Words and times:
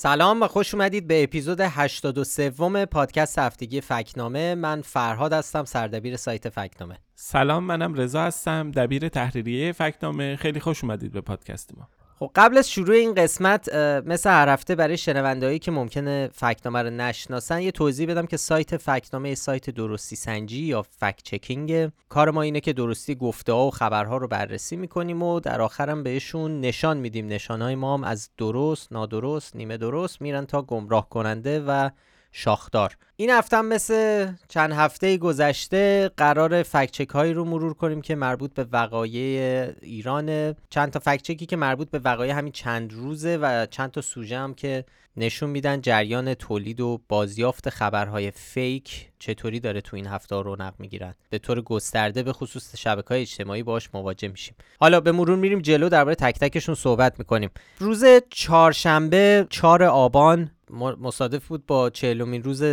سلام 0.00 0.42
و 0.42 0.46
خوش 0.46 0.74
اومدید 0.74 1.06
به 1.06 1.22
اپیزود 1.22 1.60
83 1.60 2.50
پادکست 2.86 3.38
هفتگی 3.38 3.80
فکنامه. 3.80 4.54
من 4.54 4.82
فرهاد 4.82 5.32
هستم 5.32 5.64
سردبیر 5.64 6.16
سایت 6.16 6.48
فکنامه. 6.48 6.98
سلام 7.14 7.64
منم 7.64 7.94
رضا 7.94 8.22
هستم 8.22 8.70
دبیر 8.70 9.08
تحریریه 9.08 9.72
فکنامه. 9.72 10.36
خیلی 10.36 10.60
خوش 10.60 10.84
اومدید 10.84 11.12
به 11.12 11.20
پادکست 11.20 11.70
ما. 11.78 11.88
خب 12.18 12.30
قبل 12.34 12.58
از 12.58 12.70
شروع 12.70 12.96
این 12.96 13.14
قسمت 13.14 13.74
مثل 14.06 14.30
هر 14.30 14.48
هفته 14.48 14.74
برای 14.74 14.96
شنوندهایی 14.96 15.58
که 15.58 15.70
ممکنه 15.70 16.30
فکنامه 16.34 16.82
رو 16.82 16.90
نشناسن 16.90 17.60
یه 17.60 17.70
توضیح 17.70 18.10
بدم 18.10 18.26
که 18.26 18.36
سایت 18.36 18.76
فکنامه 18.76 19.34
سایت 19.34 19.70
درستی 19.70 20.16
سنجی 20.16 20.62
یا 20.62 20.82
فکت 20.82 21.22
چکینگ 21.22 21.90
کار 22.08 22.30
ما 22.30 22.42
اینه 22.42 22.60
که 22.60 22.72
درستی 22.72 23.14
گفته 23.14 23.52
ها 23.52 23.66
و 23.66 23.70
خبرها 23.70 24.16
رو 24.16 24.28
بررسی 24.28 24.76
می‌کنیم 24.76 25.22
و 25.22 25.40
در 25.40 25.60
آخرم 25.60 26.02
بهشون 26.02 26.60
نشان 26.60 26.96
میدیم. 26.96 27.26
نشانهای 27.26 27.74
ما 27.74 27.94
هم 27.94 28.04
از 28.04 28.30
درست 28.38 28.92
نادرست 28.92 29.56
نیمه 29.56 29.76
درست 29.76 30.20
میرن 30.22 30.46
تا 30.46 30.62
گمراه 30.62 31.08
کننده 31.08 31.60
و 31.60 31.90
شاخدار. 32.32 32.96
این 33.16 33.30
هفته 33.30 33.60
مثل 33.60 34.28
چند 34.48 34.72
هفته 34.72 35.16
گذشته 35.16 36.10
قرار 36.16 36.62
فکچک 36.62 37.08
هایی 37.08 37.32
رو 37.32 37.44
مرور 37.44 37.74
کنیم 37.74 38.00
که 38.00 38.14
مربوط 38.14 38.54
به 38.54 38.66
وقایع 38.72 39.40
ایرانه. 39.82 40.54
چند 40.70 40.90
تا 40.90 40.98
فکچکی 40.98 41.46
که 41.46 41.56
مربوط 41.56 41.90
به 41.90 41.98
وقایع 41.98 42.32
همین 42.32 42.52
چند 42.52 42.92
روزه 42.92 43.36
و 43.36 43.66
چند 43.66 43.90
تا 43.90 44.00
سوژه 44.00 44.38
هم 44.38 44.54
که 44.54 44.84
نشون 45.16 45.50
میدن 45.50 45.80
جریان 45.80 46.34
تولید 46.34 46.80
و 46.80 47.00
بازیافت 47.08 47.70
خبرهای 47.70 48.30
فیک 48.30 49.08
چطوری 49.18 49.60
داره 49.60 49.80
تو 49.80 49.96
این 49.96 50.06
هفته 50.06 50.36
رونق 50.36 50.74
می‌گیرن. 50.78 51.14
به 51.30 51.38
طور 51.38 51.62
گسترده 51.62 52.22
به 52.22 52.32
خصوص 52.32 52.76
شبکه 52.76 53.08
های 53.08 53.20
اجتماعی 53.20 53.62
باش 53.62 53.88
مواجه 53.94 54.28
میشیم. 54.28 54.54
حالا 54.80 55.00
به 55.00 55.12
مرور 55.12 55.36
میریم 55.36 55.60
جلو 55.60 55.88
درباره 55.88 56.14
تک 56.14 56.38
تکشون 56.38 56.74
صحبت 56.74 57.18
می‌کنیم. 57.18 57.50
روز 57.78 58.04
چهارشنبه 58.30 59.46
4 59.50 59.82
آبان 59.84 60.50
مصادف 60.70 61.48
بود 61.48 61.66
با 61.66 61.90
چهلمین 61.90 62.42
روز 62.42 62.64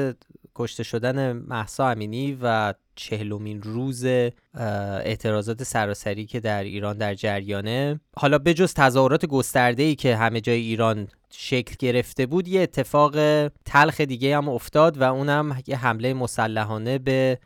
کشته 0.55 0.83
شدن 0.83 1.31
محسا 1.31 1.89
امینی 1.89 2.37
و 2.41 2.73
چهلمین 2.95 3.61
روز 3.61 4.05
اعتراضات 4.53 5.63
سراسری 5.63 6.25
که 6.25 6.39
در 6.39 6.63
ایران 6.63 6.97
در 6.97 7.13
جریانه. 7.13 7.99
حالا 8.17 8.37
بجز 8.37 8.73
تظاهرات 8.73 9.25
گسترده 9.25 9.83
ای 9.83 9.95
که 9.95 10.15
همه 10.15 10.41
جای 10.41 10.59
ایران 10.59 11.07
شکل 11.31 11.75
گرفته 11.79 12.25
بود 12.25 12.47
یه 12.47 12.61
اتفاق 12.61 13.47
تلخ 13.65 14.01
دیگه 14.01 14.37
هم 14.37 14.49
افتاد 14.49 14.97
و 14.97 15.03
اونم 15.03 15.61
یه 15.67 15.77
حمله 15.77 16.13
مسلحانه 16.13 16.97
به 16.97 17.39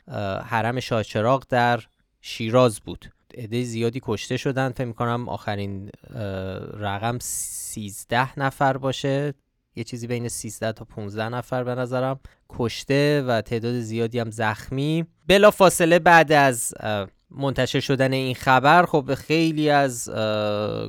حرم 0.45 0.79
شاهچراغ 0.79 1.43
در 1.49 1.83
شیراز 2.21 2.79
بود. 2.79 3.05
عده 3.37 3.63
زیادی 3.63 3.99
کشته 4.03 4.37
شدن. 4.37 4.71
فکر 4.71 4.85
می‌کنم 4.85 5.29
آخرین 5.29 5.89
رقم 6.73 7.17
13 7.21 8.39
نفر 8.39 8.77
باشه. 8.77 9.33
یه 9.79 9.83
چیزی 9.83 10.07
بین 10.07 10.27
13 10.27 10.71
تا 10.71 10.85
15 10.85 11.29
نفر 11.29 11.63
به 11.63 11.75
نظرم. 11.75 12.19
کشته 12.49 13.21
و 13.27 13.41
تعداد 13.41 13.79
زیادی 13.79 14.19
هم 14.19 14.31
زخمی. 14.31 15.05
بلا 15.27 15.51
فاصله 15.51 15.99
بعد 15.99 16.31
از 16.31 16.73
منتشر 17.31 17.79
شدن 17.79 18.13
این 18.13 18.35
خبر 18.35 18.85
خب 18.85 19.13
خیلی 19.15 19.69
از 19.69 20.09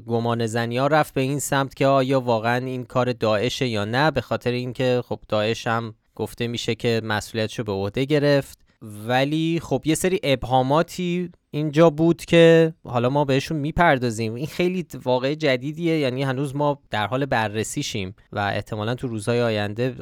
گمان 0.06 0.46
زنی 0.46 0.78
ها 0.78 0.86
رفت 0.86 1.14
به 1.14 1.20
این 1.20 1.38
سمت 1.38 1.74
که 1.74 1.86
آیا 1.86 2.20
واقعا 2.20 2.66
این 2.66 2.84
کار 2.84 3.12
داعشه 3.12 3.66
یا 3.66 3.84
نه. 3.84 4.10
به 4.10 4.20
خاطر 4.20 4.50
اینکه 4.50 5.02
خب 5.08 5.20
داعش 5.28 5.66
هم 5.66 5.94
گفته 6.14 6.46
میشه 6.46 6.74
که 6.74 7.00
مسئولیتشو 7.04 7.64
به 7.64 7.72
عهده 7.72 8.04
گرفت. 8.04 8.58
ولی 8.82 9.60
خب 9.62 9.82
یه 9.84 9.94
سری 9.94 10.20
ابهاماتی 10.22 11.30
اینجا 11.50 11.90
بود 11.90 12.24
که 12.24 12.74
حالا 12.84 13.10
ما 13.10 13.24
بهشون 13.24 13.56
می‌پردازیم. 13.56 14.34
این 14.34 14.46
خیلی 14.46 14.86
واقع 15.04 15.34
جدیدیه 15.34 15.98
یعنی 15.98 16.22
هنوز 16.22 16.56
ما 16.56 16.82
در 16.90 17.06
حال 17.06 17.26
بررسیشیم 17.26 18.14
و 18.32 18.38
احتمالا 18.38 18.94
تو 18.94 19.08
روزهای 19.08 19.42
آینده 19.42 19.94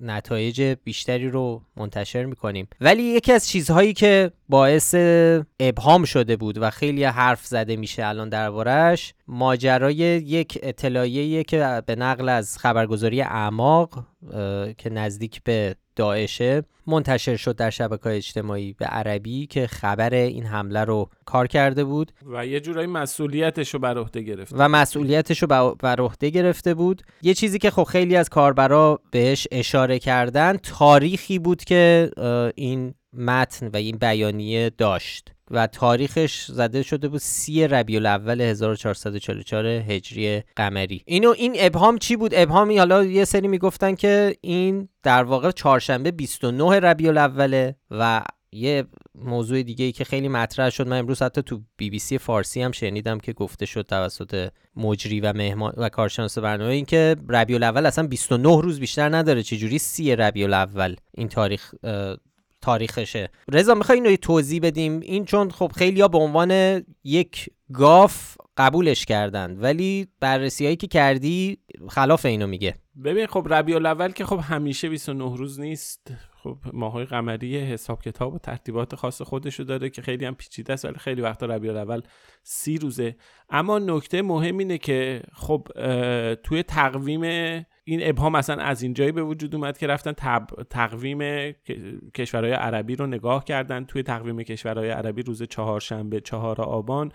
نتایج 0.00 0.62
بیشتری 0.84 1.28
رو 1.28 1.62
منتشر 1.76 2.24
می‌کنیم. 2.24 2.68
ولی 2.80 3.02
یکی 3.02 3.32
از 3.32 3.48
چیزهایی 3.48 3.92
که 3.92 4.30
باعث 4.48 4.94
ابهام 5.60 6.04
شده 6.04 6.36
بود 6.36 6.58
و 6.58 6.70
خیلی 6.70 7.04
حرف 7.04 7.46
زده 7.46 7.76
میشه 7.76 8.06
الان 8.06 8.28
دربارهش 8.28 9.14
ماجرای 9.28 9.94
یک 9.94 10.58
اطلاعیه 10.62 11.44
که 11.44 11.82
به 11.86 11.96
نقل 11.96 12.28
از 12.28 12.58
خبرگزاری 12.58 13.22
اعماق 13.22 14.04
که 14.78 14.90
نزدیک 14.90 15.42
به 15.44 15.76
داعشه 15.98 16.62
منتشر 16.86 17.36
شد 17.36 17.56
در 17.56 17.70
شبکه 17.70 18.06
اجتماعی 18.06 18.72
به 18.72 18.86
عربی 18.86 19.46
که 19.46 19.66
خبر 19.66 20.14
این 20.14 20.44
حمله 20.44 20.84
رو 20.84 21.10
کار 21.24 21.46
کرده 21.46 21.84
بود 21.84 22.12
و 22.26 22.46
یه 22.46 22.60
جورایی 22.60 22.86
مسئولیتش 22.86 23.74
رو 23.74 23.80
بر 23.80 23.98
عهده 23.98 24.22
گرفت 24.22 24.52
و 24.56 24.68
مسئولیتش 24.68 25.42
رو 25.42 25.76
بر 25.82 26.00
عهده 26.00 26.30
گرفته 26.30 26.74
بود. 26.74 27.02
یه 27.22 27.34
چیزی 27.34 27.58
که 27.58 27.70
خب 27.70 27.84
خیلی 27.84 28.16
از 28.16 28.28
کاربرا 28.28 29.00
بهش 29.10 29.46
اشاره 29.52 29.98
کردن 29.98 30.56
تاریخی 30.56 31.38
بود 31.38 31.64
که 31.64 32.10
این 32.54 32.94
متن 33.12 33.68
و 33.68 33.76
این 33.76 33.96
بیانیه 33.96 34.70
داشت. 34.78 35.32
و 35.50 35.66
تاریخش 35.66 36.44
زده 36.44 36.82
شده 36.82 37.08
بود 37.08 37.20
سی 37.20 37.66
ربیع 37.66 37.96
الاول 37.96 38.40
1444 38.40 39.66
هجری 39.66 40.42
قمری. 40.56 41.02
اینو 41.06 41.34
این 41.36 41.54
ابهام 41.58 41.98
چی 41.98 42.16
بود؟ 42.16 42.34
ابهامی 42.34 42.78
حالا 42.78 43.04
یه 43.04 43.24
سری 43.24 43.48
می‌گفتن 43.48 43.94
که 43.94 44.36
این 44.40 44.88
در 45.02 45.24
واقع 45.24 45.50
چهارشنبه 45.50 46.10
29 46.10 46.80
ربیع 46.80 47.08
الاوله 47.08 47.76
و 47.90 48.22
یه 48.52 48.84
موضوع 49.14 49.62
دیگه 49.62 49.84
ای 49.84 49.92
که 49.92 50.04
خیلی 50.04 50.28
مطرح 50.28 50.70
شد. 50.70 50.88
من 50.88 50.98
امروز 50.98 51.22
حتی 51.22 51.42
تو 51.42 51.60
بی 51.76 51.90
بی 51.90 51.98
سی 51.98 52.18
فارسی 52.18 52.62
هم 52.62 52.72
شنیدم 52.72 53.18
که 53.18 53.32
گفته 53.32 53.66
شد 53.66 53.82
توسط 53.82 54.48
مجری 54.76 55.20
و 55.20 55.32
مهمان 55.32 55.72
و 55.76 55.88
کارشناس 55.88 56.38
برنامه 56.38 56.72
این 56.72 56.84
که 56.84 57.16
ربیع 57.28 57.56
الاول 57.56 57.86
اصلا 57.86 58.06
29 58.06 58.60
روز 58.62 58.80
بیشتر 58.80 59.16
نداره. 59.16 59.42
چجوری 59.42 59.78
سی 59.78 60.16
ربیع 60.16 60.44
الاول 60.44 60.96
این 61.14 61.28
تاریخ 61.28 61.74
تاریخشه. 62.60 63.30
رضا 63.52 63.74
می‌خوای 63.74 64.00
اینو 64.00 64.16
توضیح 64.16 64.60
بدیم؟ 64.62 65.00
این 65.00 65.24
چون 65.24 65.50
خب 65.50 65.72
خیلی 65.76 66.00
ها 66.00 66.08
به 66.08 66.18
عنوان 66.18 66.82
یک 67.04 67.50
گاف 67.72 68.36
قبولش 68.56 69.04
کردن 69.04 69.56
ولی 69.58 70.06
بررسی 70.20 70.64
هایی 70.64 70.76
که 70.76 70.86
کردی 70.86 71.58
خلاف 71.88 72.26
اینو 72.26 72.46
میگه. 72.46 72.74
ببین 73.04 73.26
خب 73.26 73.46
ربیع 73.50 73.76
الاول 73.76 74.12
که 74.12 74.24
خب 74.24 74.40
همیشه 74.42 74.88
29 74.88 75.36
روز 75.36 75.60
نیست. 75.60 76.12
خب 76.42 76.58
ماهای 76.72 77.04
قمری 77.04 77.58
حساب 77.58 78.02
کتاب 78.02 78.34
و 78.34 78.38
ترتیبات 78.38 78.94
خاص 78.94 79.22
خودشو 79.22 79.62
داره 79.62 79.90
که 79.90 80.02
خیلی 80.02 80.24
هم 80.24 80.34
پیچیده 80.34 80.72
است 80.72 80.84
ولی 80.84 80.94
خیلی 80.94 81.20
وقتا 81.20 81.46
ربیع 81.46 81.70
الاول 81.70 82.02
سی 82.42 82.78
روزه. 82.78 83.16
اما 83.50 83.78
نکته 83.78 84.22
مهم 84.22 84.58
اینه 84.58 84.78
که 84.78 85.22
خب 85.32 85.68
توی 86.34 86.62
تقویم 86.62 87.22
این 87.88 88.00
ابهام 88.02 88.32
مثلا 88.32 88.62
از 88.62 88.82
اینجایی 88.82 89.12
به 89.12 89.22
وجود 89.22 89.54
اومد 89.54 89.78
که 89.78 89.86
رفتن 89.86 90.12
تقویم 90.70 91.52
کشورهای 92.14 92.52
عربی 92.52 92.96
رو 92.96 93.06
نگاه 93.06 93.44
کردن. 93.44 93.84
توی 93.84 94.02
تقویم 94.02 94.42
کشورهای 94.42 94.90
عربی 94.90 95.22
روز 95.22 95.42
چهارشنبه 95.42 96.20
چهار 96.20 96.60
آبان 96.60 97.12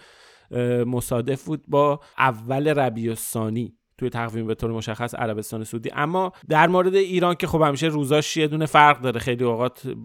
مصادف 0.86 1.44
بود 1.44 1.64
با 1.68 2.00
اول 2.18 2.68
ربیع 2.68 3.10
الثانی 3.10 3.78
توی 3.98 4.10
تقویم 4.10 4.48
به 4.48 4.56
طور 4.56 4.72
مشخص 4.72 5.16
عربستان 5.16 5.64
سعودی. 5.64 5.90
اما 5.94 6.32
در 6.50 6.68
مورد 6.68 6.96
ایران 6.96 7.36
که 7.36 7.48
خب 7.48 7.62
همیشه 7.62 7.88
روزاش 7.88 8.38
یه 8.38 8.48
دونه 8.48 8.66
فرق 8.66 9.02
داره. 9.02 9.20
خیلی 9.20 9.44
اوقات 9.44 9.96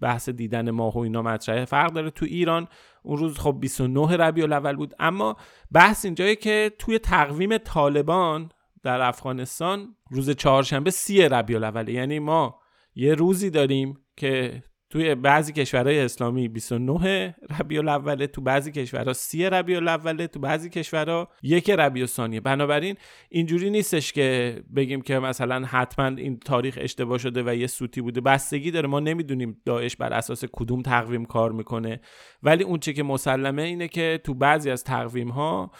بحث 0.00 0.28
دیدن 0.28 0.70
ماه 0.70 0.94
و 0.94 0.98
اینا 0.98 1.22
مطرحه. 1.22 1.64
فرق 1.64 1.92
داره 1.92 2.10
تو 2.10 2.26
ایران. 2.26 2.68
اون 3.02 3.18
روز 3.18 3.38
خب 3.38 3.56
29 3.60 4.16
ربیع 4.16 4.44
الاول 4.44 4.76
بود. 4.76 4.94
اما 4.98 5.36
بحث 5.72 6.04
اینجایی 6.04 6.36
که 6.36 6.72
توی 6.78 6.98
تقویم 6.98 7.58
طالبان 7.58 8.50
در 8.82 9.00
افغانستان 9.00 9.96
روز 10.10 10.30
چهارشنبه 10.30 10.90
سی 10.90 11.22
ربیع 11.22 11.56
الاول 11.56 11.88
یعنی 11.88 12.18
ما 12.18 12.60
یه 12.94 13.14
روزی 13.14 13.50
داریم 13.50 13.98
که 14.16 14.62
توی 14.92 15.14
بعضی 15.14 15.52
کشورهای 15.52 16.00
اسلامی 16.00 16.48
29 16.48 17.34
ربیع 17.60 17.78
الاول 17.78 18.26
تو 18.26 18.40
بعضی 18.40 18.72
کشورها 18.72 19.12
30 19.12 19.44
ربیع 19.44 19.76
الاول 19.76 20.26
تو 20.26 20.40
بعضی 20.40 20.70
کشورها 20.70 21.28
یک 21.42 21.70
ربیع 21.70 22.06
ثانیه 22.06 22.40
بنابراین 22.40 22.96
اینجوری 23.28 23.70
نیستش 23.70 24.12
که 24.12 24.60
بگیم 24.76 25.00
که 25.00 25.18
مثلا 25.18 25.66
حتما 25.66 26.06
این 26.06 26.38
تاریخ 26.38 26.78
اشتباه 26.80 27.18
شده 27.18 27.42
و 27.42 27.54
یه 27.54 27.66
سوتی 27.66 28.00
بوده. 28.00 28.20
بستگی 28.20 28.70
داره. 28.70 28.88
ما 28.88 29.00
نمی‌دونیم 29.00 29.60
داعش 29.64 29.96
بر 29.96 30.12
اساس 30.12 30.44
کدوم 30.52 30.82
تقویم 30.82 31.24
کار 31.24 31.52
می‌کنه. 31.52 32.00
ولی 32.42 32.64
اون 32.64 32.78
چه 32.78 32.92
که 32.92 33.02
مسلمه 33.02 33.62
اینه 33.62 33.88
که 33.88 34.20
تو 34.24 34.34
بعضی 34.34 34.70
از 34.70 34.84
تقویم 34.84 35.28
ها 35.28 35.70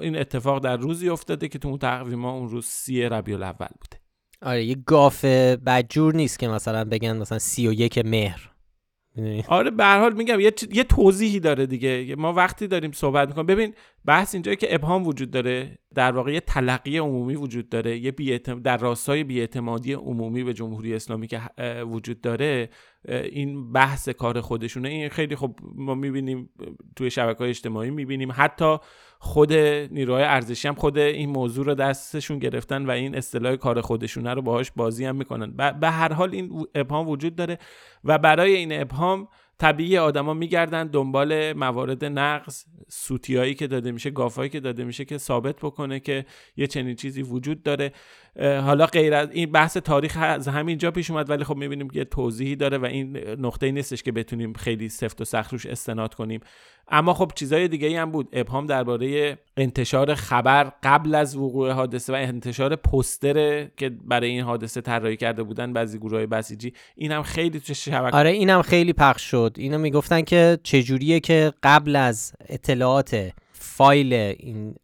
این 0.00 0.18
اتفاق 0.18 0.62
در 0.62 0.76
روزی 0.76 1.08
افتاده 1.08 1.48
که 1.48 1.58
تو 1.58 1.68
اون 1.68 1.78
تقویم 1.78 2.24
ها 2.24 2.30
اون 2.30 2.48
روز 2.48 2.66
سی 2.66 3.02
ربیع 3.02 3.34
الاول 3.34 3.68
بوده. 3.80 4.00
آره 4.42 4.64
یه 4.64 4.76
گاف 4.86 5.24
بدجور 5.24 6.14
نیست 6.14 6.38
که 6.38 6.48
مثلا 6.48 6.84
بگن 6.84 7.16
مثلا 7.16 7.38
سی 7.38 7.68
و 7.68 7.72
یک 7.72 7.98
مهر. 7.98 8.50
آره 9.48 9.70
به 9.70 9.84
حال 9.84 10.12
میگم 10.12 10.40
یه, 10.40 10.52
یه 10.72 10.84
توضیحی 10.84 11.40
داره 11.40 11.66
دیگه. 11.66 12.14
ما 12.18 12.32
وقتی 12.32 12.66
داریم 12.66 12.92
صحبت 12.92 13.28
می‌کنیم. 13.28 13.46
ببین 13.46 13.74
بحث 14.04 14.34
اینجایی 14.34 14.56
که 14.56 14.74
ابهام 14.74 15.06
وجود 15.06 15.30
داره. 15.30 15.78
در 15.94 16.12
واقع 16.12 16.32
یه 16.32 16.40
تلقی 16.40 16.98
عمومی 16.98 17.34
وجود 17.34 17.68
داره. 17.68 17.98
یه 17.98 18.10
بیعتم... 18.10 18.62
در 18.62 18.76
راستای 18.76 19.24
بیاعتمادی 19.24 19.92
عمومی 19.92 20.44
به 20.44 20.54
جمهوری 20.54 20.94
اسلامی 20.94 21.26
که 21.26 21.40
وجود 21.90 22.20
داره 22.20 22.70
این 23.08 23.72
بحث 23.72 24.08
کار 24.08 24.40
خودشونه. 24.40 24.88
این 24.88 25.08
خیلی 25.08 25.36
خب 25.36 25.54
ما 25.74 25.94
می‌بینیم 25.94 26.50
توی 26.96 27.10
شبکه 27.10 27.38
های 27.38 27.48
اجتماعی 27.48 27.90
می‌بینیم. 27.90 28.32
حتی 28.32 28.76
خود 29.18 29.52
نیروهای 29.52 30.24
ارزشی 30.24 30.68
هم 30.68 30.74
خود 30.74 30.98
این 30.98 31.30
موضوع 31.30 31.66
رو 31.66 31.74
دستشون 31.74 32.38
گرفتن 32.38 32.86
و 32.86 32.90
این 32.90 33.16
اصطلاح 33.16 33.56
کار 33.56 33.80
خودشونه 33.80 34.34
رو 34.34 34.42
باهاش 34.42 34.70
بازی 34.70 35.04
هم 35.04 35.16
می‌کنن. 35.16 35.56
به 35.80 35.90
هر 35.90 36.12
حال 36.12 36.34
این 36.34 36.66
ابهام 36.74 37.08
وجود 37.08 37.34
داره 37.34 37.58
و 38.04 38.18
برای 38.18 38.56
این 38.56 38.80
ابهام 38.80 39.28
طبیعی 39.60 39.98
آدما 39.98 40.34
میگردن 40.34 40.86
دنبال 40.86 41.52
موارد 41.52 42.04
نقض 42.04 42.64
سوتیایی 42.88 43.54
که 43.54 43.66
داده 43.66 43.92
میشه 43.92 44.10
گافایی 44.10 44.50
که 44.50 44.60
داده 44.60 44.84
میشه 44.84 45.04
که 45.04 45.18
ثابت 45.18 45.56
بکنه 45.56 46.00
که 46.00 46.26
یه 46.56 46.66
چنین 46.66 46.96
چیزی 46.96 47.22
وجود 47.22 47.62
داره. 47.62 47.92
حالا 48.38 48.86
غیر 48.86 49.14
از 49.14 49.28
این 49.32 49.52
بحث 49.52 49.76
تاریخ 49.76 50.18
از 50.20 50.48
همینجا 50.48 50.90
پیش 50.90 51.10
اومد 51.10 51.30
ولی 51.30 51.44
خب 51.44 51.56
می‌بینیم 51.56 51.90
که 51.90 52.04
توضیحی 52.04 52.56
داره 52.56 52.78
و 52.78 52.84
این 52.84 53.16
نقطه 53.16 53.70
نیستش 53.70 54.02
که 54.02 54.12
بتونیم 54.12 54.52
خیلی 54.52 54.88
سفت 54.88 55.20
و 55.20 55.24
سخت 55.24 55.52
روش 55.52 55.66
استناد 55.66 56.14
کنیم. 56.14 56.40
اما 56.92 57.14
خب 57.14 57.32
چیزای 57.34 57.68
دیگه 57.68 57.88
ای 57.88 57.96
هم 57.96 58.10
بود. 58.10 58.28
ابهام 58.32 58.66
درباره 58.66 59.38
انتشار 59.56 60.14
خبر 60.14 60.72
قبل 60.82 61.14
از 61.14 61.36
وقوع 61.36 61.70
حادثه 61.70 62.12
و 62.12 62.16
انتشار 62.16 62.76
پستر 62.76 63.64
که 63.64 63.88
برای 64.04 64.30
این 64.30 64.42
حادثه 64.42 64.80
طراحی 64.80 65.16
کرده 65.16 65.42
بودن 65.42 65.72
بعضی 65.72 65.98
گروه 65.98 66.16
های 66.16 66.26
بسیجی 66.26 66.72
این 66.96 67.12
هم 67.12 67.22
خیلی 67.22 67.60
تو 67.60 67.74
شبکه 67.74 68.16
آره 68.16 68.30
اینم 68.30 68.62
خیلی 68.62 68.92
پخش 68.92 69.30
شد. 69.30 69.54
اینو 69.58 69.78
می‌گفتن 69.78 70.22
که 70.22 70.58
چجوریه 70.62 71.20
که 71.20 71.52
قبل 71.62 71.96
از 71.96 72.32
اطلاعات 72.48 73.30
فایل 73.62 74.12
این 74.12 74.74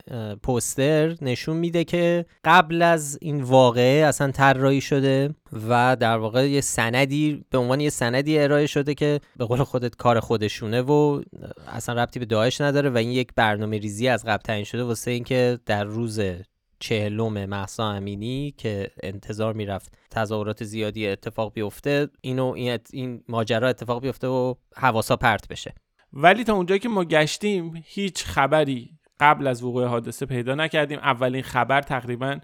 پوستر 0.43 1.17
نشون 1.23 1.57
میده 1.57 1.85
که 1.85 2.27
قبل 2.45 2.83
از 2.83 3.19
این 3.23 3.43
واقعه 3.43 4.07
اصلا 4.07 4.31
طراحی 4.31 4.81
شده 4.81 5.35
و 5.69 5.97
در 6.01 6.19
واقع 6.19 6.51
یه 6.51 6.61
سندی 6.61 7.45
به 7.51 7.59
عنوان 7.59 7.81
یه 7.81 7.91
سندی 7.91 8.39
ارائه 8.39 8.67
شده 8.67 8.95
که 8.95 9.21
به 9.37 9.45
قول 9.45 9.63
خودت 9.63 9.97
کار 9.97 10.21
خودشونه 10.21 10.83
و 10.83 11.23
اصلا 11.67 12.03
ربطی 12.03 12.19
به 12.19 12.25
داعش 12.25 12.61
نداره 12.61 12.91
و 12.91 12.97
این 12.97 13.11
یک 13.11 13.29
برنامه 13.37 13.79
ریزی 13.79 14.09
از 14.09 14.25
قبل 14.25 14.43
تعیین 14.43 14.65
شده 14.65 14.85
واسه 14.85 15.11
اینکه 15.11 15.59
در 15.67 15.85
روز 15.85 16.21
چهلم 16.79 17.47
محسا 17.47 17.91
امینی 17.91 18.55
که 18.57 18.91
انتظار 19.03 19.53
می‌رفت 19.55 19.99
تظاهرات 20.11 20.65
زیادی 20.65 21.09
اتفاق 21.09 21.53
بیفته 21.53 22.09
اینو 22.21 22.47
این, 22.47 22.79
این 22.93 23.23
ماجرا 23.29 23.69
اتفاق 23.69 24.03
بیفته 24.03 24.27
و 24.27 24.55
حواسا 24.77 25.17
پرت 25.17 25.49
بشه. 25.49 25.75
ولی 26.13 26.45
تا 26.45 26.55
اونجایی 26.55 26.81
که 26.81 26.89
ما 26.89 27.05
گشتیم 27.05 27.83
هیچ 27.85 28.25
خبری 28.25 28.91
قبل 29.21 29.47
از 29.47 29.63
وقوع 29.63 29.85
حادثه 29.85 30.27
پیدا 30.27 30.55
نکردیم. 30.55 30.99
اولین 30.99 31.43
خبر 31.43 31.83
تقریبا 31.83 32.39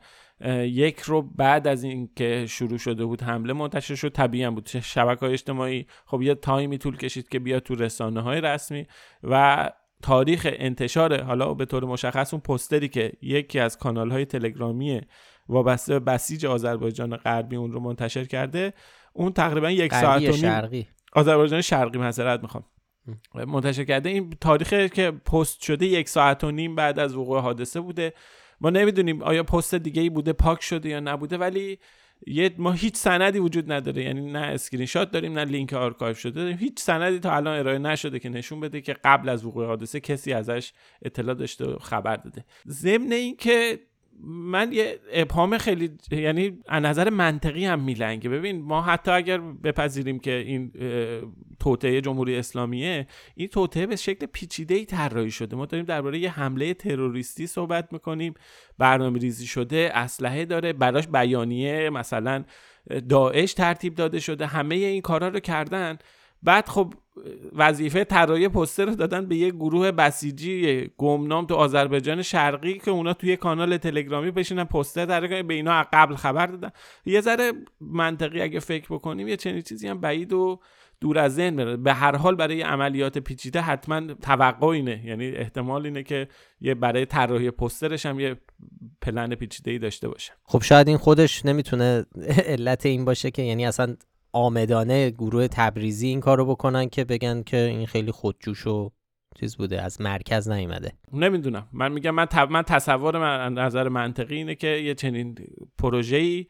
یک 0.64 1.00
رو 1.00 1.22
بعد 1.22 1.66
از 1.66 1.84
اینکه 1.84 2.46
شروع 2.48 2.78
شده 2.78 3.04
بود 3.04 3.22
حمله 3.22 3.52
منتشر 3.52 3.94
شد. 3.94 4.08
طبیعی 4.08 4.50
بود. 4.50 4.68
شبکه 4.82 5.20
های 5.20 5.32
اجتماعی 5.32 5.86
خب 6.06 6.22
یه 6.22 6.34
تایمی 6.34 6.78
طول 6.78 6.96
کشید 6.96 7.28
که 7.28 7.38
بیاد 7.38 7.62
تو 7.62 7.74
رسانه 7.74 8.20
های 8.20 8.40
رسمی 8.40 8.86
و 9.22 9.70
تاریخ 10.02 10.48
انتشار 10.52 11.22
حالا 11.22 11.54
به 11.54 11.64
طور 11.64 11.84
مشخص 11.84 12.34
اون 12.34 12.40
پستری 12.40 12.88
که 12.88 13.12
یکی 13.22 13.58
از 13.58 13.78
کانال 13.78 14.10
های 14.10 14.24
تلگرامی 14.24 15.00
وابسته 15.48 15.98
به 15.98 16.12
بسیج 16.12 16.46
آذربایجان 16.46 17.16
غربی 17.16 17.56
اون 17.56 17.72
رو 17.72 17.80
منتشر 17.80 18.24
کرده 18.24 18.72
اون 19.12 19.32
تقریبا 19.32 19.70
یک 19.70 19.94
ساعت 19.94 20.28
و 20.28 20.32
شرقی. 20.32 20.88
آذربایجان 21.12 21.60
شرقی 21.60 21.98
معذرت 21.98 22.42
می‌خوام. 22.42 22.64
منتشر 23.34 23.84
کرده. 23.84 24.10
این 24.10 24.30
تاریخ 24.40 24.74
که 24.74 25.10
پست 25.10 25.62
شده 25.62 25.86
یک 25.86 26.08
ساعت 26.08 26.44
و 26.44 26.50
نیم 26.50 26.74
بعد 26.74 26.98
از 26.98 27.16
وقوع 27.16 27.40
حادثه 27.40 27.80
بوده. 27.80 28.12
ما 28.60 28.70
نمی‌دونیم 28.70 29.22
آیا 29.22 29.42
پست 29.42 29.74
دیگه 29.74 30.02
ای 30.02 30.10
بوده 30.10 30.32
پاک 30.32 30.62
شده 30.62 30.88
یا 30.88 31.00
نبوده 31.00 31.38
ولی 31.38 31.78
یه 32.26 32.54
ما 32.58 32.72
هیچ 32.72 32.96
سندی 32.96 33.38
وجود 33.38 33.72
نداره. 33.72 34.02
یعنی 34.04 34.32
نه 34.32 34.38
اسکرین 34.38 34.86
شات 34.86 35.10
داریم 35.10 35.32
نه 35.32 35.44
لینک 35.44 35.72
آرکایو 35.72 36.14
شده 36.14 36.40
داریم. 36.42 36.56
هیچ 36.56 36.80
سندی 36.80 37.18
تا 37.18 37.36
الان 37.36 37.58
ارائه 37.58 37.78
نشده 37.78 38.18
که 38.18 38.28
نشون 38.28 38.60
بده 38.60 38.80
که 38.80 38.96
قبل 39.04 39.28
از 39.28 39.44
وقوع 39.44 39.66
حادثه 39.66 40.00
کسی 40.00 40.32
ازش 40.32 40.72
اطلاع 41.02 41.34
داشته 41.34 41.64
و 41.64 41.78
خبر 41.78 42.16
داده. 42.16 42.44
ضمن 42.68 43.12
اینکه 43.12 43.80
من 44.24 44.72
یه 44.72 45.00
ابهام 45.12 45.58
خیلی 45.58 45.90
یعنی 46.10 46.58
از 46.68 46.82
نظر 46.82 47.10
منطقی 47.10 47.64
هم 47.64 47.80
میلنگه. 47.80 48.30
ببین 48.30 48.62
ما 48.62 48.82
حتی 48.82 49.10
اگر 49.10 49.38
بپذیریم 49.38 50.18
که 50.18 50.32
این 50.32 50.72
توطعه 51.60 52.00
جمهوری 52.00 52.36
اسلامیه 52.36 53.06
این 53.34 53.48
توطعه 53.48 53.86
به 53.86 53.96
شکل 53.96 54.26
پیچیده 54.26 54.74
ای 54.74 54.84
طراحی 54.84 55.30
شده. 55.30 55.56
ما 55.56 55.66
داریم 55.66 55.86
درباره 55.86 56.18
یه 56.18 56.30
حمله 56.30 56.74
تروریستی 56.74 57.46
صحبت 57.46 57.92
می‌کنیم. 57.92 58.34
برنامه 58.78 59.18
ریزی 59.18 59.46
شده 59.46 59.90
اسلحه 59.94 60.44
داره 60.44 60.72
براش 60.72 61.06
بیانیه 61.08 61.90
مثلا 61.90 62.44
داعش 63.08 63.54
ترتیب 63.54 63.94
داده 63.94 64.20
شده. 64.20 64.46
همه 64.46 64.74
این 64.74 65.00
کارا 65.00 65.28
رو 65.28 65.40
کردن. 65.40 65.98
بعد 66.42 66.68
خب 66.68 66.94
وظیفه 67.52 68.04
طراحی 68.04 68.48
پستر 68.48 68.84
رو 68.84 68.94
دادن 68.94 69.26
به 69.26 69.36
یه 69.36 69.50
گروه 69.50 69.90
بسیجی 69.90 70.90
گمنام 70.96 71.46
تو 71.46 71.54
آذربایجان 71.54 72.22
شرقی 72.22 72.78
که 72.78 72.90
اونا 72.90 73.12
توی 73.12 73.36
کانال 73.36 73.76
تلگرامی 73.76 74.30
بشینن 74.30 74.64
پستر 74.64 75.04
در 75.04 75.42
به 75.42 75.54
اینا 75.54 75.86
قبل 75.92 76.14
خبر 76.14 76.46
دادن. 76.46 76.70
یه 77.06 77.20
ذره 77.20 77.52
منطقی 77.80 78.40
اگه 78.40 78.60
فکر 78.60 78.86
بکنیم 78.94 79.28
یه 79.28 79.36
چنین 79.36 79.62
چیزی 79.62 79.88
هم 79.88 80.00
بعید 80.00 80.32
و 80.32 80.60
دور 81.00 81.18
از 81.18 81.34
ذهن 81.34 81.56
بره. 81.56 81.76
به 81.76 81.92
هر 81.92 82.16
حال 82.16 82.34
برای 82.34 82.62
عملیات 82.62 83.18
پیچیده 83.18 83.60
حتما 83.60 84.14
توقع 84.14 84.66
اینه. 84.66 85.02
یعنی 85.04 85.28
احتمال 85.28 85.84
اینه 85.84 86.02
که 86.02 86.28
یه 86.60 86.74
برای 86.74 87.06
طراحی 87.06 87.50
پسترش 87.50 88.06
هم 88.06 88.20
یه 88.20 88.36
پلن 89.00 89.34
پیچیده 89.34 89.70
ای 89.70 89.78
داشته 89.78 90.08
باشه. 90.08 90.32
خب 90.44 90.62
شاید 90.62 90.88
این 90.88 90.96
خودش 90.96 91.46
نمی‌تونه 91.46 92.06
علت 92.46 92.86
این 92.86 93.04
باشه 93.04 93.30
که 93.30 93.42
یعنی 93.42 93.66
اصلا 93.66 93.96
آمدانه 94.32 95.10
گروه 95.10 95.48
تبریزی 95.48 96.06
این 96.06 96.20
کارو 96.20 96.46
بکنن 96.46 96.88
که 96.88 97.04
بگن 97.04 97.42
که 97.42 97.56
این 97.56 97.86
خیلی 97.86 98.10
خودجوش 98.10 98.66
و 98.66 98.90
چیز 99.40 99.56
بوده 99.56 99.82
از 99.82 100.00
مرکز 100.00 100.48
نیومده. 100.48 100.92
نمی‌دونم. 101.12 101.68
من 101.72 101.92
میگم 101.92 102.10
من, 102.10 102.26
من 102.50 102.62
تصور 102.62 103.18
من 103.18 103.54
نظر 103.54 103.88
منطقی 103.88 104.36
اینه 104.36 104.54
که 104.54 104.66
یه 104.66 104.94
چنین 104.94 105.38
پروژه‌ای 105.78 106.46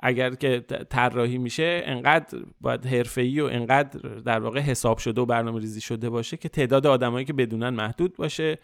اگر 0.00 0.34
که 0.34 0.60
طراحی 0.90 1.38
میشه 1.38 1.82
انقدر 1.84 2.38
باید 2.60 2.86
حرفه‌ای 2.86 3.40
و 3.40 3.44
انقدر 3.44 3.98
در 4.08 4.40
واقع 4.40 4.60
حساب 4.60 4.98
شده 4.98 5.20
و 5.20 5.26
برنامه 5.26 5.60
ریزی 5.60 5.80
شده 5.80 6.10
باشه 6.10 6.36
که 6.36 6.48
تعداد 6.48 6.86
آدمایی 6.86 7.24
که 7.24 7.32
بدونن 7.32 7.68
محدود 7.68 8.16
باشه 8.16 8.58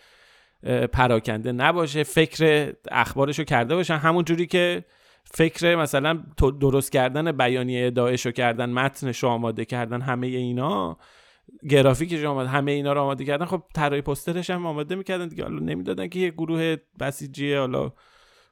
پراکنده 0.92 1.52
نباشه 1.52 2.02
فکر 2.02 2.72
اخبارشو 2.90 3.44
کرده 3.44 3.74
باشن. 3.74 3.96
همون 3.96 4.24
جوری 4.24 4.46
که 4.46 4.84
فکر 5.34 5.76
مثلا 5.76 6.22
درست 6.60 6.92
کردن 6.92 7.32
بیانیه 7.32 7.90
داعش 7.90 8.26
رو 8.26 8.32
کردن 8.32 8.70
متنش 8.70 9.22
رو 9.22 9.28
آماده 9.28 9.64
کردن 9.64 10.00
همه 10.00 10.26
اینا 10.26 10.98
گرافیکش 11.68 12.24
آماده 12.24 12.48
همه 12.48 12.72
اینا 12.72 12.92
رو 12.92 13.00
آماده 13.00 13.24
کردن 13.24 13.44
خب 13.44 13.62
طراحی 13.74 14.02
پسترش 14.02 14.50
هم 14.50 14.66
آماده 14.66 14.94
می‌کردن 14.94 15.28
دیگه. 15.28 15.42
حالا 15.42 15.58
نمی‌دادن 15.58 16.08
که 16.08 16.18
یه 16.18 16.30
گروه 16.30 16.76
بسیجی 17.00 17.54
حالا 17.54 17.92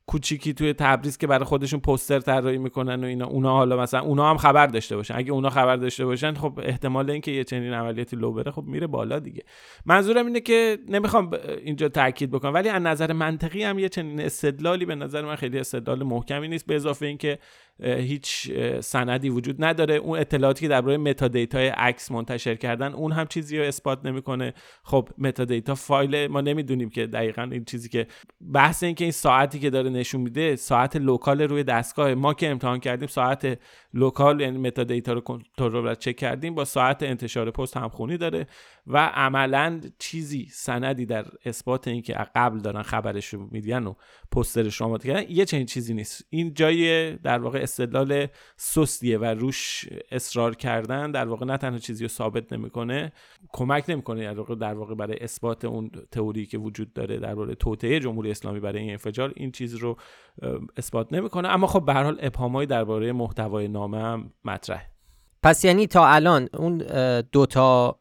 کوچیکی 0.06 0.54
توی 0.54 0.72
تبریز 0.72 1.18
که 1.18 1.26
برای 1.26 1.44
خودشون 1.44 1.80
پوستر 1.80 2.20
طراحی 2.20 2.58
می‌کنن 2.58 3.04
و 3.04 3.06
اینا. 3.06 3.26
اونا 3.26 3.52
حالا 3.52 3.76
مثلا 3.76 4.00
اونا 4.00 4.30
هم 4.30 4.36
خبر 4.36 4.66
داشته 4.66 4.96
باشن. 4.96 5.14
اگه 5.16 5.32
اونا 5.32 5.50
خبر 5.50 5.76
داشته 5.76 6.04
باشن 6.04 6.34
خب 6.34 6.60
احتمال 6.62 7.10
اینکه 7.10 7.30
یه 7.30 7.44
چنین 7.44 7.72
عملیاتی 7.72 8.16
لو 8.16 8.32
بره 8.32 8.50
خب 8.50 8.62
میره 8.62 8.86
بالا 8.86 9.18
دیگه. 9.18 9.42
منظورم 9.86 10.26
اینه 10.26 10.40
که 10.40 10.78
نمی‌خوام 10.88 11.30
اینجا 11.64 11.88
تاکید 11.88 12.30
بکنم 12.30 12.54
ولی 12.54 12.68
از 12.68 12.82
نظر 12.82 13.12
منطقی 13.12 13.62
هم 13.62 13.78
یه 13.78 13.88
چنین 13.88 14.20
استدلالی 14.20 14.84
به 14.84 14.94
نظر 14.94 15.22
من 15.22 15.36
خیلی 15.36 15.58
استدلال 15.58 16.02
محکمی 16.02 16.48
نیست 16.48 16.66
به 16.66 16.74
اضافه 16.74 17.06
اینکه 17.06 17.38
هیچ 17.82 18.52
سندی 18.80 19.28
وجود 19.28 19.64
نداره. 19.64 19.94
اون 19.94 20.18
اطلاعاتی 20.18 20.60
که 20.60 20.68
درباره 20.68 20.96
metadata 20.96 21.60
ی 21.60 21.68
عکس 21.68 22.10
منتشر 22.10 22.54
کردن 22.54 22.92
اون 22.92 23.12
هم 23.12 23.26
چیزی 23.26 23.58
رو 23.58 23.64
اثبات 23.64 24.06
نمی‌کنه. 24.06 24.54
خب 24.82 25.08
metadata 25.18 25.74
فایل 25.74 26.26
ما 26.26 26.40
نمی‌دونیم 26.40 26.90
که 26.90 27.06
دقیقا 27.06 27.42
این 27.42 27.64
چیزی 27.64 27.88
که 27.88 28.06
بحث 28.52 28.82
این 28.82 28.94
که 28.94 29.04
این 29.04 29.12
ساعتی 29.12 29.58
که 29.58 29.70
داره 29.70 29.90
نشون 29.90 30.20
میده 30.20 30.56
ساعت 30.56 30.96
local 30.96 31.42
روی 31.42 31.64
دستگاه. 31.64 32.14
ما 32.14 32.34
که 32.34 32.50
امتحان 32.50 32.80
کردیم 32.80 33.08
ساعت 33.08 33.58
local 33.94 34.40
یعنی 34.40 34.58
metadata 34.58 35.12
رو 35.12 35.20
کنترل 35.20 35.94
چک 35.94 36.16
کردیم 36.16 36.54
با 36.54 36.64
ساعت 36.64 37.02
انتشار 37.02 37.50
پست 37.50 37.76
همخونی 37.76 38.16
داره. 38.16 38.46
و 38.86 39.06
عملا 39.06 39.80
چیزی 39.98 40.48
سندی 40.50 41.06
در 41.06 41.24
اثبات 41.44 41.88
اینکه 41.88 42.12
قبل 42.34 42.58
دارن 42.58 42.82
خبرش 42.82 43.34
رو 43.34 43.48
میدین 43.50 43.86
و 43.86 43.94
پوسترش 44.32 44.80
رو 44.80 44.86
آماده 44.86 45.08
کردن 45.08 45.30
یه 45.30 45.44
چنین 45.44 45.66
چیزی 45.66 45.94
نیست. 45.94 46.24
این 46.30 46.54
جای 46.54 47.12
در 47.16 47.38
واقع 47.38 47.58
استدلال 47.58 48.26
سستیه 48.56 49.18
و 49.18 49.24
روش 49.24 49.88
اصرار 50.10 50.54
کردن 50.54 51.10
در 51.10 51.28
واقع 51.28 51.46
نه 51.46 51.56
تنها 51.56 51.78
چیزی 51.78 52.04
رو 52.04 52.08
ثابت 52.08 52.52
نمی‌کنه 52.52 53.12
کمک 53.52 53.84
نمی‌کنه 53.88 54.24
در 54.24 54.38
واقع 54.38 54.54
در 54.54 54.74
واقع 54.74 54.94
برای 54.94 55.18
اثبات 55.20 55.64
اون 55.64 55.90
تئوری 56.10 56.46
که 56.46 56.58
وجود 56.58 56.92
داره 56.92 57.18
در 57.18 57.34
واقع 57.34 57.54
توطئه 57.54 58.00
جمهوری 58.00 58.30
اسلامی 58.30 58.60
برای 58.60 58.80
این 58.80 58.90
انفجار 58.90 59.32
این 59.36 59.52
چیز 59.52 59.74
رو 59.74 59.96
اثبات 60.76 61.12
نمی‌کنه. 61.12 61.48
اما 61.48 61.66
خب 61.66 61.84
به 61.84 61.94
هر 61.94 62.02
حال 62.02 62.18
ابهامای 62.20 62.66
درباره 62.66 63.12
محتوای 63.12 63.68
نامه 63.68 63.98
هم 63.98 64.32
مطرح 64.44 64.86
پس 65.42 65.64
یعنی 65.64 65.86
تا 65.86 66.06
الان 66.06 66.48
اون 66.54 66.78
دوتا 67.32 67.98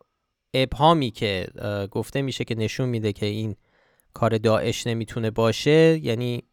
ابهامی 0.63 1.11
که 1.11 1.47
گفته 1.91 2.21
میشه 2.21 2.43
که 2.43 2.55
نشون 2.55 2.89
میده 2.89 3.13
که 3.13 3.25
این 3.25 3.55
کار 4.13 4.37
داعش 4.37 4.87
نمی‌تونه 4.87 5.31
باشه 5.31 5.99
یعنی 6.03 6.43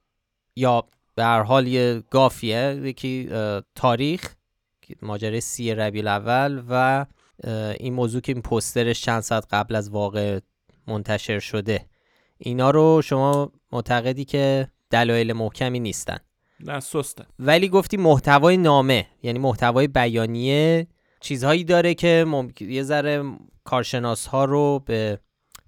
یا 0.56 0.84
به 1.14 1.24
هر 1.24 1.42
حال 1.42 1.66
یه 1.66 2.02
گافیه 2.10 2.80
یکی 2.84 3.28
تاریخ 3.74 4.34
ماجرای 5.02 5.40
سی 5.40 5.74
ربیع 5.74 6.08
اول 6.08 6.62
و 6.68 7.06
این 7.80 7.94
موضوع 7.94 8.20
که 8.20 8.32
این 8.32 8.42
پسترش 8.42 9.00
چند 9.00 9.20
ساعت 9.20 9.46
قبل 9.50 9.74
از 9.74 9.90
واقع 9.90 10.40
منتشر 10.86 11.38
شده. 11.38 11.86
اینا 12.38 12.70
رو 12.70 13.02
شما 13.04 13.52
معتقدی 13.72 14.24
که 14.24 14.68
دلایل 14.90 15.32
محکمی 15.32 15.80
نیستن. 15.80 16.18
نه 16.60 16.80
سسته 16.80 17.24
ولی 17.38 17.68
گفتی 17.68 17.96
محتوای 17.96 18.56
نامه 18.56 19.06
یعنی 19.22 19.38
محتوای 19.38 19.88
بیانیه 19.88 20.86
چیزهایی 21.22 21.64
داره 21.64 21.94
که 21.94 22.24
ممکن 22.28 22.70
یه 22.70 22.82
ذره 22.82 23.22
کارشناس 23.64 24.26
ها 24.26 24.44
رو 24.44 24.82
به 24.86 25.18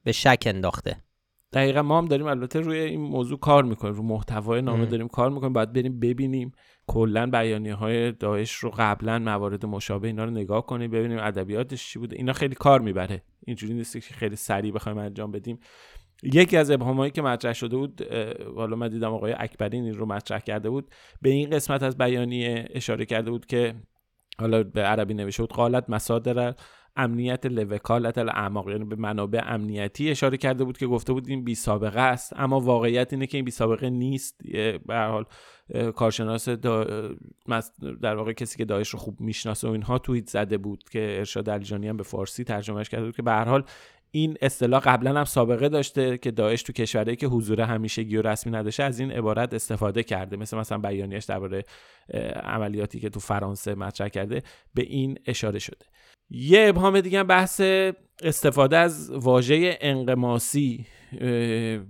به 0.04 0.12
شک 0.12 0.42
انداخته. 0.46 0.96
دقیقا 1.52 1.82
ما 1.82 1.98
هم 1.98 2.06
داریم 2.06 2.26
البته 2.26 2.60
روی 2.60 2.78
این 2.78 3.00
موضوع 3.00 3.38
کار 3.38 3.64
می‌کنیم 3.64 3.94
رو 3.94 4.02
محتوای 4.02 4.62
نامه 4.62 4.86
داریم 4.86 5.08
کار 5.08 5.30
می‌کنیم 5.30 5.52
باید 5.52 5.72
بریم 5.72 6.00
ببینیم 6.00 6.52
کلا 6.86 7.26
بیانیه 7.26 7.74
های 7.74 8.12
داعش 8.12 8.52
رو 8.52 8.72
قبلا 8.78 9.18
موارد 9.18 9.66
مشابه 9.66 10.08
اینا 10.08 10.24
رو 10.24 10.30
نگاه 10.30 10.66
کنیم 10.66 10.90
ببینیم 10.90 11.18
ادبیاتش 11.18 11.88
چی 11.88 11.98
بوده. 11.98 12.16
اینا 12.16 12.32
خیلی 12.32 12.54
کار 12.54 12.80
می‌بره. 12.80 13.22
اینجوری 13.46 13.74
نیست 13.74 13.92
که 13.92 14.14
خیلی 14.14 14.36
سریع 14.36 14.72
بخوایم 14.72 14.98
انجام 14.98 15.30
بدیم. 15.30 15.58
یکی 16.22 16.56
از 16.56 16.70
ابهامایی 16.70 17.10
که 17.10 17.22
مطرح 17.22 17.52
شده 17.52 17.76
بود 17.76 18.12
حالا 18.56 18.76
من 18.76 18.88
دیدم 18.88 19.14
آقای 19.14 19.34
اکبرین 19.38 19.84
این 19.84 19.94
رو 19.94 20.06
مطرح 20.06 20.38
کرده 20.38 20.70
بود 20.70 20.90
به 21.22 21.30
این 21.30 21.50
قسمت 21.50 21.82
از 21.82 21.98
بیانیه 21.98 22.68
اشاره 22.70 23.06
کرده 23.06 23.30
بود 23.30 23.46
که 23.46 23.74
حالا 24.40 24.62
به 24.62 24.82
عربی 24.82 25.14
نوشته 25.14 25.42
بود 25.42 25.52
قالت 25.52 25.90
مسادر 25.90 26.54
امنیت 26.96 27.46
لوکالت 27.46 28.18
الاعماق 28.18 28.70
یعنی 28.70 28.84
به 28.84 28.96
منابع 28.96 29.42
امنیتی 29.46 30.10
اشاره 30.10 30.36
کرده 30.36 30.64
بود 30.64 30.78
که 30.78 30.86
گفته 30.86 31.12
بود 31.12 31.28
این 31.28 31.44
بی 31.44 31.54
سابقه 31.54 32.00
است. 32.00 32.32
اما 32.36 32.60
واقعیت 32.60 33.12
اینه 33.12 33.26
که 33.26 33.38
این 33.38 33.44
بی 33.44 33.50
سابقه 33.50 33.90
نیست. 33.90 34.40
به 34.86 34.96
حال 34.96 35.24
کارشناس 35.96 36.48
در 38.02 38.16
واقع 38.16 38.32
کسی 38.32 38.58
که 38.58 38.64
داعش 38.64 38.88
رو 38.88 38.98
خوب 38.98 39.20
می‌شناسه 39.20 39.68
و 39.68 39.70
اینها 39.70 39.98
توییت 39.98 40.28
زده 40.28 40.58
بود 40.58 40.84
که 40.90 41.14
ارشاد 41.18 41.50
علیجانی 41.50 41.88
هم 41.88 41.96
به 41.96 42.02
فارسی 42.02 42.44
ترجمهش 42.44 42.88
کرده 42.88 43.04
بود 43.04 43.16
که 43.16 43.22
به 43.22 43.30
هر 43.30 43.44
حال 43.44 43.64
این 44.14 44.36
اصطلاح 44.42 44.80
قبلا 44.80 45.18
هم 45.18 45.24
سابقه 45.24 45.68
داشته 45.68 46.18
که 46.18 46.30
داعش 46.30 46.62
تو 46.62 46.72
کشورهایی 46.72 47.16
که 47.16 47.26
حضور 47.26 47.60
همیشگی 47.60 48.16
و 48.16 48.22
رسمی 48.22 48.52
نداشته 48.52 48.82
از 48.82 49.00
این 49.00 49.10
عبارت 49.10 49.54
استفاده 49.54 50.02
کرده. 50.02 50.36
مثل 50.36 50.56
مثلا 50.56 50.78
بیانیه‌اش 50.78 51.24
درباره 51.24 51.64
عملیاتی 52.42 53.00
که 53.00 53.08
تو 53.08 53.20
فرانسه 53.20 53.74
مطرح 53.74 54.08
کرده 54.08 54.42
به 54.74 54.82
این 54.82 55.18
اشاره 55.26 55.58
شده. 55.58 55.86
یه 56.30 56.66
ابهام 56.68 57.00
دیگه 57.00 57.22
بحث 57.22 57.60
استفاده 58.22 58.76
از 58.76 59.10
واژه 59.10 59.78
انقماسی 59.80 60.86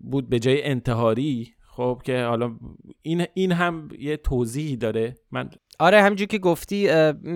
بود 0.02 0.28
به 0.28 0.38
جای 0.38 0.64
انتحاری. 0.64 1.54
خب 1.68 2.00
که 2.04 2.22
حالا 2.22 2.56
این 3.02 3.26
این 3.34 3.52
هم 3.52 3.88
یه 3.98 4.16
توضیحی 4.16 4.76
داره. 4.76 5.14
من 5.30 5.50
آره 5.78 6.02
همونجور 6.02 6.26
که 6.26 6.38
گفتی 6.38 6.88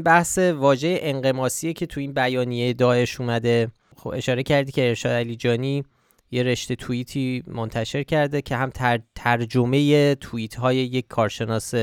بحث 0.04 0.38
واژه 0.38 0.98
انقماسیه 1.02 1.72
که 1.72 1.86
تو 1.86 2.00
این 2.00 2.12
بیانیه 2.12 2.72
داعش 2.72 3.20
اومده. 3.20 3.68
خب 3.98 4.08
اشاره 4.08 4.42
کردی 4.42 4.72
که 4.72 4.88
ارشاد 4.88 5.12
علی 5.12 5.36
جانی 5.36 5.84
یه 6.30 6.42
رشته 6.42 6.76
توییتی 6.76 7.42
منتشر 7.46 8.02
کرده 8.02 8.42
که 8.42 8.56
هم 8.56 8.70
تر 8.70 9.00
ترجمه 9.14 10.14
توییت 10.14 10.54
های 10.54 10.76
یک 10.76 11.06
کارشناس 11.08 11.74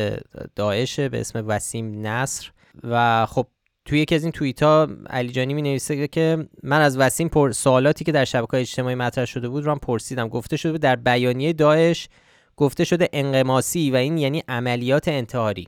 داعشه 0.56 1.10
به 1.10 1.20
اسم 1.20 1.48
وسیم 1.48 2.08
نصر 2.08 2.52
و 2.84 3.26
خب 3.26 3.48
توی 3.86 4.00
یکی 4.00 4.16
از 4.16 4.24
این 4.24 4.32
توییت 4.32 4.64
ها 4.64 4.88
علی 5.10 5.32
جانی 5.32 5.54
می 5.54 5.62
نویسه 5.62 6.08
که 6.08 6.48
من 6.64 6.82
از 6.82 6.98
وسیم 6.98 7.28
پر 7.28 7.52
سوالاتی 7.52 8.04
که 8.04 8.12
در 8.12 8.26
شبکه 8.26 8.58
اجتماعی 8.58 8.96
مطرح 8.96 9.26
شده 9.26 9.50
بود 9.50 9.64
رو 9.64 9.72
هم 9.72 9.80
پرسیدم. 9.80 10.28
گفته 10.28 10.58
شده 10.58 10.78
در 10.78 10.96
بیانیه 10.96 11.54
داعش 11.54 12.10
گفته 12.58 12.84
شده 12.84 13.10
انقماسی 13.14 13.92
و 13.92 13.96
این 13.96 14.18
یعنی 14.18 14.44
عملیات 14.48 15.08
انتحاری. 15.08 15.68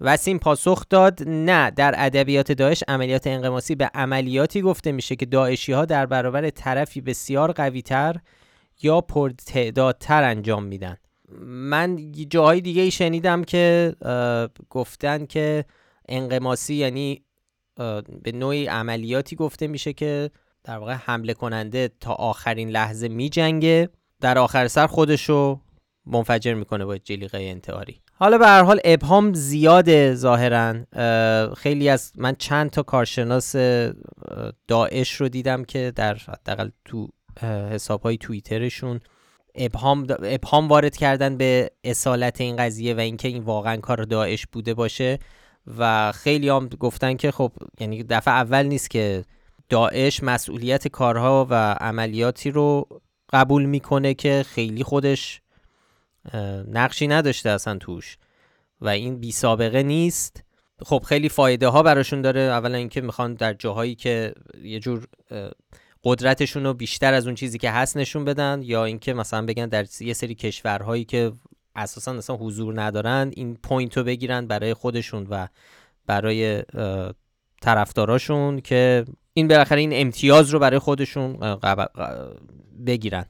وسیم 0.00 0.38
پاسخ 0.38 0.84
داد 0.90 1.22
نه. 1.26 1.70
در 1.70 1.94
ادبیات 1.96 2.52
داعش 2.52 2.84
عملیات 2.88 3.26
انقماسی 3.26 3.74
به 3.74 3.90
عملیاتی 3.94 4.62
گفته 4.62 4.92
میشه 4.92 5.16
که 5.16 5.26
داعشی 5.26 5.72
ها 5.72 5.84
در 5.84 6.06
برابر 6.06 6.50
طرفی 6.50 7.00
بسیار 7.00 7.52
قویتر 7.52 8.16
یا 8.82 9.00
پرتعدادتر 9.00 10.22
انجام 10.22 10.64
میدن. 10.64 10.96
من 11.42 12.12
جاهای 12.12 12.60
دیگه 12.60 12.82
ای 12.82 12.90
شنیدم 12.90 13.44
که 13.44 13.94
گفتن 14.70 15.26
که 15.26 15.64
انقماسی 16.08 16.74
یعنی 16.74 17.22
به 18.22 18.32
نوعی 18.34 18.66
عملیاتی 18.66 19.36
گفته 19.36 19.66
میشه 19.66 19.92
که 19.92 20.30
در 20.64 20.78
واقع 20.78 20.92
حمله 20.92 21.34
کننده 21.34 21.90
تا 22.00 22.12
آخرین 22.12 22.68
لحظه 22.70 23.08
میجنگه. 23.08 23.88
در 24.20 24.38
آخر 24.38 24.68
سر 24.68 24.86
خودشو 24.86 25.60
منفجر 26.06 26.54
می‌کنه 26.54 26.84
با 26.84 26.98
جلیقه 26.98 27.38
انتحاری. 27.38 28.00
حالا 28.18 28.38
به 28.38 28.46
هر 28.46 28.62
حال 28.62 28.80
ابهام 28.84 29.34
زیاده 29.34 30.14
ظاهرا 30.14 30.74
خیلی 31.54 31.88
از 31.88 32.12
من 32.16 32.36
چند 32.38 32.70
تا 32.70 32.82
کارشناس 32.82 33.56
داعش 34.68 35.12
رو 35.12 35.28
دیدم 35.28 35.64
که 35.64 35.92
در 35.96 36.14
حداقل 36.14 36.70
تو 36.84 37.08
حساب 37.70 38.02
های 38.02 38.16
توییترشون 38.16 39.00
ابهام, 39.54 40.06
ابهام 40.22 40.68
وارد 40.68 40.96
کردن 40.96 41.36
به 41.36 41.70
اصالت 41.84 42.40
این 42.40 42.56
قضیه 42.56 42.94
و 42.94 43.00
اینکه 43.00 43.28
این 43.28 43.42
واقعا 43.42 43.76
کار 43.76 44.02
داعش 44.02 44.46
بوده 44.46 44.74
باشه 44.74 45.18
و 45.78 46.12
خیلی 46.12 46.48
هم 46.48 46.68
گفتن 46.68 47.16
که 47.16 47.30
خب 47.30 47.52
یعنی 47.80 48.02
دفعه 48.02 48.34
اول 48.34 48.66
نیست 48.66 48.90
که 48.90 49.24
داعش 49.68 50.22
مسئولیت 50.22 50.88
کارها 50.88 51.46
و 51.50 51.54
عملیاتی 51.80 52.50
رو 52.50 52.88
قبول 53.32 53.64
می‌کنه 53.64 54.14
که 54.14 54.44
خیلی 54.48 54.84
خودش 54.84 55.40
نقشی 56.68 57.06
نداشته 57.06 57.50
اصلا 57.50 57.78
توش. 57.78 58.18
و 58.80 58.88
این 58.88 59.20
بی 59.20 59.32
سابقه 59.32 59.82
نیست. 59.82 60.42
خب 60.84 61.02
خیلی 61.08 61.28
فایده 61.28 61.68
ها 61.68 61.82
براشون 61.82 62.22
داره. 62.22 62.40
اولا 62.40 62.78
اینکه 62.78 63.00
می‌خوان 63.00 63.34
در 63.34 63.52
جاهایی 63.52 63.94
که 63.94 64.34
یه 64.62 64.80
جور 64.80 65.06
قدرتشون 66.04 66.64
رو 66.64 66.74
بیشتر 66.74 67.14
از 67.14 67.26
اون 67.26 67.34
چیزی 67.34 67.58
که 67.58 67.70
هست 67.70 67.96
نشون 67.96 68.24
بدن 68.24 68.60
یا 68.62 68.84
اینکه 68.84 69.14
مثلا 69.14 69.46
بگن 69.46 69.66
در 69.66 69.86
یه 70.00 70.12
سری 70.12 70.34
کشورهایی 70.34 71.04
که 71.04 71.32
اساسا 71.76 72.12
اصلا 72.12 72.36
حضور 72.36 72.82
ندارن 72.82 73.32
این 73.36 73.56
point 73.62 73.96
رو 73.96 74.04
بگیرن 74.04 74.46
برای 74.46 74.74
خودشون 74.74 75.26
و 75.30 75.46
برای 76.06 76.62
طرفداراشون 77.62 78.60
که 78.60 79.04
این 79.34 79.48
بالاخره 79.48 79.80
این 79.80 79.90
امتیاز 79.92 80.50
رو 80.50 80.58
برای 80.58 80.78
خودشون 80.78 81.58
بگیرن. 82.86 83.26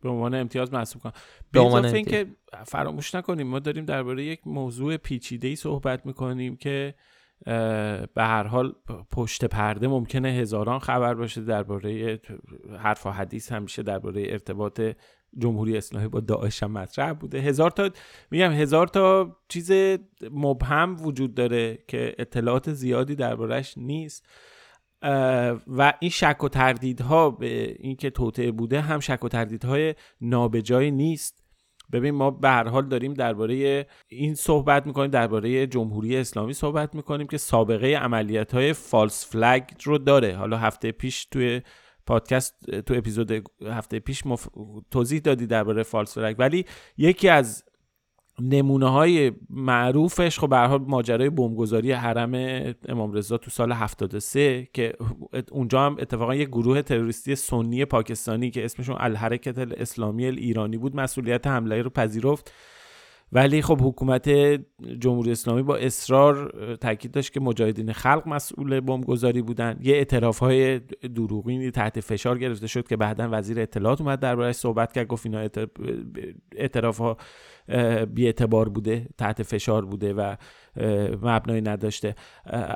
به 0.00 0.08
عنوان 0.08 0.34
امتیاز 0.34 0.72
محسوب 0.72 1.02
کنم. 1.02 1.12
به 1.52 1.60
عنوان 1.60 1.84
اینکه 1.84 2.26
فراموش 2.66 3.14
نکنیم 3.14 3.46
ما 3.46 3.58
داریم 3.58 3.84
درباره 3.84 4.24
یک 4.24 4.40
موضوع 4.46 4.96
پیچیده 4.96 5.48
ای 5.48 5.56
صحبت 5.56 6.06
می‌کنیم 6.06 6.56
که 6.56 6.94
به 8.14 8.22
هر 8.22 8.42
حال 8.42 8.74
پشت 9.12 9.44
پرده 9.44 9.88
ممکنه 9.88 10.28
هزاران 10.28 10.78
خبر 10.78 11.14
باشه 11.14 11.40
درباره 11.40 12.20
حرف 12.78 13.06
و 13.06 13.10
حدیث 13.10 13.52
همیشه 13.52 13.82
درباره 13.82 14.22
ارتباط 14.28 14.80
جمهوری 15.38 15.76
اسلامی 15.76 16.08
با 16.08 16.20
داعش 16.20 16.62
هم 16.62 16.70
مطرح 16.70 17.12
بوده. 17.12 17.38
هزار 17.38 17.70
تا 17.70 17.90
میگم 18.30 18.52
هزار 18.52 18.86
تا 18.86 19.36
چیز 19.48 19.72
مبهم 20.30 20.96
وجود 21.00 21.34
داره 21.34 21.78
که 21.88 22.14
اطلاعات 22.18 22.72
زیادی 22.72 23.14
دربارهش 23.14 23.74
نیست. 23.76 24.26
و 25.66 25.92
این 26.00 26.10
شک 26.10 26.44
و 26.44 26.48
تردیدها 26.48 27.30
به 27.30 27.76
اینکه 27.78 28.10
توطعه 28.10 28.50
بوده 28.50 28.80
هم 28.80 29.00
شک 29.00 29.24
و 29.24 29.28
تردیدهای 29.28 29.94
نابجای 30.20 30.90
نیست. 30.90 31.44
ببین 31.92 32.14
ما 32.14 32.30
به 32.30 32.48
هر 32.48 32.68
حال 32.68 32.88
داریم 32.88 33.14
درباره 33.14 33.86
این 34.08 34.34
صحبت 34.34 34.86
می‌کنیم 34.86 35.10
درباره 35.10 35.66
جمهوری 35.66 36.16
اسلامی 36.16 36.52
صحبت 36.52 36.94
می‌کنیم 36.94 37.26
که 37.26 37.38
سابقه 37.38 37.86
عملیات 37.86 38.54
های 38.54 38.72
فالس 38.72 39.26
فلگ 39.32 39.64
رو 39.84 39.98
داره. 39.98 40.36
حالا 40.36 40.56
هفته 40.56 40.92
پیش 40.92 41.24
توی 41.24 41.62
پادکست 42.06 42.80
تو 42.80 42.94
اپیزود 42.94 43.32
هفته 43.66 44.00
پیش 44.00 44.22
توضیح 44.90 45.20
دادی 45.20 45.46
درباره 45.46 45.82
فالس 45.82 46.18
فلگ 46.18 46.36
ولی 46.38 46.64
یکی 46.96 47.28
از 47.28 47.64
نمونه 48.40 48.90
های 48.90 49.32
معروفش 49.50 50.38
خب 50.38 50.48
به 50.48 50.58
حال 50.58 50.80
ماجرای 50.80 51.30
بمبگذاری 51.30 51.92
حرم 51.92 52.34
امام 52.88 53.12
رضا 53.12 53.38
تو 53.38 53.50
سال 53.50 53.72
73 53.72 54.68
که 54.72 54.92
اونجا 55.52 55.80
هم 55.80 55.96
اتفاقا 56.00 56.34
یه 56.34 56.44
گروه 56.44 56.82
تروریستی 56.82 57.34
سنی 57.34 57.84
پاکستانی 57.84 58.50
که 58.50 58.64
اسمشون 58.64 58.96
الحرکت 58.98 59.58
الاسلامی 59.58 60.24
ایرانی 60.24 60.78
بود 60.78 60.96
مسئولیت 60.96 61.46
حمله 61.46 61.82
رو 61.82 61.90
پذیرفت. 61.90 62.52
ولی 63.32 63.62
خب 63.62 63.78
حکومت 63.82 64.28
جمهوری 64.98 65.30
اسلامی 65.30 65.62
با 65.62 65.76
اصرار 65.76 66.52
تاکید 66.80 67.10
داشت 67.10 67.32
که 67.32 67.40
مجاهدین 67.40 67.92
خلق 67.92 68.22
مسئول 68.26 68.80
بمبگذاری 68.80 69.42
بودن. 69.42 69.78
یه 69.82 69.94
اعتراف 69.94 70.38
های 70.38 70.78
دروغینی 71.14 71.70
تحت 71.70 72.00
فشار 72.00 72.38
گرفته 72.38 72.66
شد 72.66 72.88
که 72.88 72.96
بعدا 72.96 73.28
وزیر 73.32 73.60
اطلاعات 73.60 74.00
اومد 74.00 74.20
دربارش 74.20 74.54
صحبت 74.54 74.92
کرد 74.92 75.06
گفت 75.06 75.26
اینا 75.26 75.48
اعتراف 76.56 76.98
ها 76.98 77.16
بیاعتبار 78.14 78.68
بوده 78.68 79.06
تحت 79.18 79.42
فشار 79.42 79.84
بوده 79.84 80.14
و 80.14 80.36
مبنایی 81.22 81.60
نداشته. 81.60 82.14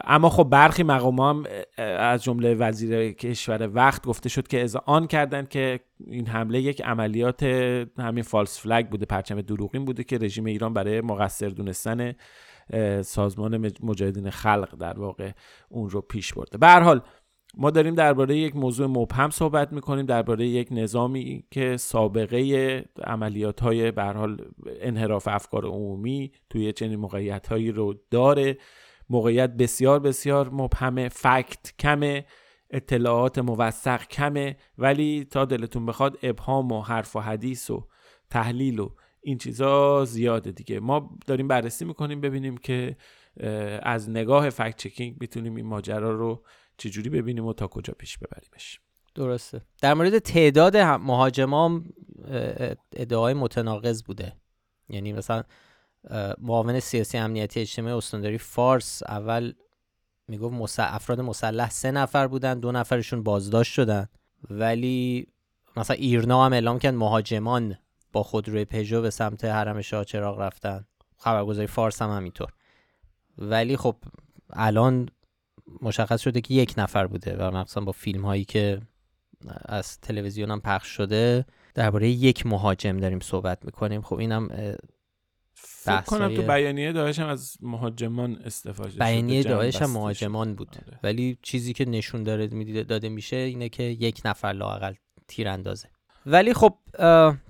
اما 0.04 0.28
خب 0.28 0.44
برخی 0.44 0.82
مقام 0.82 1.20
هم 1.20 1.44
از 1.78 2.22
جمله 2.22 2.54
وزیر 2.54 3.12
کشور 3.12 3.70
وقت 3.74 4.06
گفته 4.06 4.28
شد 4.28 4.48
که 4.48 4.62
از 4.62 4.76
آن 4.76 5.06
کردن 5.06 5.46
که 5.46 5.80
این 6.06 6.26
حمله 6.26 6.60
یک 6.60 6.82
عملیات 6.82 7.42
همین 7.98 8.22
فالس 8.22 8.60
فلگ 8.60 8.88
بوده 8.88 9.06
پرچم 9.06 9.40
دروغین 9.40 9.84
بوده 9.84 10.04
که 10.04 10.18
رژیم 10.18 10.44
ایران 10.44 10.74
برای 10.74 11.00
مقصر 11.00 11.48
دونستن 11.48 12.14
سازمان 13.02 13.72
مجاهدین 13.82 14.30
خلق 14.30 14.76
در 14.78 14.98
واقع 14.98 15.30
اون 15.68 15.90
رو 15.90 16.00
پیش 16.00 16.32
برده. 16.32 16.58
به 16.58 16.68
حال 16.68 17.00
ما 17.56 17.70
داریم 17.70 17.94
درباره 17.94 18.36
یک 18.36 18.56
موضوع 18.56 18.86
مبهم 18.86 19.30
صحبت 19.30 19.72
می‌کنیم 19.72 20.06
درباره 20.06 20.46
یک 20.46 20.68
نظامی 20.70 21.44
که 21.50 21.76
سابقه 21.76 22.84
عملیات 23.04 23.60
های 23.60 23.90
به 23.90 24.02
حال 24.02 24.44
انحراف 24.80 25.28
افکار 25.28 25.66
عمومی 25.66 26.32
توی 26.50 26.72
چنین 26.72 26.98
موقعیت 26.98 27.46
هایی 27.46 27.72
رو 27.72 27.94
داره. 28.10 28.58
موقعیت 29.10 29.50
بسیار 29.50 30.00
بسیار 30.00 30.50
مبهمه 30.50 31.08
فکت 31.08 31.72
کمه 31.78 32.24
اطلاعات 32.70 33.38
موثق 33.38 34.06
کمه 34.06 34.56
ولی 34.78 35.24
تا 35.24 35.44
دلتون 35.44 35.86
بخواد 35.86 36.18
ابهام 36.22 36.72
و 36.72 36.82
حرف 36.82 37.16
و 37.16 37.20
حدیث 37.20 37.70
و 37.70 37.86
تحلیل 38.30 38.80
و 38.80 38.90
این 39.20 39.38
چیزا 39.38 40.04
زیاده 40.04 40.52
دیگه. 40.52 40.80
ما 40.80 41.18
داریم 41.26 41.48
بررسی 41.48 41.84
می‌کنیم 41.84 42.20
ببینیم 42.20 42.56
که 42.56 42.96
از 43.82 44.10
نگاه 44.10 44.50
فکت 44.50 44.76
چکینگ 44.76 45.16
می‌تونیم 45.20 45.56
این 45.56 45.66
ماجرا 45.66 46.10
رو 46.10 46.42
چجوری 46.76 47.10
ببینیم 47.10 47.46
و 47.46 47.52
تا 47.52 47.66
کجا 47.66 47.94
پیش 47.98 48.18
ببریمش. 48.18 48.80
درسته. 49.14 49.60
در 49.82 49.94
مورد 49.94 50.18
تعداد 50.18 50.76
مهاجمان 50.76 51.92
ادعای 52.92 53.34
متناقض 53.34 54.02
بوده. 54.02 54.36
یعنی 54.88 55.12
مثلا 55.12 55.42
معاون 56.38 56.80
سیاسی 56.80 57.18
امنیتی 57.18 57.60
اجتماعی 57.60 57.94
استانداری 57.94 58.38
فارس 58.38 59.02
اول 59.02 59.52
می‌گفت 60.28 60.80
افراد 60.80 61.20
مسلح 61.20 61.70
سه 61.70 61.90
نفر 61.90 62.26
بودن 62.26 62.60
دو 62.60 62.72
نفرشون 62.72 63.22
بازداشت 63.22 63.72
شدن. 63.72 64.08
ولی 64.50 65.26
مثلا 65.76 65.96
ایرنا 65.96 66.46
هم 66.46 66.52
اعلام 66.52 66.78
کرد 66.78 66.94
مهاجمان 66.94 67.76
با 68.12 68.22
خودروی 68.22 68.64
پژو 68.64 69.02
به 69.02 69.10
سمت 69.10 69.44
حرم 69.44 69.80
شاه 69.80 70.04
چراغ 70.04 70.40
رفتن. 70.40 70.84
خبرگزاری 71.16 71.66
فارس 71.66 72.02
هم 72.02 72.10
همینطور. 72.10 72.52
ولی 73.38 73.76
خب 73.76 73.96
الان 74.50 75.08
مشخص 75.82 76.20
شده 76.20 76.40
که 76.40 76.54
یک 76.54 76.74
نفر 76.78 77.06
بوده 77.06 77.36
و 77.36 77.50
مخصوصا 77.56 77.80
با 77.80 77.92
فیلم 77.92 78.24
هایی 78.24 78.44
که 78.44 78.80
از 79.64 80.00
تلویزیون 80.00 80.50
هم 80.50 80.60
پخش 80.60 80.88
شده 80.88 81.44
درباره 81.74 82.08
یک 82.08 82.46
مهاجم 82.46 82.96
داریم 82.96 83.20
صحبت 83.20 83.64
می‌کنیم. 83.64 84.02
خب 84.02 84.16
اینم 84.16 84.48
فکر 85.54 86.00
کنم 86.00 86.34
تو 86.34 86.42
بیانیه 86.42 86.92
داعش 86.92 87.18
هم 87.18 87.28
از 87.28 87.56
مهاجمان 87.60 88.38
استفاده 88.44 88.90
شده 88.90 88.98
بیانیه 88.98 89.42
داعش 89.42 89.82
هم 89.82 89.90
مهاجمان 89.90 90.54
بود. 90.54 90.76
آره. 90.86 90.98
ولی 91.02 91.38
چیزی 91.42 91.72
که 91.72 91.84
نشون 91.84 92.22
داره 92.22 92.46
داده 92.82 93.08
میشه 93.08 93.36
اینه 93.36 93.68
که 93.68 93.82
یک 93.82 94.20
نفر 94.24 94.52
لاقل 94.52 94.94
تیر 95.28 95.48
اندازه 95.48 95.88
ولی 96.26 96.54
خب 96.54 96.74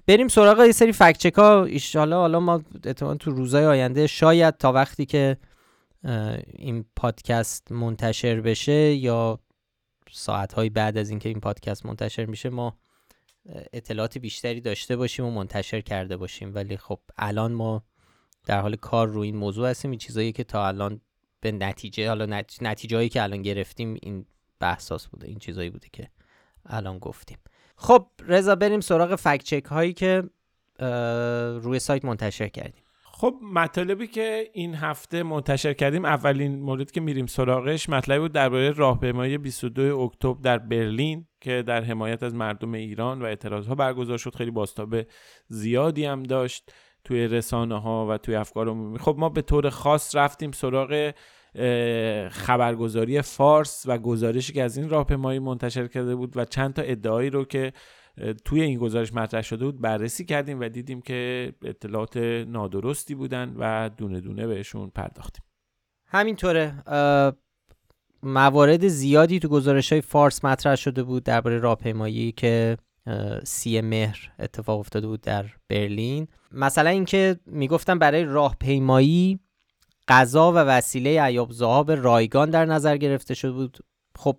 بریم 0.06 0.28
سراغ 0.28 0.60
یه 0.60 0.72
سری 0.72 0.92
فکچک 0.92 1.34
ها 1.34 1.64
ایشالا 1.64 2.16
حالا 2.16 2.40
ما 2.40 2.62
احتمال 2.84 3.16
تو 3.16 3.30
روزهای 3.30 3.64
آینده 3.64 4.06
شاید 4.06 4.56
تا 4.56 4.72
وقتی 4.72 5.06
که 5.06 5.36
این 6.54 6.84
پادکست 6.96 7.72
منتشر 7.72 8.40
بشه 8.40 8.94
یا 8.94 9.38
ساعتهای 10.10 10.70
بعد 10.70 10.96
از 10.96 11.10
اینکه 11.10 11.28
این 11.28 11.40
پادکست 11.40 11.86
منتشر 11.86 12.24
میشه 12.24 12.50
ما 12.50 12.78
اطلاعات 13.72 14.18
بیشتری 14.18 14.60
داشته 14.60 14.96
باشیم 14.96 15.24
و 15.24 15.30
منتشر 15.30 15.80
کرده 15.80 16.16
باشیم. 16.16 16.54
ولی 16.54 16.76
خب 16.76 17.00
الان 17.18 17.52
ما 17.52 17.84
در 18.46 18.60
حال 18.60 18.76
کار 18.76 19.08
رو 19.08 19.20
این 19.20 19.36
موضوع 19.36 19.68
هستیم. 19.68 19.90
این 19.90 19.98
چیزایی 19.98 20.32
که 20.32 20.44
تا 20.44 20.66
الان 20.66 21.00
به 21.40 21.52
نتیجه 21.52 22.08
حالا 22.08 22.42
نتیجه 22.60 22.96
هایی 22.96 23.08
که 23.08 23.22
الان 23.22 23.42
گرفتیم 23.42 23.96
این 24.02 24.26
بحثاس 24.60 25.06
بوده. 25.06 25.28
این 25.28 25.38
چیزایی 25.38 25.70
بوده 25.70 25.88
که 25.92 26.08
الان 26.66 26.98
گفتیم. 26.98 27.38
خب 27.76 28.06
رضا 28.26 28.54
بریم 28.54 28.80
سراغ 28.80 29.14
فکت 29.14 29.44
چک 29.44 29.64
هایی 29.64 29.92
که 29.92 30.22
روی 31.62 31.78
سایت 31.78 32.04
منتشر 32.04 32.48
کردیم. 32.48 32.82
خب 33.22 33.34
مطالبی 33.42 34.06
که 34.06 34.50
این 34.52 34.74
هفته 34.74 35.22
منتشر 35.22 35.72
کردیم 35.72 36.04
اولین 36.04 36.60
مورد 36.60 36.90
که 36.90 37.00
میریم 37.00 37.26
سراغش 37.26 37.88
مطلبی 37.88 38.18
بود 38.20 38.32
درباره 38.32 38.70
راهپیمایی 38.70 39.38
22 39.38 39.98
اکتبر 39.98 40.40
در 40.42 40.58
برلین 40.58 41.26
که 41.40 41.62
در 41.66 41.84
حمایت 41.84 42.22
از 42.22 42.34
مردم 42.34 42.74
ایران 42.74 43.22
و 43.22 43.24
اعتراض 43.24 43.66
ها 43.66 43.74
برگزار 43.74 44.18
شد. 44.18 44.34
خیلی 44.34 44.50
باستاب 44.50 44.96
زیادی 45.48 46.04
هم 46.04 46.22
داشت 46.22 46.72
توی 47.04 47.26
رسانه 47.26 47.80
ها 47.80 48.06
و 48.10 48.18
توی 48.18 48.34
افکار 48.34 48.68
عمومی 48.68 48.98
خب 48.98 49.16
ما 49.18 49.28
به 49.28 49.42
طور 49.42 49.70
خاص 49.70 50.16
رفتیم 50.16 50.52
سراغ 50.52 51.12
خبرگزاری 52.30 53.22
فارس 53.22 53.84
و 53.86 53.98
گزارشی 53.98 54.52
که 54.52 54.62
از 54.62 54.76
این 54.76 54.88
راهپیمایی 54.88 55.38
منتشر 55.38 55.86
کرده 55.86 56.14
بود 56.14 56.36
و 56.36 56.44
چند 56.44 56.74
تا 56.74 56.82
ادعایی 56.82 57.30
رو 57.30 57.44
که 57.44 57.72
توی 58.44 58.62
این 58.62 58.78
گزارش 58.78 59.14
مطرح 59.14 59.42
شده 59.42 59.64
بود 59.64 59.80
بررسی 59.80 60.24
کردیم 60.24 60.60
و 60.60 60.68
دیدیم 60.68 61.00
که 61.02 61.52
اطلاعات 61.64 62.16
نادرستی 62.46 63.14
بودن 63.14 63.54
و 63.58 63.90
دونه 63.96 64.20
دونه 64.20 64.46
بهشون 64.46 64.90
پرداختیم. 64.90 65.44
همینطوره. 66.06 66.82
موارد 68.22 68.88
زیادی 68.88 69.38
تو 69.38 69.48
گزارش 69.48 69.92
های 69.92 70.00
فارس 70.00 70.44
مطرح 70.44 70.74
شده 70.74 71.02
بود 71.02 71.24
درباره 71.24 71.58
راهپیمایی 71.58 72.32
که 72.32 72.76
سی 73.44 73.80
مهر 73.80 74.32
اتفاق 74.38 74.78
افتاده 74.78 75.06
بود 75.06 75.20
در 75.20 75.46
برلین. 75.68 76.28
مثلا 76.52 76.90
اینکه 76.90 77.40
می‌گفتن 77.46 77.98
برای 77.98 78.24
راهپیمایی 78.24 79.40
غذا 80.08 80.52
و 80.52 80.54
وسیله 80.54 81.10
ایاب 81.10 81.52
زهاب 81.52 81.90
رایگان 81.90 82.50
در 82.50 82.64
نظر 82.64 82.96
گرفته 82.96 83.34
شده 83.34 83.52
بود. 83.52 83.78
خب 84.18 84.38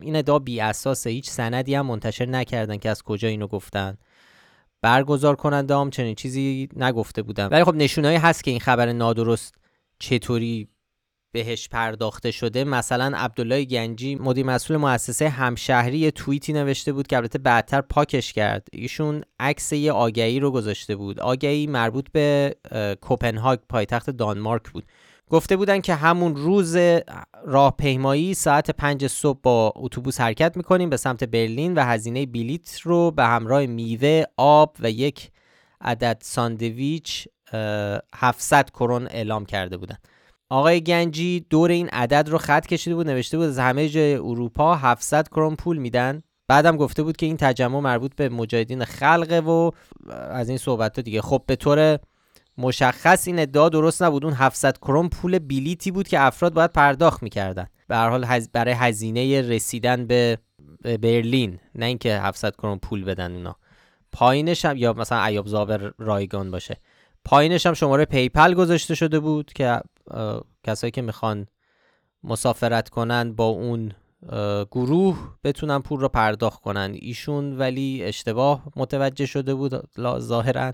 این 0.00 0.16
ادعا 0.16 0.38
بی 0.38 0.60
اساسه. 0.60 1.10
هیچ 1.10 1.30
سندی 1.30 1.74
هم 1.74 1.86
منتشر 1.86 2.26
نکردن 2.26 2.76
که 2.76 2.90
از 2.90 3.02
کجا 3.02 3.28
اینو 3.28 3.46
گفتن. 3.46 3.96
برگزار 4.82 5.36
کننده 5.36 5.76
هم 5.76 5.90
چنین 5.90 6.14
چیزی 6.14 6.68
نگفته 6.76 7.22
بودن. 7.22 7.46
ولی 7.46 7.64
خب 7.64 7.74
نشونایی 7.74 8.16
هست 8.16 8.44
که 8.44 8.50
این 8.50 8.60
خبر 8.60 8.92
نادرست 8.92 9.54
چطوری 9.98 10.68
بهش 11.32 11.68
پرداخته 11.68 12.30
شده. 12.30 12.64
مثلا 12.64 13.12
عبدالله 13.16 13.64
گنجی 13.64 14.14
مدیر 14.14 14.46
مسئول 14.46 14.76
مؤسسه 14.76 15.28
همشهری 15.28 15.98
یه 15.98 16.10
توییتی 16.10 16.52
نوشته 16.52 16.92
بود 16.92 17.06
که 17.06 17.16
البته 17.16 17.38
بعدتر 17.38 17.80
پاکش 17.80 18.32
کرد. 18.32 18.68
ایشون 18.72 19.22
عکس 19.40 19.72
یه 19.72 19.92
آگهی 19.92 20.40
رو 20.40 20.50
گذاشته 20.50 20.96
بود. 20.96 21.20
آگهی 21.20 21.66
مربوط 21.66 22.06
به 22.12 22.56
کوپنهاگ 23.00 23.58
پایتخت 23.68 24.10
دانمارک 24.10 24.70
بود. 24.70 24.84
گفته 25.30 25.56
بودن 25.56 25.80
که 25.80 25.94
همون 25.94 26.36
روز 26.36 26.76
راهپیمایی 27.44 28.34
ساعت 28.34 28.70
پنج 28.70 29.06
صبح 29.06 29.38
با 29.42 29.72
اتوبوس 29.76 30.20
حرکت 30.20 30.56
می‌کنیم 30.56 30.90
به 30.90 30.96
سمت 30.96 31.24
برلین 31.24 31.74
و 31.74 31.84
هزینه 31.84 32.26
بلیت 32.26 32.80
رو 32.80 33.10
به 33.10 33.24
همراه 33.24 33.66
میوه، 33.66 34.22
آب 34.36 34.76
و 34.80 34.90
یک 34.90 35.30
عدد 35.80 36.18
ساندویچ 36.20 37.28
700 38.14 38.70
کرون 38.70 39.06
اعلام 39.06 39.44
کرده 39.44 39.76
بودن. 39.76 39.96
آقای 40.50 40.80
گنجی 40.80 41.46
دور 41.50 41.70
این 41.70 41.88
عدد 41.88 42.28
رو 42.28 42.38
خط 42.38 42.66
کشیده 42.66 42.96
بود 42.96 43.06
نوشته 43.06 43.38
بود 43.38 43.46
از 43.46 43.58
همه 43.58 43.88
جای 43.88 44.14
اروپا 44.14 44.76
700 44.76 45.28
کرون 45.28 45.56
پول 45.56 45.78
میدن. 45.78 46.22
بعدم 46.48 46.76
گفته 46.76 47.02
بود 47.02 47.16
که 47.16 47.26
این 47.26 47.36
تجمع 47.36 47.80
مربوط 47.80 48.14
به 48.14 48.28
مجاهدین 48.28 48.84
خلقه 48.84 49.40
و 49.40 49.70
از 50.10 50.48
این 50.48 50.58
صحبت 50.58 51.00
دیگه. 51.00 51.20
خب 51.20 51.42
به 51.46 51.56
طور 51.56 51.98
مشخص 52.58 53.26
این 53.26 53.38
ادعا 53.38 53.68
درست 53.68 54.02
نبود. 54.02 54.24
اون 54.24 54.34
700 54.34 54.78
کرون 54.78 55.08
پول 55.08 55.38
بلیتی 55.38 55.90
بود 55.90 56.08
که 56.08 56.20
افراد 56.20 56.54
باید 56.54 56.72
پرداخت 56.72 57.22
می‌کردن. 57.22 57.66
به 57.88 57.96
هر 57.96 58.08
حال 58.08 58.26
برای 58.52 58.74
هزینه 58.74 59.40
رسیدن 59.40 60.06
به 60.06 60.38
برلین. 60.82 61.58
نه 61.74 61.86
اینکه 61.86 62.20
700 62.20 62.56
کرون 62.56 62.78
پول 62.78 63.04
بدن 63.04 63.32
اونا. 63.32 63.56
پایینش 64.12 64.64
هم 64.64 64.76
یا 64.76 64.92
مثلا 64.92 65.24
ایاب 65.24 65.46
زاور 65.46 65.92
رایگان 65.98 66.50
باشه. 66.50 66.76
پایینش 67.24 67.66
هم 67.66 67.74
شماره 67.74 68.04
پیپل 68.04 68.54
گذاشته 68.54 68.94
شده 68.94 69.20
بود 69.20 69.52
که 69.52 69.80
کسایی 70.64 70.90
که 70.90 71.02
می‌خوان 71.02 71.46
مسافرت 72.24 72.88
کنن 72.88 73.32
با 73.32 73.44
اون 73.44 73.92
گروه 74.70 75.36
بتونن 75.44 75.78
پول 75.78 76.00
رو 76.00 76.08
پرداخت 76.08 76.60
کنن. 76.60 76.90
ایشون 76.94 77.58
ولی 77.58 78.04
اشتباه 78.04 78.62
متوجه 78.76 79.26
شده 79.26 79.54
بود 79.54 79.88
ظاهرا. 80.18 80.72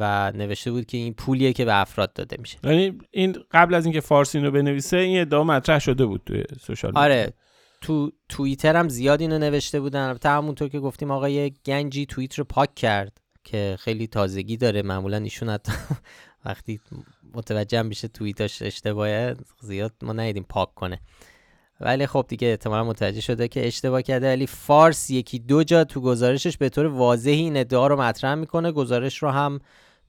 و 0.00 0.32
نوشته 0.32 0.70
بود 0.70 0.86
که 0.86 0.96
این 0.96 1.14
پولیه 1.14 1.52
که 1.52 1.64
به 1.64 1.80
افراد 1.80 2.12
داده 2.12 2.36
میشه. 2.40 2.58
یعنی 2.64 2.98
این 3.10 3.36
قبل 3.50 3.74
از 3.74 3.84
اینکه 3.84 4.00
فارسی 4.00 4.38
رو 4.38 4.50
بنویسه 4.50 4.96
این 4.96 5.20
ادعا 5.20 5.44
مطرح 5.44 5.78
شده 5.78 6.06
بود 6.06 6.22
توی 6.26 6.44
سوشال 6.60 6.92
آره 6.94 7.32
تو 7.80 8.12
توییتر 8.28 8.76
هم 8.76 8.88
زیاد 8.88 9.20
اینو 9.20 9.38
نوشته 9.38 9.80
بودن. 9.80 10.08
البته 10.08 10.28
همونطور 10.28 10.68
که 10.68 10.80
گفتیم 10.80 11.10
آقای 11.10 11.52
گنجی 11.66 12.06
توییت 12.06 12.34
رو 12.38 12.44
پاک 12.44 12.74
کرد 12.74 13.20
که 13.44 13.76
خیلی 13.80 14.06
تازگی 14.06 14.56
داره. 14.56 14.82
معمولا 14.82 15.16
ایشون 15.16 15.48
حتی 15.48 15.72
وقتی 16.44 16.80
متوجه 17.34 17.82
میشه 17.82 18.08
توییتاش 18.08 18.62
اشتباهه 18.62 19.36
زیاد 19.60 19.92
ما 20.02 20.12
ندیدیم 20.12 20.46
پاک 20.48 20.74
کنه. 20.74 21.00
ولی 21.82 22.06
خب 22.06 22.24
دیگه 22.28 22.48
احتمالا 22.48 22.84
متوجه 22.84 23.20
شده 23.20 23.48
که 23.48 23.66
اشتباه 23.66 24.02
کرده. 24.02 24.26
ولی 24.28 24.46
فارس 24.46 25.10
یکی 25.10 25.38
دو 25.38 25.64
جا 25.64 25.84
تو 25.84 26.00
گزارشش 26.00 26.56
به 26.56 26.68
طور 26.68 26.86
واضحی 26.86 27.34
این 27.34 27.56
ادعا 27.56 27.86
رو 27.86 28.02
مطرح 28.02 28.34
می‌کنه. 28.34 28.72
گزارش 28.72 29.18
رو 29.18 29.30
هم 29.30 29.60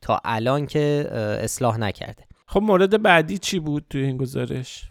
تا 0.01 0.19
الان 0.25 0.65
که 0.65 1.07
اصلاح 1.41 1.77
نکرده. 1.77 2.23
خب 2.47 2.61
مورد 2.61 3.01
بعدی 3.01 3.37
چی 3.37 3.59
بود 3.59 3.85
توی 3.89 4.03
این 4.03 4.17
گزارش؟ 4.17 4.83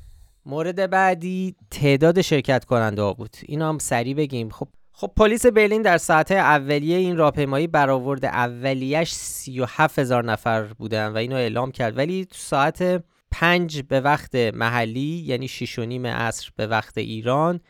مورد 0.46 0.90
بعدی 0.90 1.54
تعداد 1.70 2.20
شرکت 2.20 2.64
کننده 2.64 3.02
ها 3.02 3.12
بود. 3.12 3.36
اینو 3.42 3.68
هم 3.68 3.78
سریع 3.78 4.14
بگیم. 4.14 4.50
خب 4.50 4.68
خب 4.92 5.10
پلیس 5.16 5.46
برلین 5.46 5.82
در 5.82 5.98
ساعت 5.98 6.32
اولیه 6.32 6.96
این 6.96 7.16
راهپیمایی 7.16 7.66
برآورد 7.66 8.24
اولیش 8.24 9.12
37 9.12 9.98
هزار 9.98 10.24
نفر 10.24 10.62
بودن 10.62 11.08
و 11.08 11.16
اینو 11.16 11.36
اعلام 11.36 11.72
کرد. 11.72 11.96
ولی 11.96 12.24
تو 12.24 12.36
ساعت 12.38 13.04
5 13.32 13.82
به 13.82 14.00
وقت 14.00 14.34
محلی 14.34 15.24
یعنی 15.26 15.48
6 15.48 15.78
و 15.78 15.84
نیم 15.84 16.06
عصر 16.06 16.50
به 16.56 16.66
وقت 16.66 16.98
ایران 16.98 17.60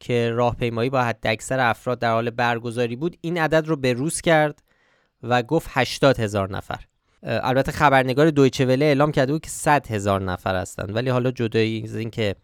که 0.00 0.30
راهپیمایی 0.30 0.90
با 0.90 1.02
حد 1.02 1.26
اکثر 1.26 1.60
افراد 1.60 1.98
در 1.98 2.12
حال 2.12 2.30
برگزاری 2.30 2.96
بود 2.96 3.16
این 3.20 3.38
عدد 3.38 3.68
رو 3.68 3.76
به 3.76 3.92
روز 3.92 4.20
کرد 4.20 4.62
و 5.22 5.42
گفت 5.42 5.68
80 5.70 6.20
هزار 6.20 6.50
نفر. 6.50 6.84
البته 7.22 7.72
خبرنگار 7.72 8.30
دویچه 8.30 8.66
وله 8.66 8.86
اعلام 8.86 9.12
کرده 9.12 9.32
بود 9.32 9.40
که 9.40 9.50
100 9.50 9.86
هزار 9.90 10.22
نفر 10.22 10.54
هستند. 10.54 10.96
ولی 10.96 11.10
حالا 11.10 11.30
جدایی 11.30 11.82
از 11.82 11.96
اینکه 11.96 12.34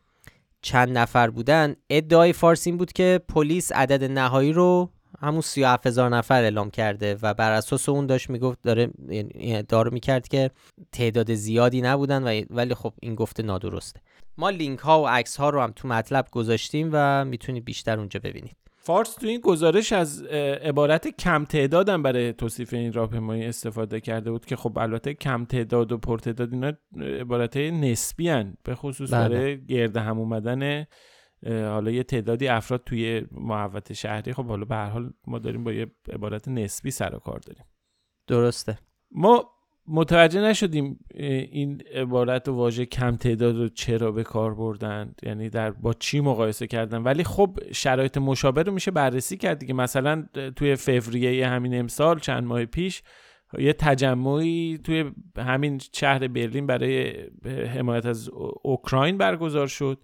چند 0.62 0.99
نفر 0.99 1.31
بودن 1.31 1.77
ادعای 1.91 2.33
فارس 2.33 2.67
این 2.67 2.77
بود 2.77 2.93
که 2.93 3.21
پلیس 3.29 3.73
عدد 3.73 4.05
نهایی 4.05 4.53
رو 4.53 4.91
همون 5.21 5.41
37 5.41 5.87
هزار 5.87 6.11
نفر 6.11 6.43
اعلام 6.43 6.71
کرده 6.71 7.17
و 7.23 7.35
بر 7.35 7.53
اساس 7.53 7.89
اون 7.89 8.07
داشت 8.07 8.31
می‌گفت 8.31 8.63
داره 8.63 8.91
یعنی 9.09 9.57
ادعا 9.57 9.83
رو 9.83 9.93
می‌کرد 9.93 10.29
که 10.29 10.51
تعداد 10.93 11.35
زیادی 11.35 11.83
نبودن 11.83 12.23
و 12.23 12.45
ولی 12.51 12.75
خب 12.75 12.93
این 13.03 13.15
گفته 13.15 13.43
نادرسته 13.43 14.01
ما 14.39 14.51
لینک 14.51 14.79
ها 14.79 15.03
و 15.03 15.09
عکس 15.09 15.37
ها 15.37 15.51
رو 15.51 15.61
هم 15.61 15.73
تو 15.77 15.89
مطلب 15.89 16.27
گذاشتیم 16.31 16.91
و 16.93 17.25
می‌تونید 17.25 17.65
بیشتر 17.65 17.99
اونجا 17.99 18.21
ببینید 18.25 18.57
فارس 18.87 19.15
تو 19.15 19.27
این 19.27 19.41
گزارش 19.41 19.93
از 19.93 20.23
عبارت 20.23 21.09
کم 21.09 21.45
تعدادم 21.45 22.03
برای 22.03 22.33
توصیف 22.33 22.75
این 22.75 22.93
راهپیمایی 22.93 23.45
استفاده 23.45 24.01
کرده 24.01 24.31
بود 24.31 24.45
که 24.45 24.57
خب 24.57 24.79
البته 24.79 25.15
کم 25.15 25.45
تعداد 25.45 25.93
و 25.93 25.99
پرتعداد 25.99 26.53
اینا 26.53 26.73
عبارت 27.21 27.57
نسبی 27.57 28.29
هن 28.29 28.55
به 28.65 28.75
خصوص 28.75 29.15
بله. 29.15 29.29
برای 29.29 29.65
گرد 29.65 29.97
هم 29.97 30.19
اومدن 30.19 30.87
حالا 31.44 31.90
یه 31.90 32.03
تعدادی 32.03 32.49
افراد 32.49 32.83
توی 32.87 33.27
محوطه 33.33 33.94
شهری 33.94 34.33
خب 34.33 34.46
حالا 34.46 34.64
به 34.64 34.75
هر 34.75 34.88
حال 34.88 35.12
ما 35.27 35.38
داریم 35.38 35.64
با 35.64 35.72
یه 35.72 35.87
عبارت 36.12 36.49
نسبی 36.49 36.90
سر 36.90 37.14
و 37.14 37.18
کار 37.18 37.38
داریم. 37.38 37.64
درسته. 38.27 38.79
ما 39.11 39.51
متوجه 39.88 40.40
نشدیم 40.40 40.99
این 41.14 41.83
عبارت 41.94 42.49
و 42.49 42.53
واژه 42.53 42.87
کم 42.87 43.16
تعداد 43.16 43.57
رو 43.57 43.68
چرا 43.68 44.12
به 44.12 44.22
کار 44.22 44.55
بردن 44.55 45.14
یعنی 45.22 45.49
در 45.49 45.70
با 45.70 45.92
چی 45.92 46.20
مقایسه 46.20 46.66
کردن. 46.66 47.03
ولی 47.03 47.25
خب 47.25 47.59
شرایط 47.72 48.18
مشابه 48.18 48.62
رو 48.62 48.72
میشه 48.72 48.90
بررسی 48.90 49.37
کرد 49.37 49.59
دیگه. 49.59 49.75
مثلا 49.75 50.27
توی 50.57 50.77
فوریه 50.77 51.49
همین 51.49 51.79
امسال 51.79 52.18
چند 52.18 52.44
ماه 52.44 52.64
پیش 52.64 53.03
یه 53.59 53.72
تجمعی 53.72 54.79
توی 54.85 55.12
همین 55.38 55.81
شهر 55.92 56.29
برلین 56.29 56.66
برای 56.66 57.14
حمایت 57.44 58.07
از 58.07 58.31
اوکراین 58.62 59.18
برگزار 59.18 59.66
شد. 59.66 59.99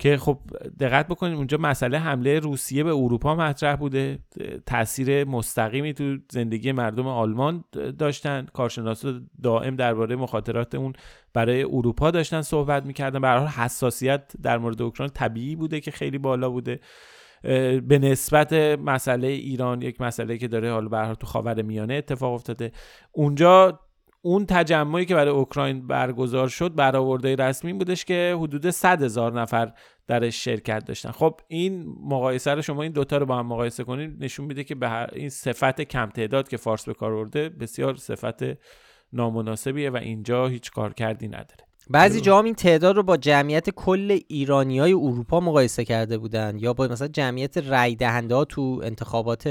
که 0.00 0.16
خب 0.16 0.38
دقت 0.80 1.08
بکنیم 1.08 1.36
اونجا 1.36 1.58
مسئله 1.58 1.98
حمله 1.98 2.38
روسیه 2.38 2.84
به 2.84 2.90
اروپا 2.90 3.34
مطرح 3.34 3.76
بوده. 3.76 4.18
تاثیر 4.66 5.24
مستقیمی 5.24 5.92
تو 5.92 6.16
زندگی 6.32 6.72
مردم 6.72 7.06
آلمان 7.06 7.64
داشتن. 7.98 8.46
کارشناسا 8.52 9.20
دائم 9.42 9.76
درباره 9.76 10.16
مخاطرات 10.16 10.74
اون 10.74 10.92
برای 11.34 11.62
اروپا 11.62 12.10
داشتن 12.10 12.42
صحبت 12.42 12.86
می‌کردن. 12.86 13.20
به 13.20 13.28
حال 13.28 13.46
حساسیت 13.46 14.32
در 14.42 14.58
مورد 14.58 14.82
اوکراین 14.82 15.10
طبیعی 15.14 15.56
بوده 15.56 15.80
که 15.80 15.90
خیلی 15.90 16.18
بالا 16.18 16.50
بوده. 16.50 16.80
به 17.80 17.98
نسبت 18.02 18.52
مسئله 18.52 19.26
ایران 19.26 19.82
یک 19.82 20.00
مسئله 20.00 20.38
که 20.38 20.48
داره 20.48 20.72
حالا 20.72 20.88
به 20.88 21.14
تو 21.14 21.26
خاور 21.26 21.62
میانه 21.62 21.94
اتفاق 21.94 22.32
افتاده. 22.32 22.72
اونجا 23.12 23.80
اون 24.22 24.46
تجمعی 24.46 25.04
که 25.04 25.14
برای 25.14 25.32
اوکراین 25.32 25.86
برگزار 25.86 26.48
شد 26.48 26.74
برآورده 26.74 27.36
رسمی 27.36 27.72
بودش 27.72 28.04
که 28.04 28.36
حدود 28.40 28.70
100 28.70 29.02
هزار 29.02 29.40
نفر 29.40 29.72
درش 30.06 30.44
شرکت 30.44 30.84
داشتن. 30.84 31.10
خب 31.10 31.40
این 31.48 31.94
مقایسه 32.02 32.54
رو 32.54 32.62
شما 32.62 32.82
این 32.82 32.92
دوتا 32.92 33.16
رو 33.16 33.26
با 33.26 33.36
هم 33.36 33.46
مقایسه 33.46 33.84
کنید 33.84 34.24
نشون 34.24 34.46
میده 34.46 34.64
که 34.64 34.74
به 34.74 35.12
این 35.12 35.28
صفت 35.28 35.80
کم 35.80 36.06
تعداد 36.06 36.48
که 36.48 36.56
فارس 36.56 36.84
به 36.84 36.94
کار 36.94 37.14
برده 37.14 37.48
بسیار 37.48 37.96
صفت 37.96 38.42
نامناسبیه 39.12 39.90
و 39.90 39.96
اینجا 39.96 40.46
هیچ 40.46 40.70
کار 40.70 40.94
کردی 40.94 41.28
نداره. 41.28 41.64
بعضی 41.90 42.20
جاها 42.20 42.42
این 42.42 42.54
تعداد 42.54 42.96
رو 42.96 43.02
با 43.02 43.16
جمعیت 43.16 43.70
کل 43.70 44.18
ایرانی 44.28 44.78
های 44.78 44.92
اروپا 44.92 45.40
مقایسه 45.40 45.84
کرده 45.84 46.18
بودن 46.18 46.58
یا 46.58 46.72
با 46.72 46.88
مثلا 46.88 47.08
جمعیت 47.08 47.58
رای 47.58 47.94
دهنده 47.94 48.34
ها 48.34 48.44
تو 48.44 48.80
انتخابات 48.84 49.46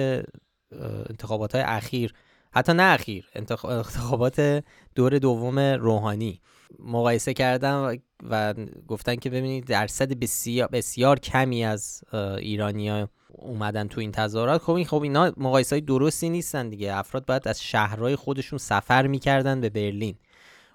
انتخابات 1.10 1.56
های 1.56 1.64
اخیر. 1.64 2.14
حتی 2.52 2.74
نه 2.74 2.84
اخیر 2.84 3.30
انتخابات 3.36 4.64
دور 4.96 5.20
دوم 5.20 5.60
روحانی. 5.60 6.42
مقایسه 6.80 7.34
کردن 7.34 7.98
و, 8.30 8.54
گفتن 8.88 9.16
که 9.16 9.30
ببینید 9.30 9.66
درصد 9.66 10.14
بسیار, 10.14 10.68
بسیار 10.68 11.20
کمی 11.20 11.66
از 11.66 12.04
ایرانیا 12.38 13.10
اومدن 13.30 13.88
تو 13.88 14.02
این 14.02 14.12
تظاهرات. 14.12 14.62
خب 14.62 14.72
این 14.74 14.86
خب 14.86 15.02
اینا 15.02 15.34
مقایسه 15.38 15.76
های 15.76 15.82
درستی 15.82 16.30
نیستن 16.30 16.70
دیگه. 16.70 16.96
افراد 16.96 17.26
باید 17.26 17.48
از 17.48 17.64
شهرهای 17.64 18.16
خودشون 18.16 18.60
سفر 18.60 19.08
می‌کردن 19.08 19.62
به 19.62 19.70
برلین. 19.70 20.16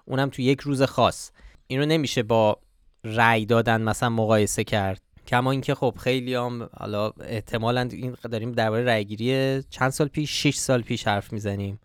اونم 0.05 0.29
تو 0.29 0.41
یک 0.41 0.59
روز 0.59 0.81
خاص. 0.81 1.31
این 1.67 1.79
رو 1.79 1.85
نمیشه 1.85 2.23
با 2.23 2.59
رأی 3.03 3.45
دادن 3.45 3.81
مثلا 3.81 4.09
مقایسه 4.09 4.63
کرد. 4.63 5.01
کما 5.27 5.51
اینکه 5.51 5.75
خب 5.75 5.95
خیلی 5.99 6.35
هم 6.35 6.69
حالا 6.77 7.11
احتمالا 7.21 7.81
این 7.81 8.15
داریم 8.31 8.51
درباره 8.51 8.83
رأیگیری 8.83 9.63
چند 9.69 9.89
سال 9.89 10.07
پیش 10.07 10.31
6 10.31 10.55
سال 10.55 10.81
پیش 10.81 11.07
حرف 11.07 11.33
می‌زنیم. 11.33 11.79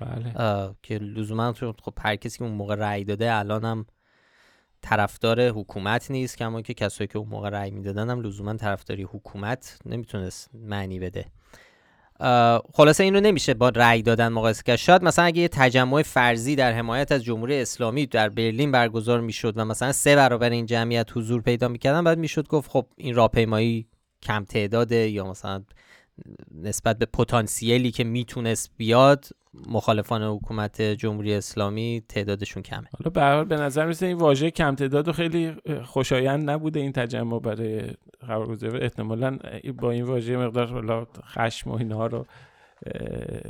بله. 0.00 0.74
که 0.82 0.98
لزوما 0.98 1.52
خب 1.52 1.94
هر 1.98 2.16
کسی 2.16 2.38
که 2.38 2.44
اون 2.44 2.52
موقع 2.52 2.74
رأی 2.74 3.04
داده 3.04 3.34
الان 3.34 3.64
هم 3.64 3.86
طرفدار 4.82 5.48
حکومت 5.48 6.10
نیست 6.10 6.38
کما 6.38 6.62
که 6.62 6.74
کسایی 6.74 7.08
که 7.08 7.18
اون 7.18 7.28
موقع 7.28 7.48
رأی 7.48 7.70
می‌دادن 7.70 8.10
هم 8.10 8.20
لزوما 8.20 8.54
طرفداری 8.54 9.02
حکومت 9.02 9.78
نمی‌تونست 9.86 10.50
معنی 10.54 10.98
بده. 10.98 11.24
خلاصه 12.74 13.04
اینو 13.04 13.20
نمیشه 13.20 13.54
با 13.54 13.68
رأی 13.68 14.02
دادن 14.02 14.28
مقایسه 14.28 14.62
کرد. 14.62 14.76
شاید 14.76 15.04
مثلا 15.04 15.24
اگه 15.24 15.42
یه 15.42 15.48
تجمع 15.48 16.02
فرضی 16.02 16.56
در 16.56 16.72
حمایت 16.72 17.12
از 17.12 17.24
جمهوری 17.24 17.60
اسلامی 17.60 18.06
در 18.06 18.28
برلین 18.28 18.72
برگزار 18.72 19.20
می‌شد 19.20 19.52
و 19.56 19.64
مثلا 19.64 19.92
سه 19.92 20.16
برابر 20.16 20.50
این 20.50 20.66
جمعیت 20.66 21.08
حضور 21.14 21.42
پیدا 21.42 21.68
می‌کردن 21.68 22.04
بعد 22.04 22.18
می‌شد 22.18 22.48
گفت 22.48 22.70
خب 22.70 22.86
این 22.96 23.14
راهپیمایی 23.14 23.86
کم 24.22 24.44
تعداده 24.44 25.08
یا 25.10 25.24
مثلا 25.30 25.64
نسبت 26.62 26.98
به 26.98 27.06
پتانسیلی 27.06 27.90
که 27.90 28.04
می‌تونست 28.04 28.70
بیاد 28.76 29.24
مخالفان 29.68 30.22
حکومت 30.22 30.82
جمهوری 30.82 31.34
اسلامی 31.34 32.02
تعدادشون 32.08 32.62
کمه. 32.62 32.88
حالا 32.98 33.44
به 33.44 33.56
به 33.56 33.62
نظر 33.62 33.86
میسه 33.86 34.06
این 34.06 34.16
واژه 34.16 34.50
کم 34.50 34.74
تعداد 34.74 35.12
خیلی 35.12 35.52
خوشایند 35.84 36.50
نبوده 36.50 36.80
این 36.80 36.92
تجمع 36.92 37.40
برای 37.40 37.82
خبرگزاری 38.26 38.78
احتمالا 38.78 39.38
با 39.78 39.90
این 39.90 40.04
واژه 40.04 40.36
مقدار 40.36 41.06
خشم 41.24 41.70
و 41.70 41.74
اینها 41.74 42.06
رو 42.06 42.26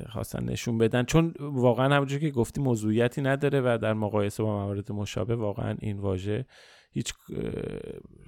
خواستن 0.09 0.45
نشون 0.45 0.79
بدن. 0.79 1.05
چون 1.05 1.35
واقعا 1.41 1.97
همونجور 1.97 2.19
که 2.19 2.31
گفتی 2.31 2.61
موضوعیتی 2.61 3.23
نداره 3.23 3.61
و 3.61 3.79
در 3.83 3.93
مقایسه 3.95 4.43
با 4.43 4.65
موارد 4.65 4.93
مشابه 4.93 5.37
واقعا 5.37 5.77
این 5.81 5.99
واژه 5.99 6.47
هیچ 6.93 7.15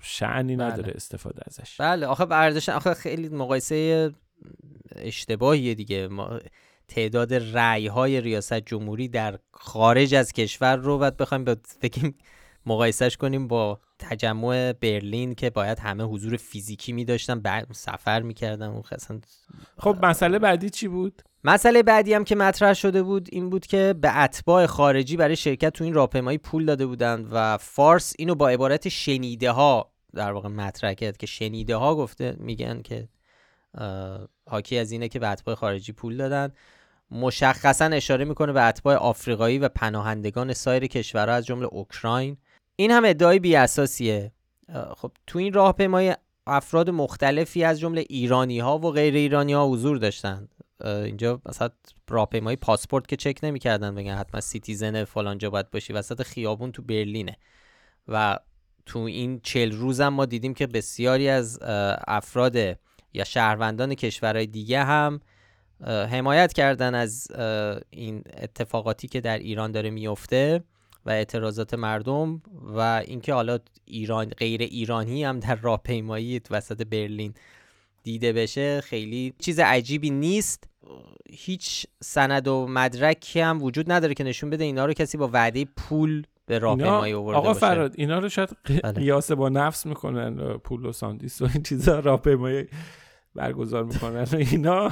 شعنی 0.03 0.57
بله. 0.57 0.67
نداره 0.67 0.93
استفاده 0.97 1.43
ازش. 1.47 1.81
بله 1.81 2.07
آخه 2.07 2.27
ارزش 2.31 2.69
آخه 2.69 2.95
خیلی 2.95 3.29
مقایسه 3.29 4.11
اشتباهیه 4.97 5.75
دیگه. 5.75 6.09
ما 6.09 6.39
تعداد 6.89 7.35
رأی 7.35 7.87
های 7.87 8.21
ریاست 8.21 8.55
جمهوری 8.55 9.09
در 9.09 9.39
خارج 9.53 10.15
از 10.15 10.33
کشور 10.33 10.77
رو 10.77 10.99
باید 10.99 11.17
بخوایم 11.17 11.45
بگیم 11.83 12.19
مقایسهش 12.67 13.17
کنیم 13.17 13.49
با 13.49 13.81
تجمع 13.99 14.73
برلین 14.73 15.35
که 15.35 15.51
باید 15.51 15.79
همه 15.79 16.05
حضور 16.05 16.37
فیزیکی 16.37 16.93
می 16.93 17.05
داشتن 17.05 17.41
بعد 17.41 17.67
سفر 17.73 18.23
می‌کردن 18.23 18.69
اون 18.69 18.83
خب 19.79 19.99
مسئله 20.03 20.39
بعدی 20.39 20.71
چی 20.71 20.89
بود؟ 20.89 21.23
مسئله 21.45 21.83
بعدی 21.83 22.15
هم 22.15 22.25
که 22.25 22.35
مطرح 22.35 22.75
شده 22.75 23.03
بود 23.03 23.29
این 23.33 23.51
بود 23.51 23.67
که 23.67 23.95
به 24.01 24.19
اتباع 24.19 24.67
خارجی 24.67 25.17
برای 25.17 25.37
شرکت 25.37 25.73
تو 25.73 25.85
این 25.85 25.95
راهپیمایی 25.95 26.39
پول 26.39 26.65
داده 26.65 26.87
بودند 26.87 27.29
و 27.33 27.59
فارس 27.59 28.15
اینو 28.19 28.35
با 28.35 28.49
عبارت 28.49 28.89
شنیده 28.89 29.51
ها 29.51 29.93
در 30.15 30.33
واقع 30.33 30.49
مطرح 30.49 30.95
کرد 30.95 31.17
که 31.17 31.27
شنیده 31.27 31.77
ها 31.77 31.95
گفته 31.95 32.37
میگن 32.39 32.83
که 32.83 33.09
حاکی 34.49 34.79
از 34.79 34.91
اینه 34.91 35.09
که 35.09 35.19
به 35.19 35.29
اتباع 35.29 35.55
خارجی 35.55 35.93
پول 35.93 36.17
دادن. 36.17 36.53
مشخصا 37.11 37.85
اشاره 37.85 38.25
می‌کنه 38.25 38.53
به 38.53 38.63
اتباع 38.63 38.97
آفریقایی 38.97 39.59
و 39.59 39.69
پناهندگان 39.69 40.53
سایر 40.53 40.87
کشورها 40.87 41.35
از 41.35 41.47
جمله 41.47 41.67
اوکراین. 41.67 42.37
این 42.77 42.91
هم 42.91 43.05
ادعای 43.05 43.39
بی 43.39 43.57
اساسیه 43.57 44.33
خب 44.97 45.13
تو 45.27 45.39
این 45.39 45.53
راهپیمایی 45.53 46.13
افراد 46.47 46.91
مختلفی 46.91 47.65
از 47.65 47.81
جمله 47.81 48.05
ایرانی 48.09 48.59
ها 48.59 48.79
و 48.79 48.91
غیر 48.91 49.15
ایرانی 49.15 49.53
ها 49.53 49.69
حضور 49.69 49.99
داشتند. 49.99 50.49
اینجا 50.85 51.41
مثلا 51.47 51.69
راهپیمایی 52.09 52.57
پاسپورت 52.57 53.09
که 53.09 53.17
چک 53.17 53.39
نمی‌کردن 53.43 53.95
بگن 53.95 54.15
حتما 54.15 54.41
citizen 54.41 55.05
فلانجا 55.05 55.51
باید 55.51 55.71
باشی 55.71 55.93
وسط 55.93 56.23
خیابون 56.23 56.73
تو 56.73 56.83
برلینه. 56.83 57.37
و 58.09 58.39
تو 58.87 58.99
این 58.99 59.41
چل 59.43 59.73
روزم 59.73 60.09
ما 60.09 60.27
دیدیم 60.27 60.55
که 60.55 60.67
بسیاری 60.67 61.29
از 61.29 61.59
افراد 62.09 62.57
یا 63.15 63.25
شهروندان 63.25 63.95
کشورهای 63.95 64.47
دیگه 64.47 64.85
هم 64.85 65.21
حمایت 65.85 66.53
کردن 66.53 66.95
از 66.95 67.27
این 67.91 68.23
اتفاقاتی 68.43 69.09
که 69.09 69.21
در 69.21 69.39
ایران 69.39 69.73
داره 69.73 69.91
میفته 69.91 70.63
و 71.07 71.11
اعتراضات 71.11 71.75
مردم 71.75 72.43
و 72.77 73.03
اینکه 73.07 73.35
حالا 73.35 73.59
ایران 73.85 74.27
غیر 74.27 74.63
ایرانی 74.63 75.25
هم 75.25 75.41
در 75.41 75.55
راهپیمایی 75.55 76.41
وسط 76.51 76.87
برلین 76.87 77.35
دیده 78.03 78.33
بشه 78.33 78.81
خیلی 78.81 79.35
چیز 79.39 79.59
عجیبی 79.59 80.11
نیست. 80.11 80.65
هیچ 81.31 81.87
سند 82.03 82.49
و 82.49 82.67
مدرکی 82.67 83.41
هم 83.41 83.63
وجود 83.63 83.93
نداره 83.93 84.15
که 84.15 84.25
نشون 84.25 84.51
بده 84.51 84.65
اینا 84.65 84.87
رو 84.87 84.93
کسی 84.93 85.19
با 85.19 85.31
وعده 85.33 85.65
پول 85.77 86.27
به 86.47 86.59
راهپیمایی 86.59 87.13
آورده 87.13 87.39
آقا 87.39 87.55
فراد 87.55 87.95
اینا 87.97 88.19
رو 88.19 88.29
شاید 88.29 88.49
بله. 88.65 88.93
قیاس 88.93 89.33
با 89.33 89.49
نفس 89.49 89.87
می‌کنن 89.87 90.59
پول 90.59 90.85
و 90.85 90.93
ساندیس 90.93 91.43
و 91.43 91.49
این 91.55 91.63
چیزا 91.63 92.01
راهپیمایی. 92.01 92.67
برگزار 93.37 93.85
می‌کنن 93.85 94.23
و 94.33 94.37
اینا. 94.37 94.91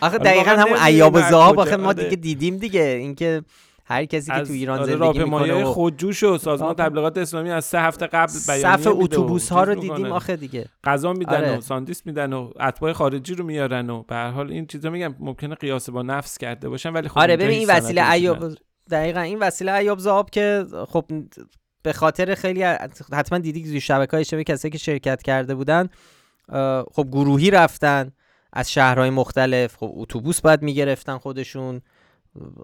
آخه 0.00 0.18
دقیقا 0.18 0.50
همون 0.50 0.78
ایاب 0.78 1.14
و 1.14 1.20
زهاب 1.20 1.60
آخه 1.60 1.76
ما 1.76 1.92
دیگه 1.92 2.16
دیدیم 2.16 2.56
دیگه. 2.56 2.80
اینکه 2.80 3.42
هر 3.88 4.04
کسی 4.04 4.32
که 4.32 4.40
تو 4.40 4.52
ایران 4.52 4.78
آره، 4.78 4.96
زندگی 4.96 5.24
می‌کنه 5.24 5.54
و 5.54 5.64
خودجوش 5.64 6.22
و 6.22 6.38
سازمان 6.38 6.74
تبلیغات 6.74 7.18
اسلامی 7.18 7.50
از 7.50 7.64
سه 7.64 7.80
هفته 7.80 8.06
قبل 8.06 8.28
صف 8.32 8.86
اتوبوس 8.86 9.52
ها 9.52 9.64
رو 9.64 9.74
دیدیم 9.74 10.06
آخه 10.06 10.36
دیگه. 10.36 10.66
غذا 10.84 11.12
میدن 11.12 11.36
آره. 11.36 11.58
و 11.58 11.60
ساندیس 11.60 12.06
میدن 12.06 12.32
و 12.32 12.50
اتباع 12.60 12.92
خارجی 12.92 13.34
رو 13.34 13.44
میارن 13.44 13.90
و 13.90 14.02
به 14.02 14.14
هر 14.14 14.30
حال 14.30 14.50
این 14.50 14.66
چیزا 14.66 14.90
میگم 14.90 15.14
ممکنه 15.18 15.54
قیاس 15.54 15.90
با 15.90 16.02
نفس 16.02 16.38
کرده 16.38 16.68
باشن 16.68 16.92
ولی 16.92 17.08
خب 17.08 17.18
آره 17.18 17.36
ببین 17.36 17.58
این 17.58 17.68
وسیله 17.68 18.10
ایاب 18.10 18.54
دقیقا 18.90 19.20
این 19.20 19.38
وسیله 19.38 19.72
ایاب 19.72 19.98
زاب 19.98 20.30
که 20.30 20.66
خب 20.88 21.04
به 21.82 21.92
خاطر 21.92 22.34
خیلی 22.34 22.62
حتما 23.12 23.38
دیدی 23.38 23.72
که 23.72 23.80
شبکه 23.80 24.10
های 24.10 24.20
اجتماعی 24.20 24.44
کسایی 24.44 24.72
که 24.72 24.78
شرکت 24.78 25.22
کرده 25.22 25.54
بودن 25.54 25.88
خب 26.92 27.08
گروهی 27.12 27.50
رفتن 27.50 28.12
از 28.52 28.72
شهرهای 28.72 29.10
مختلف. 29.10 29.76
خب 29.76 29.92
اتوبوس 29.94 30.40
باید 30.40 30.62
می‌گرفتن 30.62 31.18
خودشون. 31.18 31.80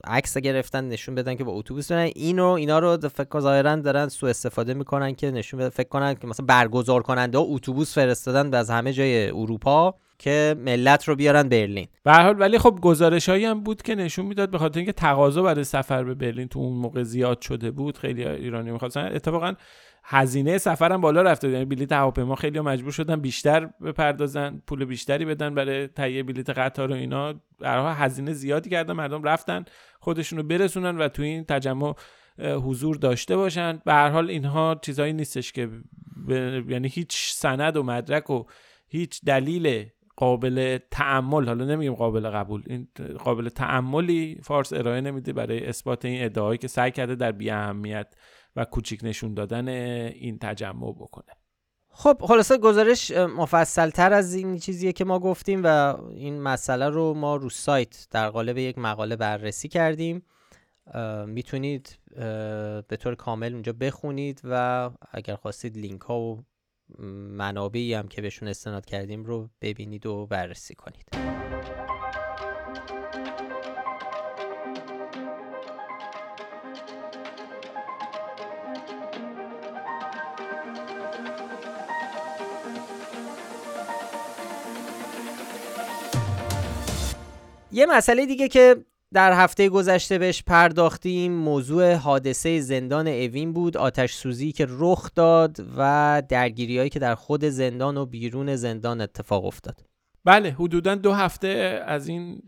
عکس 0.05 0.39
گرفتن 0.39 0.89
نشون 0.89 1.15
بدن 1.15 1.35
که 1.35 1.45
با 1.45 1.53
اتوبوس 1.53 1.93
برن 1.93 2.11
اینو 2.15 2.47
اینا 2.47 2.79
رو 2.79 3.09
فکر 3.09 3.41
ظاهرا 3.41 3.77
دارن 3.77 4.09
سوء 4.09 4.31
استفاده 4.31 4.75
می‌کنن 4.75 5.15
که 5.15 5.31
نشون 5.31 5.61
بده 5.61 5.69
فکر 5.69 5.89
کنن 5.89 6.15
که 6.15 6.27
مثلا 6.27 6.47
برگزار 6.47 7.03
کننده 7.03 7.39
اتوبوس 7.39 7.95
فرستادن 7.95 8.55
از 8.55 8.71
همه 8.71 8.93
جای 8.93 9.31
اروپا. 9.31 9.95
که 10.23 10.57
ملت 10.59 11.09
رو 11.09 11.17
بیارن 11.17 11.49
برلین. 11.49 11.87
به 12.05 12.13
حال 12.13 12.41
ولی 12.41 12.59
خب 12.59 12.79
گزارش 12.83 13.29
هایی 13.29 13.45
هم 13.45 13.61
بود 13.61 13.83
که 13.83 13.95
نشون 13.95 14.27
می‌داد 14.27 14.51
به 14.51 14.59
خاطر 14.59 14.79
اینکه 14.79 14.93
تقاضا 14.93 15.43
برای 15.43 15.65
سفر 15.65 16.05
به 16.05 16.15
برلین 16.15 16.49
تو 16.49 16.59
اون 16.59 16.73
موقع 16.73 17.03
زیاد 17.03 17.41
شده 17.41 17.71
بود 17.71 17.99
خیلی 17.99 18.25
ایرانی 18.25 18.71
می‌خواستن. 18.71 19.11
اتفاقا 19.15 19.55
هزینه 20.05 20.59
سفرم 20.59 21.01
بالا 21.01 21.23
رفته 21.23 21.51
یعنی 21.51 21.65
بلیط 21.65 21.93
هواپیما 21.93 22.35
خیلی 22.35 22.61
مجبور 22.61 22.93
شدن 22.93 23.21
بیشتر 23.21 23.67
بپردازن 23.67 24.63
پول 24.67 24.85
بیشتری 24.85 25.25
بدن 25.25 25.55
برای 25.55 25.87
تهیه 25.87 26.23
بلیط 26.23 26.51
قطار 26.51 26.91
و 26.91 26.95
اینا. 26.95 27.35
برای 27.61 27.95
هزینه 27.97 28.33
زیادی 28.33 28.71
کردن. 28.71 28.93
مردم 28.93 29.23
رفتن 29.23 29.65
خودشون 30.01 30.39
رو 30.39 30.45
برسونن 30.45 30.99
و 30.99 31.09
تو 31.09 31.23
این 31.23 31.45
تجمع 31.45 31.95
حضور 32.39 32.97
داشته 32.97 33.37
باشن. 33.37 33.83
به 33.85 33.93
هر 33.93 34.09
حال 34.09 34.31
اینها 34.31 34.79
چیزایی 34.83 35.13
نیستش 35.13 35.53
که 35.53 35.69
یعنی 36.69 36.89
هیچ 36.89 37.33
سند 37.33 37.77
و 37.77 37.83
مدرک 37.83 38.31
و 38.31 38.45
هیچ 38.89 39.21
دلیل 39.25 39.87
قابل 40.17 40.79
تعمل 40.91 41.47
حالا 41.47 41.65
نمیگیم 41.65 41.95
قابل 41.95 42.31
قبول 42.31 42.63
این 42.67 42.89
قابل 43.19 43.49
تعملی 43.49 44.41
فارس 44.43 44.73
ارائه 44.73 45.01
نمیده 45.01 45.33
برای 45.33 45.67
اثبات 45.67 46.05
این 46.05 46.25
ادعایی 46.25 46.59
که 46.59 46.69
سعی 46.69 46.91
کرده 46.91 47.15
در 47.15 47.33
بی 47.33 47.51
اهمیت 47.51 48.15
و 48.57 48.65
کوچیک 48.65 49.01
نشون 49.03 49.35
دادن 49.35 49.69
این 49.69 50.39
تجمع 50.39 50.93
بکنه. 50.93 51.33
خب 51.95 52.17
خلاصه 52.21 52.59
گزارش 52.59 53.11
مفصل 53.11 53.91
تر 53.91 54.13
از 54.13 54.35
این 54.35 54.59
چیزیه 54.59 54.93
که 54.93 55.05
ما 55.05 55.19
گفتیم 55.19 55.61
و 55.65 55.97
این 56.11 56.43
مسئله 56.43 56.89
رو 56.89 57.15
ما 57.15 57.37
رو 57.37 57.51
سایت 57.51 58.07
در 58.11 58.31
قالب 58.31 58.59
یک 58.59 58.79
مقاله 58.79 59.17
بررسی 59.17 59.69
کردیم. 59.69 60.23
می‌تونید 61.27 61.99
به 62.89 62.97
طور 63.01 63.15
کامل 63.15 63.53
اونجا 63.53 63.73
بخونید 63.73 64.41
و 64.45 64.91
اگر 65.11 65.35
خواستید 65.35 65.77
لینک 65.77 66.01
ها 66.01 66.21
و 66.21 66.45
منابعی 67.39 67.95
هم 67.95 68.09
که 68.09 68.23
بهشون 68.23 68.49
استناد 68.49 68.85
کردیم 68.85 69.25
رو 69.25 69.51
ببینید 69.61 70.07
و 70.07 70.27
بررسی 70.27 70.75
کنید. 70.75 71.07
یه 87.73 87.87
مسئله 87.87 88.27
دیگه 88.27 88.49
که 88.49 88.85
در 89.13 89.33
هفته 89.33 89.69
گذشته 89.69 90.19
بهش 90.19 90.43
پرداختیم. 90.43 91.33
موضوع 91.33 91.95
حادثه 91.95 92.61
زندان 92.61 93.09
اوین 93.09 93.53
بود. 93.53 93.77
آتش 93.77 94.13
سوزی 94.13 94.53
که 94.53 94.67
رخ 94.69 95.11
داد 95.15 95.57
و 95.77 96.23
درگیری 96.29 96.79
هایی 96.79 96.91
که 96.91 96.99
در 96.99 97.15
خود 97.15 97.45
زندان 97.45 97.97
و 97.97 98.07
بیرون 98.07 98.57
زندان 98.57 99.01
اتفاق 99.01 99.45
افتاد. 99.45 99.81
بله 100.25 100.51
حدودا 100.51 100.95
دو 100.95 101.13
هفته 101.13 101.83
از 101.87 102.09
این 102.09 102.43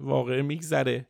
واقعه 0.00 0.42
میگذره. 0.42 1.06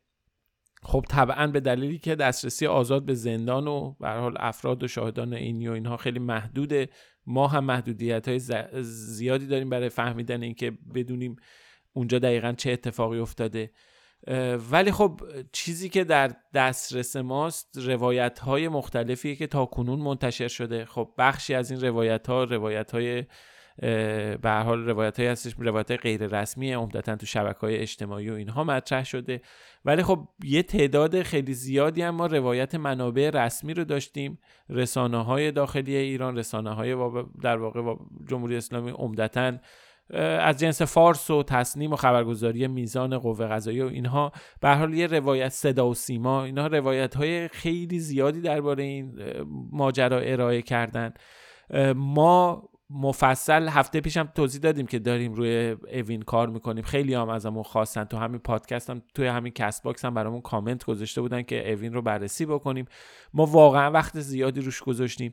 خب 0.82 1.04
طبعا 1.08 1.46
به 1.46 1.60
دلیلی 1.60 1.98
که 1.98 2.14
دسترسی 2.14 2.66
آزاد 2.66 3.04
به 3.04 3.14
زندان 3.14 3.66
و 3.66 3.94
به 4.00 4.08
حال 4.08 4.36
افراد 4.40 4.82
و 4.82 4.88
شاهدان 4.88 5.32
اینی 5.32 5.68
و 5.68 5.72
اینها 5.72 5.96
خیلی 5.96 6.18
محدوده. 6.18 6.88
ما 7.26 7.48
هم 7.48 7.64
محدودیت 7.64 8.28
های 8.28 8.38
زیادی 8.82 9.46
داریم 9.46 9.70
برای 9.70 9.88
فهمیدن 9.88 10.42
اینکه 10.42 10.72
بدونیم 10.94 11.36
اونجا 11.92 12.18
دقیقا 12.18 12.52
چه 12.52 12.72
اتفاقی 12.72 13.18
افتاده. 13.18 13.70
ولی 14.70 14.92
خب 14.92 15.20
چیزی 15.52 15.88
که 15.88 16.04
در 16.04 16.30
دسترس 16.54 17.16
ماست 17.16 17.78
روایت 17.78 18.38
های 18.38 18.68
مختلفی 18.68 19.36
که 19.36 19.46
تا 19.46 19.66
کنون 19.66 19.98
منتشر 19.98 20.48
شده. 20.48 20.84
خب 20.84 21.08
بخشی 21.18 21.54
از 21.54 21.70
این 21.70 21.80
روایت 21.80 22.26
ها 22.26 22.44
روایت 22.44 22.90
های 22.90 23.24
به 24.42 24.50
حال 24.50 24.86
روایت 24.86 25.20
های 25.20 25.28
هستش 25.28 25.54
روایت 25.58 25.90
های 25.90 25.98
غیر 25.98 26.26
رسمی 26.26 26.72
عمدتا 26.72 27.16
تو 27.16 27.26
شبکه 27.26 27.58
های 27.58 27.76
اجتماعی 27.76 28.30
و 28.30 28.34
اینها 28.34 28.64
مطرح 28.64 29.04
شده. 29.04 29.40
ولی 29.84 30.02
خب 30.02 30.28
یه 30.44 30.62
تعداد 30.62 31.22
خیلی 31.22 31.54
زیادی 31.54 32.02
هم 32.02 32.14
ما 32.14 32.26
روایت 32.26 32.74
منابع 32.74 33.30
رسمی 33.30 33.74
رو 33.74 33.84
داشتیم. 33.84 34.38
رسانه 34.68 35.24
های 35.24 35.52
داخلی 35.52 35.96
ایران 35.96 36.38
رسانه 36.38 36.70
های 36.70 36.96
در 37.42 37.56
واقع 37.56 37.94
جمهوری 38.28 38.56
اسلامی 38.56 38.90
عمدتا 38.90 39.52
از 40.18 40.58
جنس 40.58 40.82
فارس 40.82 41.30
و 41.30 41.42
تسنیم 41.42 41.92
و 41.92 41.96
خبرگزاری 41.96 42.68
میزان 42.68 43.18
قوه 43.18 43.46
قضاییه 43.46 43.82
و 43.82 43.86
اینها. 43.86 44.32
به 44.60 44.67
هر 44.67 44.74
حال 44.74 44.94
یه 44.94 45.06
روایت 45.06 45.48
صدا 45.48 45.88
و 45.88 45.94
سیما 45.94 46.44
اینها 46.44 46.66
روایت 46.66 47.14
های 47.14 47.48
خیلی 47.48 47.98
زیادی 47.98 48.40
درباره 48.40 48.84
این 48.84 49.18
ماجرا 49.72 50.18
ارائه 50.18 50.62
کردن. 50.62 51.12
ما 51.94 52.68
مفصل 52.90 53.68
هفته 53.68 54.00
پیشم 54.00 54.32
توضیح 54.34 54.60
دادیم 54.60 54.86
که 54.86 54.98
داریم 54.98 55.32
روی 55.32 55.76
اوین 55.92 56.22
کار 56.22 56.48
می‌کنیم. 56.48 56.84
خیلی 56.84 57.14
هم 57.14 57.28
ازمون 57.28 57.62
خواستن. 57.62 58.04
تو 58.04 58.16
همین 58.16 58.38
پادکست 58.38 58.90
هم 58.90 59.02
توی 59.14 59.26
همین 59.26 59.52
Castbox 59.52 60.04
هم 60.04 60.14
برامون 60.14 60.40
کامنت 60.40 60.84
گذاشته 60.84 61.20
بودن 61.20 61.42
که 61.42 61.72
اوین 61.72 61.92
رو 61.92 62.02
بررسی 62.02 62.46
بکنیم. 62.46 62.84
ما 63.34 63.46
واقعا 63.46 63.90
وقت 63.90 64.20
زیادی 64.20 64.60
روش 64.60 64.82
گذاشتیم. 64.82 65.32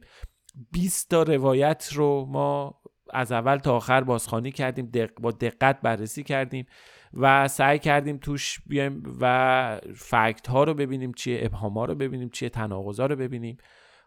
20 0.71 1.09
تا 1.09 1.23
روایت 1.23 1.89
رو 1.93 2.25
ما 2.29 2.78
از 3.13 3.31
اول 3.31 3.57
تا 3.57 3.75
آخر 3.75 4.03
بازخوانی 4.03 4.51
کردیم 4.51 4.91
با 5.21 5.31
دقت 5.31 5.81
بررسی 5.81 6.23
کردیم 6.23 6.65
و 7.13 7.47
سعی 7.47 7.79
کردیم 7.79 8.17
توش 8.17 8.59
بیایم 8.67 9.03
و 9.21 9.81
فکت 9.95 10.47
ها 10.47 10.63
رو 10.63 10.73
ببینیم 10.73 11.13
چیه 11.13 11.39
ابهام 11.45 11.73
ها 11.73 11.85
رو 11.85 11.95
ببینیم 11.95 12.29
چیه 12.29 12.49
تناقض 12.49 12.99
ها 12.99 13.05
رو 13.05 13.15
ببینیم. 13.15 13.57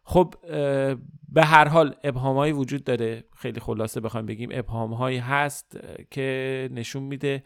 خب 0.04 0.34
به 1.28 1.44
هر 1.44 1.68
حال 1.68 1.94
ابهام 2.04 2.36
هایی 2.36 2.52
وجود 2.52 2.84
داره. 2.84 3.24
خیلی 3.36 3.60
خلاصه 3.60 4.00
بخوایم 4.00 4.26
بگیم 4.26 4.48
ابهام 4.52 4.92
هایی 4.92 5.18
هست 5.18 5.78
که 6.10 6.68
نشون 6.72 7.02
میده 7.02 7.42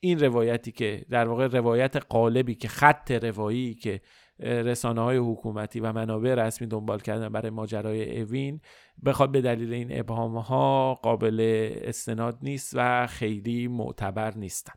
این 0.00 0.20
روایتی 0.20 0.72
که 0.72 1.04
در 1.10 1.28
واقع 1.28 1.46
روایت 1.46 1.96
قالبی 1.96 2.54
که 2.54 2.68
خط 2.68 3.10
روایی 3.10 3.74
که 3.74 4.00
رسانه 4.42 5.00
های 5.00 5.16
حکومتی 5.16 5.80
و 5.80 5.92
منابع 5.92 6.34
رسمی 6.34 6.66
دنبال 6.66 7.00
کردن 7.00 7.28
برای 7.28 7.50
ماجرای 7.50 8.20
اوین 8.20 8.60
بخواد 9.04 9.32
به 9.32 9.40
دلیل 9.40 9.72
این 9.72 9.88
ابهام 9.90 10.36
ها 10.36 10.94
قابل 10.94 11.68
استناد 11.82 12.38
نیست 12.42 12.72
و 12.76 13.06
خیلی 13.06 13.68
معتبر 13.68 14.34
نیستن. 14.34 14.72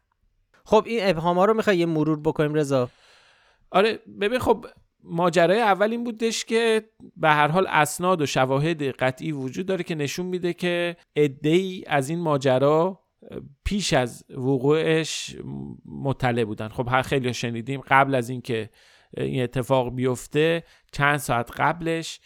خب 0.66 0.84
این 0.86 1.00
ابهام 1.02 1.38
ها 1.38 1.46
رو 1.46 1.54
می‌خوای 1.54 1.78
یه 1.78 1.86
مرور 1.86 2.20
بکنیم 2.20 2.54
رضا؟ 2.54 2.90
آره 3.72 4.00
ببین 4.22 4.40
خب 4.40 4.66
ماجرای 5.04 5.62
اول 5.62 5.92
این 5.92 6.04
بودش 6.04 6.46
که 6.46 6.90
به 7.18 7.30
هر 7.30 7.48
حال 7.48 7.68
اسناد 7.70 8.22
و 8.22 8.26
شواهد 8.26 8.84
قطعی 8.84 9.32
وجود 9.32 9.66
داره 9.66 9.84
که 9.84 9.96
نشون 9.96 10.26
میده 10.26 10.54
که 10.54 10.98
ای 11.44 11.84
از 11.88 12.10
این 12.10 12.20
ماجرا 12.20 13.00
پیش 13.66 13.94
از 13.94 14.24
وقوعش 14.30 15.36
مطلع 15.86 16.44
بودن. 16.44 16.68
خب 16.68 17.02
خیلی 17.02 17.34
شنیدیم. 17.34 17.82
قبل 17.88 18.16
از 18.16 18.30
اینکه 18.30 18.70
این 19.18 19.44
اتفاق 19.44 19.96
بیفته 19.96 20.64
چند 20.92 21.18
ساعت 21.18 21.52
قبلش 21.58 22.20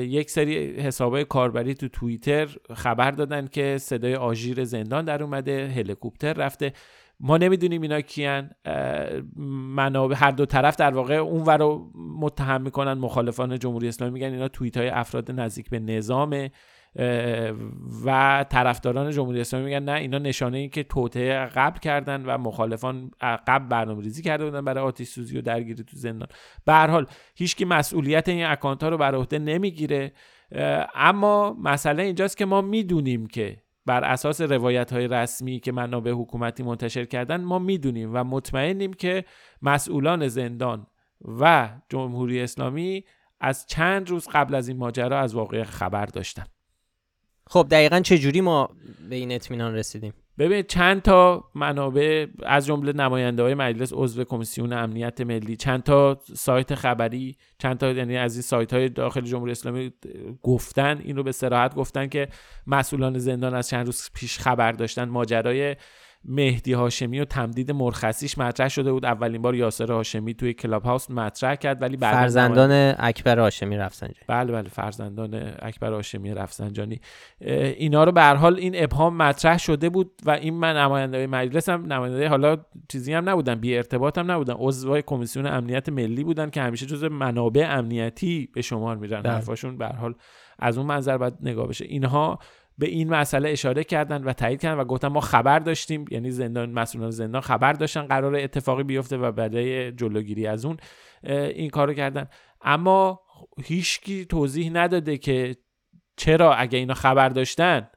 یک 0.00 0.30
سری 0.30 0.76
حسابای 0.80 1.24
کاربری 1.24 1.74
تو 1.74 1.88
توییتر 1.88 2.48
خبر 2.74 3.10
دادن 3.10 3.46
که 3.46 3.78
صدای 3.78 4.14
آژیر 4.14 4.64
زندان 4.64 5.04
در 5.04 5.22
اومده 5.22 5.68
هلیکوپتر 5.68 6.32
رفته. 6.32 6.72
ما 7.20 7.38
نمی‌دونیم 7.38 7.82
اینا 7.82 8.00
کیان. 8.00 8.50
منابع 9.74 10.16
هر 10.18 10.30
دو 10.30 10.46
طرف 10.46 10.76
در 10.76 10.94
واقع 10.94 11.14
اون 11.14 11.46
رو 11.46 11.90
متهم 11.94 12.62
می‌کنن 12.62 12.92
مخالفان 12.92 13.58
جمهوری 13.58 13.88
اسلامی 13.88 14.12
میگن 14.12 14.32
اینا 14.32 14.48
توییت 14.48 14.76
های 14.76 14.88
افراد 14.88 15.30
نزدیک 15.30 15.70
به 15.70 15.78
نظام 15.78 16.48
و 18.04 18.44
طرفداران 18.50 19.10
جمهوری 19.10 19.40
اسلامی 19.40 19.66
میگن 19.66 19.82
نه 19.82 19.92
اینا 19.92 20.18
نشانه 20.18 20.58
این 20.58 20.70
که 20.70 20.82
توطعه 20.82 21.46
قبل 21.46 21.78
کردن 21.78 22.24
و 22.26 22.38
مخالفان 22.38 23.10
قبل 23.20 23.66
برنامه 23.66 24.02
ریزی 24.02 24.22
کرده 24.22 24.44
بودن 24.44 24.64
برای 24.64 24.84
آتش 24.84 25.06
سوزی 25.06 25.38
و 25.38 25.42
درگیری 25.42 25.84
تو 25.84 25.96
زندان. 25.96 26.28
به 26.64 26.72
هر 26.72 26.86
حال 26.86 27.06
هیچکی 27.34 27.64
مسئولیت 27.64 28.28
این 28.28 28.46
اکانت 28.46 28.82
ها 28.82 28.88
رو 28.88 28.98
بر 28.98 29.14
عهده 29.14 29.38
نمی‌گیره. 29.38 30.12
اما 30.94 31.56
مسئله 31.62 32.02
اینجاست 32.02 32.36
که 32.36 32.44
ما 32.44 32.60
می‌دونیم 32.60 33.26
که 33.26 33.62
بر 33.86 34.04
اساس 34.04 34.40
روایت 34.40 34.92
های 34.92 35.08
رسمی 35.08 35.60
که 35.60 35.72
منابع 35.72 36.10
حکومتی 36.10 36.62
منتشر 36.62 37.04
کردن 37.04 37.40
ما 37.44 37.58
می‌دونیم 37.58 38.10
و 38.14 38.24
مطمئنیم 38.24 38.92
که 38.92 39.24
مسئولان 39.62 40.28
زندان 40.28 40.86
و 41.40 41.68
جمهوری 41.88 42.40
اسلامی 42.40 43.04
از 43.40 43.66
چند 43.66 44.10
روز 44.10 44.28
قبل 44.28 44.54
از 44.54 44.68
این 44.68 44.76
ماجرا 44.76 45.20
از 45.20 45.34
واقع 45.34 45.62
خبر 45.62 46.06
داشتن. 46.06 46.44
خب 47.50 47.66
دقیقا 47.70 48.00
چه 48.00 48.18
جوری 48.18 48.40
ما 48.40 48.70
به 49.08 49.16
این 49.16 49.32
اطمینان 49.32 49.74
رسیدیم؟ 49.74 50.12
ببینید 50.38 50.66
چند 50.66 51.02
تا 51.02 51.44
منابع 51.54 52.26
از 52.42 52.66
جمله 52.66 52.92
نماینده 52.92 53.42
های 53.42 53.54
مجلس 53.54 53.92
عضو 53.94 54.24
کمیسیون 54.24 54.72
امنیت 54.72 55.20
ملی 55.20 55.56
چند 55.56 55.82
تا 55.82 56.20
سایت 56.34 56.74
خبری 56.74 57.36
چند 57.58 57.78
تا 57.78 57.90
یعنی 57.90 58.16
از 58.16 58.34
این 58.34 58.42
سایت 58.42 58.72
های 58.72 58.88
داخل 58.88 59.20
جمهوری 59.20 59.52
اسلامی 59.52 59.92
گفتن 60.42 61.00
این 61.04 61.16
رو 61.16 61.22
به 61.22 61.32
سراحت 61.32 61.74
گفتن 61.74 62.06
که 62.06 62.28
مسئولان 62.66 63.18
زندان 63.18 63.54
از 63.54 63.68
چند 63.68 63.86
روز 63.86 64.10
پیش 64.14 64.38
خبر 64.38 64.72
داشتن 64.72 65.04
ماجرای 65.08 65.76
مهدی 66.28 66.72
هاشمی 66.72 67.20
و 67.20 67.24
تمدید 67.24 67.70
مرخصیش 67.70 68.38
مطرح 68.38 68.68
شده 68.68 68.92
بود. 68.92 69.04
اولین 69.04 69.42
بار 69.42 69.54
یاسر 69.54 69.92
هاشمی 69.92 70.34
توی 70.34 70.52
کلاب 70.52 70.82
هاوس 70.82 71.10
مطرح 71.10 71.54
کرد 71.54 71.82
ولی 71.82 71.96
بعد 71.96 72.14
فرزندان 72.14 72.94
اکبر 72.98 73.38
هاشمی 73.38 73.76
رفسنجانی. 73.76 74.26
بله 74.28 74.52
بله 74.52 74.68
فرزندان 74.68 75.52
اکبر 75.58 75.92
هاشمی 75.92 76.34
رفسنجانی. 76.34 77.00
اینا 77.40 78.04
رو 78.04 78.12
به 78.12 78.22
هر 78.22 78.34
حال 78.34 78.56
این 78.56 78.72
ابهام 78.76 79.16
مطرح 79.16 79.58
شده 79.58 79.88
بود 79.88 80.12
و 80.24 80.30
این 80.30 80.54
من 80.54 80.76
نماینده 80.76 81.26
مجلس 81.26 81.68
هم 81.68 81.92
نماینده 81.92 82.28
حالا 82.28 82.56
چیزی 82.88 83.12
هم 83.12 83.28
نبودن 83.28 83.54
بی 83.54 83.76
ارتباط 83.76 84.18
هم 84.18 84.30
نبودن. 84.30 84.54
عضو 84.58 85.00
کمیسیون 85.00 85.46
امنیت 85.46 85.88
ملی 85.88 86.24
بودن 86.24 86.50
که 86.50 86.62
همیشه 86.62 86.86
جزء 86.86 87.08
منابع 87.08 87.66
امنیتی 87.70 88.48
به 88.54 88.62
شمار 88.62 88.96
میرن. 88.96 89.22
بله. 89.22 89.32
حرفاشون 89.32 89.78
به 89.78 89.86
هر 89.86 89.96
حال 89.96 90.14
از 90.58 90.78
اون 90.78 90.86
منظر 90.86 91.18
باید 91.18 91.34
نگاه 91.42 91.68
بشه. 91.68 91.84
اینها 91.84 92.38
به 92.78 92.86
این 92.86 93.10
مسئله 93.10 93.48
اشاره 93.48 93.84
کردن 93.84 94.24
و 94.24 94.32
تایید 94.32 94.60
کردن 94.60 94.80
و 94.80 94.84
گفتن 94.84 95.08
ما 95.08 95.20
خبر 95.20 95.58
داشتیم 95.58 96.04
یعنی 96.10 96.30
زندان 96.30 96.70
مسئولان 96.70 97.10
زندان 97.10 97.40
خبر 97.40 97.72
داشتن 97.72 98.02
قرار 98.02 98.34
اتفاقی 98.34 98.82
بیفته 98.82 99.16
و 99.16 99.32
برای 99.32 99.92
جلوگیری 99.92 100.46
از 100.46 100.64
اون 100.64 100.76
این 101.24 101.70
کارو 101.70 101.94
کردن. 101.94 102.28
اما 102.62 103.20
هیچکی 103.64 104.24
توضیح 104.24 104.70
نداده 104.72 105.18
که 105.18 105.56
چرا 106.16 106.54
اگه 106.54 106.78
اینا 106.78 106.94
خبر 106.94 107.28
داشتن 107.28 107.88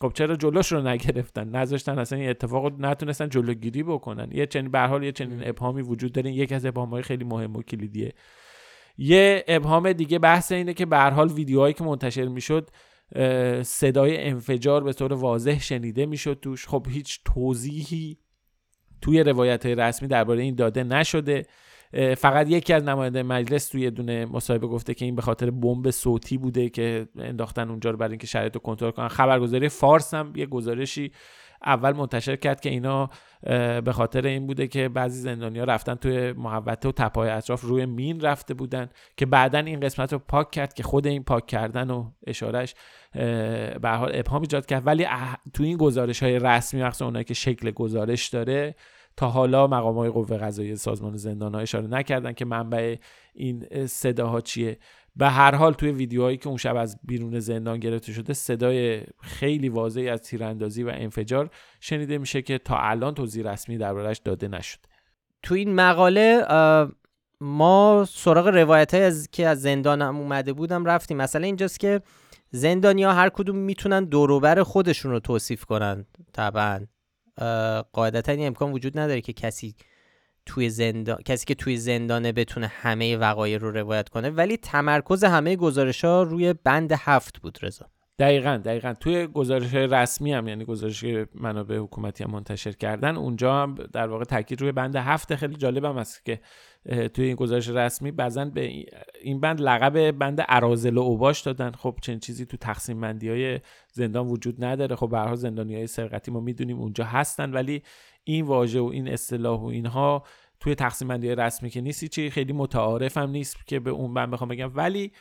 خب 0.00 0.12
چرا 0.14 0.36
جلوش 0.36 0.72
رو 0.72 0.88
نگرفتن 0.88 1.48
نذاشتن 1.48 1.98
اصلا 1.98 2.18
این 2.18 2.30
اتفاق 2.30 2.64
رو 2.64 2.72
نتونستن 2.78 3.28
جلوگیری 3.28 3.82
بکنن. 3.82 4.28
یه 4.32 4.46
چنین 4.46 4.70
به 4.70 4.80
حال 4.80 5.02
یه 5.02 5.12
چنین 5.12 5.48
ابهامی 5.48 5.82
وجود 5.82 6.12
داره 6.12 6.32
یکی 6.32 6.54
از 6.54 6.66
ابهامهای 6.66 7.02
خیلی 7.02 7.24
مهم 7.24 7.56
و 7.56 7.62
کلیدیه. 7.62 8.12
یه 8.98 9.44
ابهام 9.48 9.92
دیگه 9.92 10.18
بحث 10.18 10.52
اینه 10.52 10.74
که 10.74 10.86
به 10.86 10.98
حال 10.98 11.28
ویدیوهایی 11.28 11.74
که 11.74 11.84
منتشر 11.84 12.28
می‌شد 12.28 12.70
صدای 13.62 14.26
انفجار 14.26 14.84
به 14.84 14.92
طور 14.92 15.12
واضح 15.12 15.60
شنیده 15.60 16.06
می‌شد 16.06 16.38
توش. 16.42 16.68
خب 16.68 16.86
هیچ 16.90 17.20
توضیحی 17.24 18.18
توی 19.02 19.22
روایت 19.22 19.66
های 19.66 19.74
رسمی 19.74 20.08
درباره 20.08 20.42
این 20.42 20.54
داده 20.54 20.84
نشده. 20.84 21.46
فقط 22.16 22.50
یکی 22.50 22.72
از 22.72 22.84
نماینده 22.84 23.22
مجلس 23.22 23.68
توی 23.68 23.90
دونه 23.90 24.26
مصاحبه 24.26 24.66
گفته 24.66 24.94
که 24.94 25.04
این 25.04 25.16
به 25.16 25.22
خاطر 25.22 25.50
بمب 25.50 25.90
صوتی 25.90 26.38
بوده 26.38 26.68
که 26.68 27.08
انداختن 27.18 27.70
اونجا 27.70 27.90
رو 27.90 27.96
برای 27.96 28.12
اینکه 28.12 28.26
شرایط 28.26 28.54
رو 28.54 28.60
کنترل 28.60 28.90
کنن. 28.90 29.08
خبرگزاری 29.08 29.68
فارس 29.68 30.14
هم 30.14 30.32
یه 30.36 30.46
گزارشی 30.46 31.12
اول 31.64 31.92
منتشر 31.92 32.36
کرد 32.36 32.60
که 32.60 32.70
اینا 32.70 33.10
به 33.80 33.92
خاطر 33.92 34.26
این 34.26 34.46
بوده 34.46 34.66
که 34.66 34.88
بعضی 34.88 35.20
زندانیا 35.20 35.64
رفتن 35.64 35.94
توی 35.94 36.32
محوطه 36.32 36.88
و 36.88 36.92
تپای 36.92 37.30
اطراف 37.30 37.60
روی 37.60 37.86
مین 37.86 38.20
رفته 38.20 38.54
بودن 38.54 38.88
که 39.16 39.26
بعدا 39.26 39.58
این 39.58 39.80
قسمت 39.80 40.12
رو 40.12 40.18
پاک 40.18 40.50
کرد 40.50 40.74
که 40.74 40.82
خود 40.82 41.06
این 41.06 41.22
پاک 41.24 41.46
کردن 41.46 41.90
و 41.90 42.10
اشارش 42.26 42.74
به 43.82 43.88
حال 43.88 44.10
ابهام 44.14 44.40
ایجاد 44.40 44.66
کرد. 44.66 44.86
ولی 44.86 45.06
تو 45.54 45.62
این 45.62 45.76
گزارش 45.76 46.22
های 46.22 46.38
رسمی 46.38 46.82
وقتی 46.82 47.04
اونایی 47.04 47.24
که 47.24 47.34
شکل 47.34 47.70
گزارش 47.70 48.28
داره 48.28 48.74
تا 49.16 49.28
حالا 49.28 49.66
مقام 49.66 49.96
های 49.96 50.10
قوه 50.10 50.36
قضایی 50.36 50.76
سازمان 50.76 51.16
زندان 51.16 51.54
ها 51.54 51.60
اشاره 51.60 51.86
نکردن 51.86 52.32
که 52.32 52.44
منبع 52.44 52.96
این 53.34 53.86
صداها 53.86 54.40
چیه. 54.40 54.78
به 55.18 55.28
هر 55.28 55.54
حال 55.54 55.72
توی 55.72 55.90
ویدیوهایی 55.90 56.36
که 56.36 56.48
اون 56.48 56.56
شب 56.56 56.76
از 56.76 56.98
بیرون 57.04 57.40
زندان 57.40 57.78
گرفته 57.78 58.12
شده 58.12 58.32
صدای 58.32 59.02
خیلی 59.22 59.68
واضحی 59.68 60.08
از 60.08 60.22
تیراندازی 60.22 60.82
و 60.82 60.88
انفجار 60.94 61.50
شنیده 61.80 62.18
میشه 62.18 62.42
که 62.42 62.58
تا 62.58 62.78
الان 62.78 63.14
توضیح 63.14 63.50
رسمی 63.50 63.78
دربارش 63.78 64.18
داده 64.18 64.48
نشد. 64.48 64.78
تو 65.42 65.54
این 65.54 65.74
مقاله 65.74 66.44
ما 67.40 68.06
سراغ 68.08 68.46
روایت 68.46 68.94
های 68.94 69.02
از 69.02 69.28
که 69.32 69.46
از 69.46 69.62
زندان 69.62 70.02
هم 70.02 70.16
اومده 70.16 70.52
بودم 70.52 70.84
رفتیم. 70.84 71.16
مثلا 71.16 71.46
اینجاست 71.46 71.80
که 71.80 72.00
زندانیا 72.50 73.12
هر 73.12 73.28
کدوم 73.28 73.56
می‌تونن 73.56 74.04
دوروبر 74.04 74.62
خودشون 74.62 75.10
رو 75.10 75.20
توصیف 75.20 75.64
کنن 75.64 76.06
طبعا. 76.32 76.86
قاعدتا 77.92 78.32
این 78.32 78.46
امکان 78.46 78.72
وجود 78.72 78.98
نداره 78.98 79.20
که 79.20 79.32
کسی 79.32 79.74
توی 80.48 80.70
زندان 80.70 81.18
کسی 81.24 81.46
که 81.46 81.54
توی 81.54 81.76
زندانه 81.76 82.32
بتونه 82.32 82.66
همه 82.66 83.16
وقایع 83.16 83.58
رو 83.58 83.70
روایت 83.70 84.08
کنه 84.08 84.30
ولی 84.30 84.56
تمرکز 84.56 85.24
همه 85.24 85.56
گزارش 85.56 86.04
ها 86.04 86.22
روی 86.22 86.52
بند 86.64 86.92
هفت 86.92 87.38
بود 87.40 87.58
رضا. 87.62 87.86
دقیقا 88.18 88.60
دقیقا. 88.64 88.94
توی 89.00 89.26
گزارش 89.26 89.74
رسمی 89.74 90.32
هم 90.32 90.48
یعنی 90.48 90.64
گزارش 90.64 91.04
منابع 91.34 91.76
حکومتی 91.76 92.24
هم 92.24 92.30
منتشر 92.30 92.72
کردن 92.72 93.16
اونجا 93.16 93.62
هم 93.62 93.74
در 93.74 94.06
واقع 94.06 94.24
تاکید 94.24 94.60
روی 94.60 94.72
بند 94.72 94.96
هفت 94.96 95.34
خیلی 95.34 95.56
جالب 95.56 95.84
هم 95.84 95.96
است 95.96 96.24
که 96.24 96.40
توی 97.14 97.24
این 97.24 97.34
گزارش 97.34 97.68
رسمی 97.68 98.10
بعضا 98.10 98.44
به 98.44 98.86
این 99.22 99.40
بند 99.40 99.60
لقب 99.60 100.10
بند 100.10 100.44
ارازل 100.48 100.96
و 100.96 101.00
اوباش 101.00 101.40
دادن. 101.40 101.70
خب 101.70 101.98
چنین 102.02 102.18
چیزی 102.18 102.46
تو 102.46 102.56
تقسیم 102.56 103.00
بندی 103.00 103.28
های 103.28 103.60
زندان 103.92 104.26
وجود 104.26 104.64
نداره. 104.64 104.96
خب 104.96 105.08
به 105.10 105.36
زندانی 105.36 105.74
های 105.74 105.86
سرقتی 105.86 106.30
ما 106.30 106.40
می‌دونیم 106.40 106.78
اونجا 106.78 107.04
هستن 107.04 107.50
ولی 107.50 107.82
این 108.24 108.44
واژه 108.44 108.80
و 108.80 108.84
این 108.84 109.08
اصطلاح 109.08 109.60
و 109.60 109.64
اینها 109.66 110.24
توی 110.60 110.74
تقسیم 110.74 111.08
بندی 111.08 111.28
رسمی 111.28 111.70
که 111.70 111.80
نیستی 111.80 112.08
چی 112.08 112.30
خیلی 112.30 112.52
متعارف 112.52 113.16
هم 113.16 113.30
نیست 113.30 113.66
که 113.66 113.80
به 113.80 113.90
اون 113.90 114.14
بند 114.14 114.30
بخوام 114.30 114.48
بگم. 114.48 114.72
ولی 114.74 115.12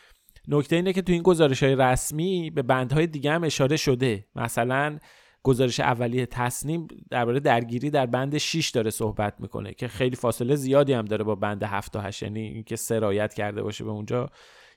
نکته 0.48 0.76
اینه 0.76 0.93
که 0.93 1.02
تو 1.02 1.13
این 1.13 1.22
گزارش 1.22 1.63
های 1.63 1.76
رسمی 1.76 2.50
به 2.50 2.62
بندهای 2.62 3.08
دیگه 3.08 3.32
هم 3.32 3.43
اشاره 3.43 3.78
شده. 3.78 4.26
مثلا 4.36 4.98
گزارش 5.47 5.79
اولیه 5.79 6.25
تصنیم 6.25 6.88
درباره 7.10 7.39
درگیری 7.39 7.89
در 7.89 8.05
بند 8.05 8.38
6 8.38 8.69
داره 8.69 8.89
صحبت 8.89 9.33
می‌کنه 9.39 9.73
که 9.73 9.88
خیلی 9.88 10.15
فاصله 10.15 10.55
زیادی 10.55 10.93
هم 10.93 11.05
داره 11.05 11.23
با 11.23 11.36
بند 11.36 11.63
7 11.63 11.95
و 11.95 11.99
8 11.99 12.23
یعنی 12.23 12.39
اینکه 12.39 12.75
سرایت 12.75 13.33
کرده 13.33 13.63
باشه 13.63 13.83
به 13.83 13.89
اونجا 13.89 14.29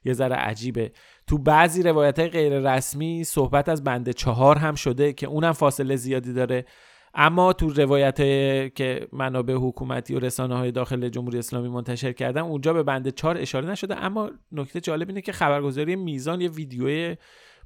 یه 0.04 0.12
ذره 0.12 0.36
عجیبه. 0.36 0.92
تو 1.26 1.38
بعضی 1.38 1.82
روایت 1.82 2.18
های 2.18 2.28
غیر 2.28 2.72
رسمی 2.72 3.24
صحبت 3.24 3.68
از 3.68 3.84
بند 3.84 4.10
چهار 4.10 4.58
هم 4.58 4.74
شده 4.74 5.12
که 5.12 5.26
اونم 5.26 5.52
فاصله 5.52 5.96
زیادی 5.96 6.32
داره. 6.32 6.64
اما 7.14 7.52
تو 7.52 7.68
روایت 7.68 8.16
که 8.74 9.08
منابع 9.12 9.54
حکومتی 9.54 10.14
و 10.14 10.18
رسانه 10.18 10.56
های 10.56 10.72
داخل 10.72 11.08
جمهوری 11.08 11.38
اسلامی 11.38 11.68
منتشر 11.68 12.12
کردن 12.12 12.40
اونجا 12.40 12.72
به 12.72 12.82
بند 12.82 13.08
چهار 13.08 13.38
اشاره 13.38 13.70
نشده. 13.70 13.96
اما 13.96 14.30
نکته 14.52 14.80
جالب 14.80 15.08
اینه 15.08 15.20
که 15.20 15.32
خبرگزاری 15.32 15.96
میزان 15.96 16.40
یه 16.40 16.50
ویدیو 16.50 17.14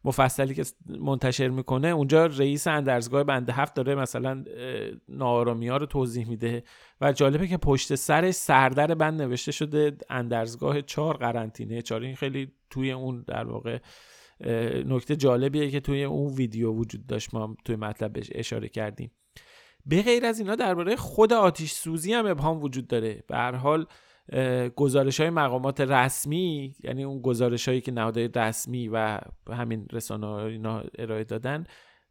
مفصلی 0.04 0.54
که 0.54 0.64
منتشر 1.00 1.48
می‌کنه 1.48 1.88
اونجا 1.88 2.26
رئیس 2.26 2.66
اندرزگاه 2.66 3.24
بنده 3.24 3.52
هفت 3.52 3.74
داره 3.74 3.94
مثلا 3.94 4.44
نارامی 5.08 5.68
ها 5.68 5.76
رو 5.76 5.86
توضیح 5.86 6.28
میده 6.28 6.62
و 7.00 7.12
جالبه 7.12 7.46
که 7.46 7.56
پشت 7.56 7.94
سرش 7.94 8.34
سردر 8.34 8.94
بند 8.94 9.22
نوشته 9.22 9.52
شده 9.52 9.96
اندرزگاه 10.10 10.82
چهار 10.82 11.16
قرنطینه. 11.16 11.82
چهار 11.82 12.02
این 12.02 12.16
خیلی 12.16 12.52
توی 12.70 12.92
اون 12.92 13.24
در 13.26 13.44
واقع 13.44 13.78
نکته 14.86 15.16
جالبیه 15.16 15.70
که 15.70 15.80
توی 15.80 16.04
اون 16.04 16.34
ویدیو 16.34 16.72
وجود 16.72 17.06
داشت. 17.06 17.34
ما 17.34 17.56
توی 17.64 17.76
مطلب 17.76 18.16
اشاره 18.32 18.68
کردیم. 18.68 19.10
به 19.86 20.02
غیر 20.02 20.26
از 20.26 20.38
اینا 20.38 20.55
درباره 20.55 20.96
خود 20.96 21.32
آتیش 21.32 21.72
سوزی 21.72 22.12
هم 22.12 22.26
ابهام 22.26 22.62
وجود 22.62 22.86
داره. 22.86 23.24
به 23.28 23.36
هر 23.36 23.55
حال 23.55 23.86
گزارش 24.77 25.20
های 25.20 25.31
مقامات 25.31 25.81
رسمی 25.81 26.75
یعنی 26.85 27.05
اون 27.05 27.22
گزارش 27.22 27.68
هایی 27.68 27.81
که 27.81 27.93
نهادهای 27.93 28.29
رسمی 28.37 28.89
و 28.89 29.20
همین 29.51 29.87
رسانه 29.93 30.27
اینا 30.27 30.83
ارائه 30.99 31.25
دادن 31.25 31.64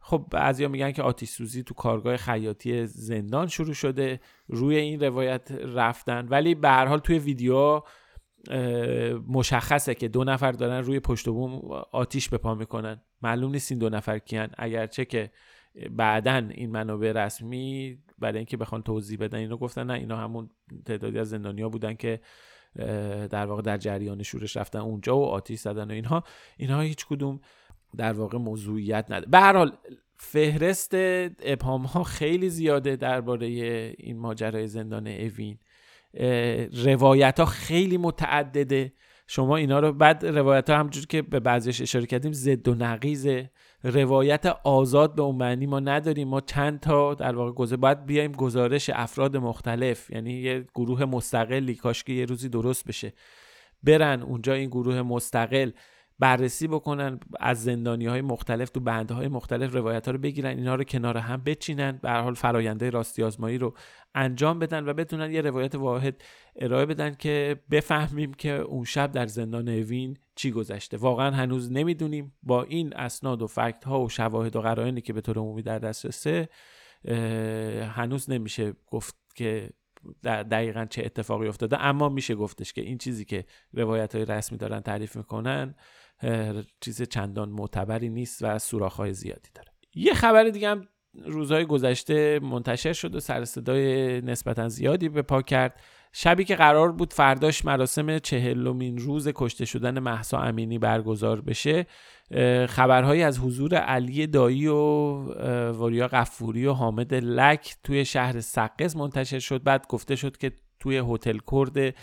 خب 0.05 0.25
بعضیا 0.31 0.67
میگن 0.67 0.91
که 0.91 1.03
آتیش 1.03 1.29
سوزی 1.29 1.63
تو 1.63 1.73
کارگاه 1.73 2.17
خیاطی 2.17 2.85
زندان 2.85 3.47
شروع 3.47 3.73
شده 3.73 4.19
روی 4.47 4.75
این 4.77 4.99
روایت 4.99 5.51
رفتن. 5.51 6.27
ولی 6.27 6.55
به 6.55 6.69
هر 6.69 6.85
حال 6.85 6.99
توی 6.99 7.19
ویدیو 7.19 7.81
مشخصه 9.27 9.95
که 9.95 10.07
دو 10.07 10.23
نفر 10.23 10.51
دارن 10.51 10.83
روی 10.83 10.99
پشت 10.99 11.29
بوم 11.29 11.61
آتیش 11.91 12.29
به 12.29 12.37
پا 12.37 12.55
می‌کنن. 12.55 13.01
معلوم 13.21 13.51
نیست 13.51 13.71
این 13.71 13.79
دو 13.79 13.89
نفر 13.89 14.19
کیان. 14.19 14.49
اگرچه 14.57 15.05
که 15.05 15.31
بعدا 15.91 16.47
این 16.51 16.71
منابع 16.71 17.11
رسمی 17.11 17.97
برای 18.19 18.37
اینکه 18.37 18.57
بخوان 18.57 18.81
توضیح 18.81 19.17
بدن 19.17 19.37
اینو 19.37 19.57
گفتن 19.57 19.83
نه 19.83 19.93
اینا 19.93 20.17
همون 20.17 20.49
تعدادی 20.85 21.19
از 21.19 21.29
زندانیا 21.29 21.69
بودن 21.69 21.93
که 21.93 22.19
در 23.29 23.45
واقع 23.45 23.61
در 23.61 23.77
جریان 23.77 24.23
شورش 24.23 24.57
رفتن 24.57 24.79
اونجا 24.79 25.17
و 25.17 25.25
آتیش 25.25 25.59
زدن 25.59 25.91
و 25.91 25.93
اینها. 25.93 26.23
اینها 26.57 26.81
هیچ 26.81 27.05
کدوم 27.05 27.39
در 27.97 28.13
واقع 28.13 28.37
موضوعیت 28.37 29.05
نداره. 29.05 29.31
به 29.31 29.39
هر 29.39 29.57
حال 29.57 29.77
فهرست 30.17 30.91
ابهام 30.93 31.83
ها 31.83 32.03
خیلی 32.03 32.49
زیاده 32.49 32.95
درباره 32.95 33.47
این 33.97 34.17
ماجرای 34.17 34.67
زندان 34.67 35.07
اوین. 35.07 35.57
روایت 36.85 37.39
ها 37.39 37.45
خیلی 37.45 37.97
متعدده. 37.97 38.93
شما 39.27 39.57
اینا 39.57 39.79
رو 39.79 39.93
بعد 39.93 40.25
روایت 40.25 40.69
ها 40.69 40.77
همجور 40.77 41.05
که 41.05 41.21
به 41.21 41.39
بعضیش 41.39 41.81
اشاره 41.81 42.05
کردیم 42.05 42.31
زد 42.31 42.67
و 42.67 42.75
نقیزه 42.75 43.49
روایت 43.83 44.45
آزاد 44.63 45.15
به 45.15 45.21
اون 45.21 45.35
معنی 45.35 45.65
ما 45.65 45.79
نداریم. 45.79 46.27
ما 46.27 46.41
چند 46.41 46.79
تا 46.79 47.13
در 47.13 47.35
واقع 47.35 47.51
گذاره 47.51 47.81
باید 47.81 48.05
بیایم 48.05 48.31
گزارش 48.31 48.89
افراد 48.93 49.37
مختلف. 49.37 50.09
یعنی 50.09 50.33
یه 50.33 50.65
گروه 50.75 51.05
مستقلی 51.05 51.75
کاش 51.75 52.03
که 52.03 52.13
یه 52.13 52.25
روزی 52.25 52.49
درست 52.49 52.87
بشه. 52.87 53.13
برن 53.83 54.21
اونجا 54.21 54.53
این 54.53 54.69
گروه 54.69 55.01
مستقل. 55.01 55.71
بررسی 56.23 56.67
بکنن 56.67 57.19
از 57.39 57.63
زندانی 57.63 58.05
های 58.05 58.21
مختلف 58.21 58.69
تو 58.69 58.79
بنده 58.79 59.13
های 59.13 59.27
مختلف 59.27 59.73
روایت 59.73 60.05
ها 60.05 60.11
رو 60.11 60.17
بگیرن 60.17 60.57
اینا 60.57 60.75
رو 60.75 60.83
کنار 60.83 61.17
هم 61.17 61.41
بچینن 61.45 61.99
به 62.01 62.11
حال 62.11 62.33
فراینده 62.33 62.89
راستی 62.89 63.23
آزمایی 63.23 63.57
رو 63.57 63.73
انجام 64.15 64.59
بدن 64.59 64.89
و 64.89 64.93
بتونن 64.93 65.31
یه 65.31 65.41
روایت 65.41 65.75
واحد 65.75 66.23
ارائه 66.55 66.85
بدن 66.85 67.13
که 67.13 67.59
بفهمیم 67.71 68.33
که 68.33 68.49
اون 68.49 68.83
شب 68.83 69.11
در 69.11 69.27
زندان 69.27 69.69
اوین 69.69 70.17
چی 70.35 70.51
گذشته. 70.51 70.97
واقعا 70.97 71.31
هنوز 71.31 71.71
نمی‌دونیم. 71.71 72.33
با 72.43 72.63
این 72.63 72.95
اسناد 72.95 73.41
و 73.41 73.47
فکت 73.47 73.83
ها 73.85 74.01
و 74.01 74.09
شواهد 74.09 74.55
و 74.55 74.61
قرائنی 74.61 75.01
که 75.01 75.13
به 75.13 75.21
طور 75.21 75.37
عمومی 75.37 75.61
در 75.61 75.79
دسترسه 75.79 76.49
هنوز 77.95 78.29
نمیشه 78.29 78.73
گفت 78.87 79.15
که 79.35 79.69
دقیقا 80.23 80.85
چه 80.89 81.05
اتفاقی 81.05 81.47
افتاده 81.47 81.81
اما 81.81 82.09
میشه 82.09 82.35
گفتش 82.35 82.73
که 82.73 82.81
این 82.81 82.97
چیزی 82.97 83.25
که 83.25 83.45
روایت 83.73 84.15
های 84.15 84.25
رسمی 84.25 84.57
دارن 84.57 84.79
تعریف 84.79 85.15
می‌کنن 85.15 85.75
چیز 86.81 87.01
چندان 87.01 87.49
معتبری 87.49 88.09
نیست 88.09 88.43
و 88.43 88.59
سوراخ‌های 88.59 89.13
زیادی 89.13 89.49
داره. 89.55 89.71
یه 89.95 90.13
خبر 90.13 90.43
دیگه 90.43 90.69
هم 90.69 90.87
روزهای 91.25 91.65
گذشته 91.65 92.39
منتشر 92.39 92.93
شد 92.93 93.15
و 93.15 93.19
سر 93.19 93.45
صدای 93.45 94.21
نسبتا 94.21 94.69
زیادی 94.69 95.09
به 95.09 95.21
پا 95.21 95.41
کرد. 95.41 95.79
شبی 96.15 96.43
که 96.43 96.55
قرار 96.55 96.91
بود 96.91 97.13
فرداش 97.13 97.65
مراسم 97.65 98.19
چهلمین 98.19 98.97
روز 98.97 99.27
کشته 99.35 99.65
شدن 99.65 99.99
محسا 99.99 100.37
امینی 100.37 100.79
برگزار 100.79 101.41
بشه 101.41 101.85
خبرهایی 102.69 103.23
از 103.23 103.39
حضور 103.39 103.75
علی 103.75 104.27
دایی 104.27 104.67
و 104.67 104.75
وریا 105.71 106.07
قفوری 106.07 106.65
و 106.65 106.73
حامد 106.73 107.13
لک 107.13 107.75
توی 107.83 108.05
شهر 108.05 108.41
سقز 108.41 108.95
منتشر 108.95 109.39
شد. 109.39 109.63
بعد 109.63 109.87
گفته 109.87 110.15
شد 110.15 110.37
که 110.37 110.51
توی 110.79 111.03
هتل 111.07 111.37
کرد 111.51 111.95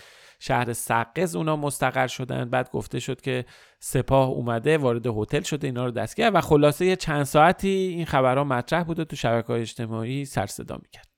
شهر 0.43 0.73
سقز 0.73 1.35
اونا 1.35 1.55
مستقر 1.55 2.07
شدن. 2.07 2.49
بعد 2.49 2.71
گفته 2.71 2.99
شد 2.99 3.21
که 3.21 3.45
سپاه 3.79 4.29
اومده 4.29 4.77
وارد 4.77 5.07
هتل 5.07 5.41
شده 5.41 5.67
اینا 5.67 5.85
رو 5.85 5.91
دست 5.91 6.15
کرد. 6.15 6.35
و 6.35 6.41
خلاصه 6.41 6.85
یه 6.85 6.95
چند 6.95 7.23
ساعتی 7.23 7.67
این 7.67 8.05
خبرها 8.05 8.43
مطرح 8.43 8.83
بود 8.83 8.99
و 8.99 9.05
تو 9.05 9.15
شبکه 9.15 9.47
های 9.47 9.61
اجتماعی 9.61 10.25
سر 10.25 10.45
صدا 10.45 10.77
می‌کرد. 10.81 11.10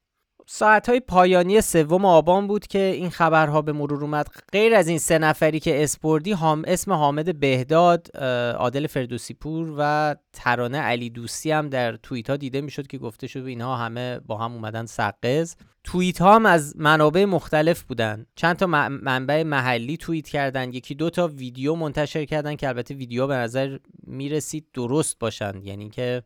ساعت 0.56 0.90
های 0.90 1.00
پایانی 1.00 1.62
سوم 1.62 2.06
آبان 2.06 2.48
بود 2.48 2.68
که 2.68 2.80
این 2.80 3.10
خبرها 3.10 3.62
به 3.62 3.72
مرور 3.74 4.04
اومد. 4.04 4.28
غیر 4.52 4.76
از 4.76 4.88
این 4.88 4.98
سه 4.98 5.18
نفری 5.18 5.60
که 5.60 5.84
اسپوردی 5.84 6.32
هم 6.32 6.64
اسم 6.68 6.94
حامد 6.94 7.40
بهداد 7.40 8.18
عادل 8.58 8.88
فردوسی 8.88 9.34
پور 9.34 9.76
و 9.78 10.16
ترانه 10.34 10.78
علی 10.78 11.10
دوستی 11.10 11.52
هم 11.52 11.70
در 11.70 11.96
توییت 11.96 12.30
ها 12.30 12.38
دیده 12.38 12.62
می‌شد 12.62 12.88
که 12.88 12.98
گفته 12.98 13.28
شد 13.28 13.46
اینها 13.46 13.76
همه 13.78 14.20
با 14.20 14.38
هم 14.38 14.54
اومدن 14.54 14.86
سقز 14.86 15.56
توییت 15.84 16.22
ها 16.22 16.36
هم 16.36 16.46
از 16.46 16.78
منابع 16.78 17.26
مختلف 17.26 17.82
بودن. 17.82 18.26
چند 18.36 18.56
تا 18.56 18.68
منبع 18.68 19.44
محلی 19.44 19.98
توییت 19.98 20.28
کردن. 20.28 20.74
یکی 20.74 20.96
دو 20.96 21.10
تا 21.10 21.28
ویدیو 21.28 21.76
منتشر 21.76 22.26
کردن 22.26 22.56
که 22.56 22.68
البته 22.68 22.94
ویدیو 22.94 23.28
به 23.28 23.36
نظر 23.36 23.78
می‌رسید 24.04 24.66
درست 24.74 25.20
باشن 25.20 25.62
یعنی 25.64 25.90
که 25.90 26.24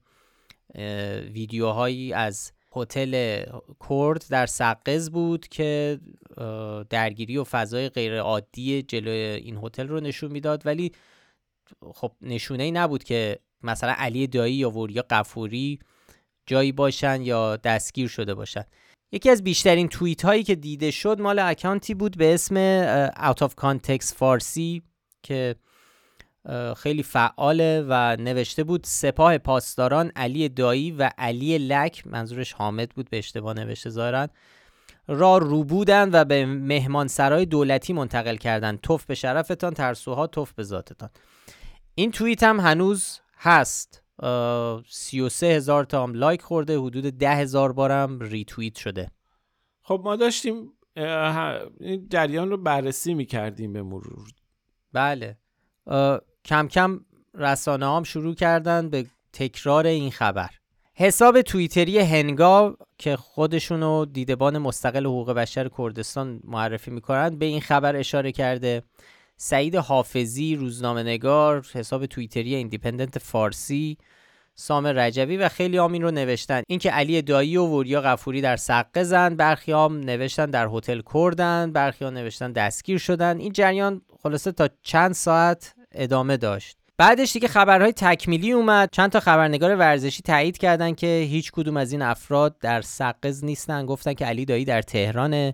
ویدیوهایی 1.33 2.13
از 2.13 2.51
هتل 2.81 3.43
کرد 3.89 4.25
در 4.29 4.45
سقز 4.45 5.09
بود 5.09 5.47
که 5.47 5.99
درگیری 6.89 7.37
و 7.37 7.43
فضای 7.43 7.89
غیر 7.89 8.19
عادی 8.19 8.81
جلوی 8.81 9.17
این 9.17 9.59
هتل 9.63 9.87
رو 9.87 9.99
نشون 9.99 10.31
می‌داد. 10.31 10.65
ولی 10.65 10.91
خب 11.93 12.11
نشونه 12.21 12.63
ای 12.63 12.71
نبود 12.71 13.03
که 13.03 13.39
مثلا 13.63 13.93
علی 13.97 14.27
دایی 14.27 14.55
یا 14.55 14.69
وریا 14.69 15.05
قفوری 15.09 15.79
جایی 16.45 16.71
باشن 16.71 17.21
یا 17.21 17.55
دستگیر 17.55 18.07
شده 18.07 18.33
باشن. 18.33 18.63
یکی 19.11 19.29
از 19.29 19.43
بیشترین 19.43 19.87
توییت 19.87 20.25
هایی 20.25 20.43
که 20.43 20.55
دیده 20.55 20.91
شد 20.91 21.21
مال 21.21 21.39
اکانتی 21.39 21.93
بود 21.93 22.17
به 22.17 22.33
اسم 22.33 22.55
Out 23.09 23.47
of 23.47 23.51
Context 23.61 24.13
فارسی 24.15 24.81
که 25.23 25.55
خیلی 26.77 27.03
فعاله 27.03 27.85
و 27.89 28.15
نوشته 28.19 28.63
بود 28.63 28.81
سپاه 28.83 29.37
پاسداران 29.37 30.11
علی 30.15 30.49
دایی 30.49 30.91
و 30.91 31.09
علی 31.17 31.57
لک 31.57 32.07
منظورش 32.07 32.53
حامد 32.53 32.89
بود 32.89 33.09
به 33.09 33.17
اشتباه 33.17 33.53
نوشته 33.53 33.89
ظاهرا 33.89 34.27
را 35.07 35.37
رو 35.37 35.63
بودن 35.63 36.09
و 36.13 36.25
به 36.25 36.45
مهمانسرای 36.45 37.45
دولتی 37.45 37.93
منتقل 37.93 38.35
کردن 38.35 38.77
تف 38.77 39.05
به 39.05 39.15
شرفتان 39.15 39.73
ترسوها 39.73 40.27
تف 40.27 40.53
به 40.53 40.63
ذاتتان. 40.63 41.09
این 41.95 42.11
توییت 42.11 42.43
هم 42.43 42.59
هنوز 42.59 43.19
هست. 43.37 44.03
سی 44.89 45.21
و 45.21 45.29
سه 45.29 45.45
هزار 45.45 45.83
تا 45.83 46.03
هم 46.03 46.13
لایک 46.13 46.41
خورده 46.41 46.79
حدود 46.79 47.03
ده 47.03 47.35
هزار 47.35 47.73
بارم 47.73 48.19
ریتویت 48.19 48.75
شده. 48.75 49.11
خب 49.81 50.01
ما 50.03 50.15
داشتیم 50.15 50.73
این 51.79 52.07
جریان 52.09 52.49
رو 52.49 52.57
بررسی 52.57 53.13
می‌کردیم 53.13 53.73
به 53.73 53.83
مرور. 53.83 54.27
بله. 54.93 55.37
کم 56.47 56.67
کم 56.67 56.99
رسانه 57.33 57.95
هم 57.95 58.03
شروع 58.03 58.35
کردن 58.35 58.89
به 58.89 59.05
تکرار 59.33 59.87
این 59.87 60.11
خبر. 60.11 60.49
حساب 60.93 61.41
توییتری 61.41 61.99
هنگا 61.99 62.77
که 62.97 63.15
خودشونو 63.15 64.05
دیدبان 64.05 64.57
مستقل 64.57 65.05
حقوق 65.05 65.31
بشر 65.31 65.69
کردستان 65.77 66.39
معرفی 66.43 66.91
می‌کنند 66.91 67.39
به 67.39 67.45
این 67.45 67.61
خبر 67.61 67.95
اشاره 67.95 68.31
کرده. 68.31 68.83
سعید 69.37 69.75
حافظی 69.75 70.55
روزنامه 70.55 71.03
نگار 71.03 71.65
حساب 71.73 72.05
توییتری 72.05 72.55
ایندیپندنت 72.55 73.19
فارسی 73.19 73.97
سام 74.55 74.87
رجبی 74.87 75.37
و 75.37 75.49
خیلی 75.49 75.77
هم 75.77 75.93
رو 75.93 76.11
نوشتن. 76.11 76.61
اینکه 76.67 76.91
علی 76.91 77.21
دایی 77.21 77.57
و 77.57 77.65
وریا 77.65 78.01
غفوری 78.01 78.41
در 78.41 78.55
سقه 78.55 79.03
زن 79.03 79.35
برخی 79.35 79.71
هم 79.71 79.99
نوشتن 79.99 80.45
در 80.45 80.67
هتل 80.73 81.01
کردن 81.13 81.71
برخی 81.71 82.05
هم 82.05 82.13
نوشتن 82.13 82.51
دستگیر 82.51 82.97
شدن. 82.97 83.39
این 83.39 83.51
جریان 83.51 84.01
خلاصه 84.23 84.51
تا 84.51 84.69
چند 84.81 85.13
ساعت 85.13 85.76
ادامه 85.97 86.37
داشت. 86.37 86.77
بعدش 86.97 87.33
دیگه 87.33 87.47
خبرهای 87.47 87.93
تکمیلی 87.93 88.51
اومد. 88.51 88.89
چند 88.91 89.11
تا 89.11 89.19
خبرنگار 89.19 89.75
ورزشی 89.75 90.21
تایید 90.21 90.57
کردن 90.57 90.93
که 90.93 91.27
هیچ 91.29 91.51
کدوم 91.51 91.77
از 91.77 91.91
این 91.91 92.01
افراد 92.01 92.59
در 92.59 92.81
سقز 92.81 93.43
نیستن. 93.43 93.85
گفتن 93.85 94.13
که 94.13 94.25
علی 94.25 94.45
دایی 94.45 94.65
در 94.65 94.81
تهران 94.81 95.53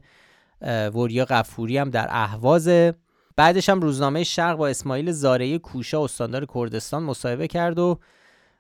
وریا 0.93 1.25
قفوری 1.25 1.77
هم 1.77 1.89
در 1.89 2.07
اهوازه 2.09 2.93
بعدش 3.35 3.69
هم 3.69 3.81
روزنامه 3.81 4.23
شرق 4.23 4.57
با 4.57 4.67
اسماعیل 4.67 5.11
زارعی 5.11 5.59
کوشا 5.59 6.03
استاندار 6.03 6.45
کردستان 6.53 7.03
مصاحبه 7.03 7.47
کرد 7.47 7.79
و 7.79 7.99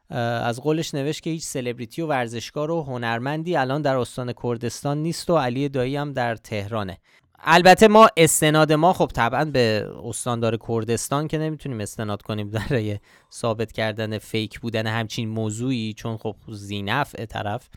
از 0.09 0.61
قولش 0.61 0.93
نوشت 0.93 1.23
که 1.23 1.29
هیچ 1.29 1.43
سلبریتی 1.43 2.01
و 2.01 2.07
ورزشکار 2.07 2.71
و 2.71 2.83
هنرمندی 2.83 3.55
الان 3.55 3.81
در 3.81 3.97
استان 3.97 4.33
کردستان 4.43 4.97
نیست 4.97 5.29
و 5.29 5.37
علی 5.37 5.69
دایی 5.69 5.95
هم 5.95 6.13
در 6.13 6.35
تهرانه. 6.35 6.97
البته 7.45 7.87
ما 7.87 8.07
استناد 8.17 8.73
ما 8.73 8.93
خب 8.93 9.11
طبعا 9.13 9.45
به 9.45 9.87
استاندار 10.03 10.57
کردستان 10.67 11.27
که 11.27 11.37
نمی‌تونیم 11.37 11.79
استناد 11.79 12.21
کنیم 12.21 12.49
برای 12.51 12.99
ثابت 13.33 13.71
کردن 13.71 14.17
فیک 14.17 14.59
بودن 14.59 14.87
همچین 14.87 15.29
موضوعی 15.29 15.93
چون 15.93 16.17
خب 16.17 16.35
زینف 16.47 17.15
طرف. 17.15 17.69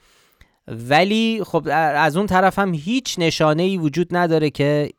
ولی 0.68 1.40
خب 1.46 1.68
از 1.72 2.16
اون 2.16 2.26
طرف 2.26 2.58
هم 2.58 2.74
هیچ 2.74 3.14
نشانه 3.18 3.62
ای 3.62 3.76
وجود 3.76 4.16
نداره 4.16 4.50
که 4.50 4.90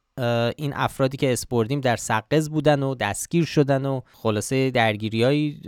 این 0.58 0.74
افرادی 0.76 1.18
که 1.18 1.34
اسپوردیم 1.34 1.82
در 1.82 1.96
سقز 1.96 2.50
بودن 2.50 2.84
و 2.84 2.96
دستگیر 2.96 3.46
شدن 3.46 3.86
و 3.86 4.02
خلاصه 4.14 4.72
درگیری 4.72 5.62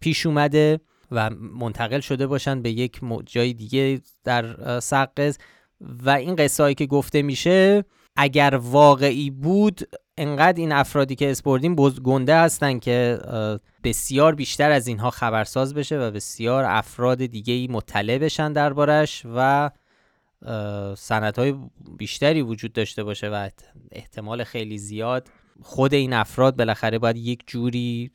پیش 0.00 0.26
اومده 0.26 0.80
و 1.10 1.30
منتقل 1.30 2.00
شده 2.00 2.26
باشن 2.26 2.62
به 2.62 2.70
یک 2.70 3.00
جای 3.26 3.52
دیگه 3.52 4.00
در 4.24 4.80
سقز. 4.80 5.38
و 5.80 6.10
این 6.10 6.36
قصه 6.36 6.74
که 6.74 6.86
گفته 6.86 7.22
میشه 7.22 7.84
اگر 8.16 8.60
واقعی 8.62 9.30
بود 9.30 9.80
انقدر 10.18 10.60
این 10.60 10.72
افرادی 10.72 11.14
که 11.14 11.30
اسپوردیم 11.30 11.74
گنده 11.74 12.36
هستن 12.36 12.78
که 12.78 13.18
بسیار 13.84 14.34
بیشتر 14.34 14.70
از 14.70 14.86
اینها 14.86 15.10
خبرساز 15.10 15.74
بشه 15.74 15.98
و 15.98 16.10
بسیار 16.10 16.64
افراد 16.64 17.26
دیگه 17.26 17.54
ای 17.54 17.68
مطلع 17.70 18.18
بشن 18.18 18.52
دربارش 18.52 19.22
و 19.36 19.70
های 21.36 21.54
بیشتری 21.98 22.42
وجود 22.42 22.72
داشته 22.72 23.04
باشه 23.04 23.28
و 23.28 23.48
احتمال 23.92 24.44
خیلی 24.44 24.78
زیاد 24.78 25.28
خود 25.62 25.94
این 25.94 26.12
افراد 26.12 26.56
بالاخره 26.56 26.98
باید 26.98 27.16
یک 27.16 27.42
جوری 27.46 28.10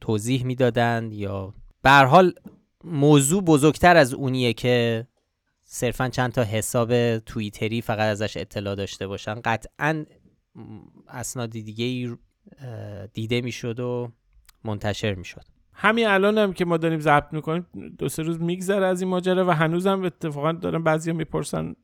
توضیح 0.00 0.44
می‌دادند 0.44 1.12
یا 1.12 1.54
به 1.82 1.90
حال 1.90 2.32
موضوع 2.84 3.42
بزرگتر 3.42 3.96
از 3.96 4.14
اونیه 4.14 4.52
که 4.52 5.06
صرفا 5.76 6.08
چند 6.08 6.32
تا 6.32 6.42
حساب 6.42 7.18
توییتری 7.18 7.80
فقط 7.80 8.00
ازش 8.00 8.36
اطلاع 8.36 8.74
داشته 8.74 9.06
باشن. 9.06 9.34
قطعا 9.34 10.04
اسناد 11.08 11.50
دیگه 11.50 12.16
دیده 13.12 13.40
می‌شد 13.40 13.80
و 13.80 14.12
منتشر 14.64 15.14
می‌شد. 15.14 15.44
همین 15.72 16.06
الان 16.06 16.38
هم 16.38 16.52
که 16.52 16.64
ما 16.64 16.76
داریم 16.76 17.00
ضبط 17.00 17.32
می‌کنیم 17.32 17.66
دو 17.98 18.08
سه 18.08 18.22
روز 18.22 18.40
میگذره 18.40 18.86
از 18.86 19.00
این 19.00 19.10
ماجرا 19.10 19.46
و 19.46 19.50
هنوزم 19.50 20.04
اتفاقا 20.04 20.52
دارن 20.52 20.82
بعضیا 20.82 21.14
می‌پرسن 21.14 21.74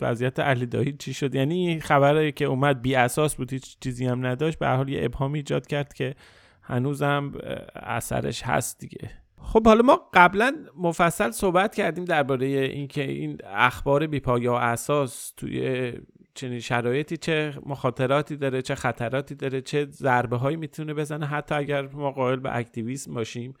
وضعیت 0.00 0.40
علی 0.40 0.66
دایی 0.66 0.92
چی 0.92 1.14
شد؟ 1.14 1.34
یعنی 1.34 1.80
خبری 1.80 2.32
که 2.32 2.44
اومد 2.44 2.82
بی 2.82 2.94
اساس 2.94 3.34
بود 3.34 3.52
هیچ 3.52 3.76
چیزی 3.80 4.06
هم 4.06 4.26
نداشت 4.26 4.58
به 4.58 4.68
حال 4.68 4.88
یه 4.88 5.04
ابهام 5.04 5.32
ایجاد 5.32 5.66
کرد 5.66 5.94
که 5.94 6.14
هنوزم 6.62 7.32
اثرش 7.74 8.42
هست 8.42 8.78
دیگه. 8.78 9.10
خب 9.42 9.66
حالا 9.66 9.82
ما 9.82 10.00
قبلا 10.14 10.56
مفصل 10.76 11.30
صحبت 11.30 11.74
کردیم 11.74 12.04
درباره 12.04 12.46
اینکه 12.46 13.02
این 13.02 13.38
اخبار 13.46 14.06
بیپایا 14.06 14.58
اساس 14.58 15.32
توی 15.36 15.92
چنین 16.34 16.60
شرایطی 16.60 17.16
چه 17.16 17.54
مخاطراتی 17.66 18.36
داره 18.36 18.62
چه 18.62 18.74
خطراتی 18.74 19.34
داره 19.34 19.60
چه 19.60 19.84
ضربه 19.90 20.36
هایی 20.36 20.56
می‌تونه 20.56 20.94
بزنه 20.94 21.26
حتی 21.26 21.54
اگر 21.54 21.88
ما 21.88 22.10
قائل 22.10 22.36
به 22.36 22.56
activism 22.56 23.14
باشیم. 23.14 23.54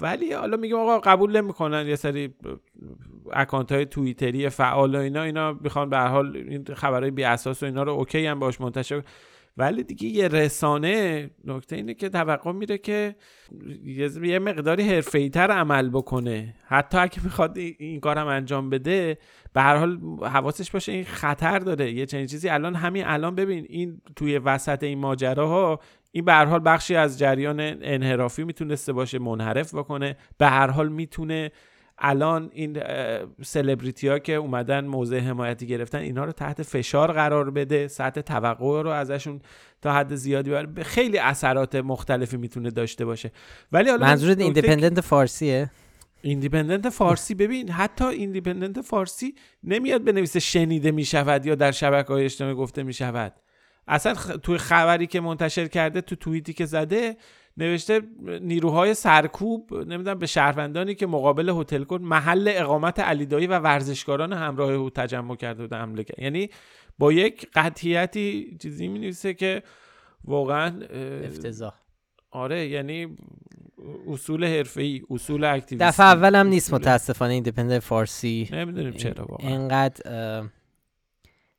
ولی 0.00 0.32
حالا 0.32 0.56
میگم 0.56 0.76
آقا 0.76 0.98
قبول 0.98 1.36
نمی‌کنن 1.36 1.86
یه 1.86 1.96
سری 1.96 2.34
account 3.32 3.72
های 3.72 3.86
توییتری 3.86 4.48
فعال 4.48 4.94
و 4.94 4.98
اینا 4.98 5.22
اینا 5.22 5.52
می‌خوان 5.52 5.90
به 5.90 5.98
حال 5.98 6.36
این 6.36 6.64
خبرهای 6.74 7.10
بی 7.10 7.24
اساس 7.24 7.62
و 7.62 7.66
اینا 7.66 7.82
رو 7.82 7.92
okay 7.92 8.26
هم 8.26 8.38
باش 8.38 8.60
منتشر 8.60 9.02
ولی 9.56 9.82
دیگه 9.82 10.08
یه 10.08 10.28
رسانه 10.28 11.30
نکته 11.44 11.76
اینه 11.76 11.94
که 11.94 12.08
توقع 12.08 12.52
میره 12.52 12.78
که 12.78 13.16
یه 14.22 14.38
مقداری 14.38 15.02
تر 15.30 15.50
عمل 15.50 15.90
بکنه. 15.90 16.54
حتی 16.66 16.98
اگه 16.98 17.24
می‌خواد 17.24 17.58
این 17.58 18.00
کارم 18.00 18.26
انجام 18.26 18.70
بده 18.70 19.18
به 19.52 19.60
هر 19.60 19.76
حال 19.76 19.98
حواسش 20.22 20.70
باشه 20.70 20.92
این 20.92 21.04
خطر 21.04 21.58
داره. 21.58 21.92
یه 21.92 22.06
چنین 22.06 22.26
چیزی 22.26 22.48
الان 22.48 22.74
همین 22.74 23.04
الان 23.06 23.34
ببین 23.34 23.66
این 23.68 24.00
توی 24.16 24.38
وسط 24.38 24.82
این 24.82 24.98
ماجراها 24.98 25.80
این 26.12 26.24
به 26.24 26.32
هر 26.32 26.44
حال 26.44 26.60
بخشی 26.64 26.94
از 26.94 27.18
جریان 27.18 27.60
انحرافی 27.60 28.44
می‌تونسته 28.44 28.92
باشه 28.92 29.18
منحرف 29.18 29.74
بکنه. 29.74 30.16
به 30.38 30.46
هر 30.46 30.70
حال 30.70 30.88
می‌تونه 30.88 31.50
الان 32.00 32.50
این 32.52 32.82
سلبریتی 33.42 34.08
ها 34.08 34.18
که 34.18 34.34
اومدن 34.34 34.84
موضع 34.84 35.18
حمایتی 35.18 35.66
گرفتن 35.66 35.98
اینا 35.98 36.24
رو 36.24 36.32
تحت 36.32 36.62
فشار 36.62 37.12
قرار 37.12 37.50
بده 37.50 37.88
سطح 37.88 38.20
توقع 38.20 38.82
رو 38.82 38.90
ازشون 38.90 39.40
تا 39.82 39.92
حد 39.92 40.14
زیادی 40.14 40.50
بر 40.50 40.82
خیلی 40.82 41.18
اثرات 41.18 41.74
مختلفی 41.74 42.36
می‌تونه 42.36 42.70
داشته 42.70 43.04
باشه. 43.04 43.32
ولی 43.72 43.90
حالا 43.90 44.06
منظورت 44.06 44.40
ایندیپندنت 44.40 45.00
فارسیه؟ 45.00 45.70
ایندیپندنت 46.22 46.88
فارسی. 46.88 47.34
ببین 47.34 47.70
حتی 47.70 48.04
ایندیپندنت 48.04 48.80
فارسی 48.80 49.34
نمیاد 49.64 50.04
بنویسه 50.04 50.40
شنیده 50.40 50.90
می‌شود 50.90 51.46
یا 51.46 51.54
در 51.54 51.72
شبکه 51.72 52.12
های 52.12 52.24
اجتماعی 52.24 52.54
گفته 52.54 52.82
می‌شود. 52.82 53.32
اصلا 53.88 54.14
توی 54.14 54.58
خبری 54.58 55.06
که 55.06 55.20
منتشر 55.20 55.66
کرده 55.66 56.00
تو 56.00 56.16
توییتی 56.16 56.52
که 56.52 56.66
زده 56.66 57.16
نوشته 57.56 58.02
نیروهای 58.40 58.94
سرکوب 58.94 59.74
نمی‌دونم 59.74 60.18
به 60.18 60.26
شهروندانی 60.26 60.94
که 60.94 61.06
مقابل 61.06 61.48
هتل 61.48 61.84
کن 61.84 62.02
محل 62.02 62.52
اقامت 62.54 63.00
علی 63.00 63.23
دایی 63.23 63.46
و 63.46 63.58
ورزشکاران 63.58 64.32
همراه 64.32 64.70
او 64.70 64.90
تجمع 64.90 65.36
کرده 65.36 65.62
بودن 65.62 65.78
حمله 65.80 66.04
کرد. 66.04 66.18
یعنی 66.18 66.50
با 66.98 67.12
یک 67.12 67.48
قطعیتی 67.54 68.56
چیزی 68.62 68.88
می 68.88 68.98
نویسه 68.98 69.34
که 69.34 69.62
واقعا 70.24 70.80
افتضاح. 71.24 71.74
آره 72.30 72.68
یعنی 72.68 73.16
اصول 74.08 74.44
حرفه‌ای 74.44 75.02
اصول 75.10 75.44
اکتیویستی. 75.44 75.76
دفعه 75.76 76.06
اولم 76.06 76.46
نیست 76.46 76.74
متاسفانه 76.74 77.32
ایندیپندنت 77.32 77.78
فارسی 77.78 78.48
نمی‌دونیم 78.52 78.92
چرا 78.92 79.24
واقعا. 79.24 79.48
اینقدر 79.48 80.42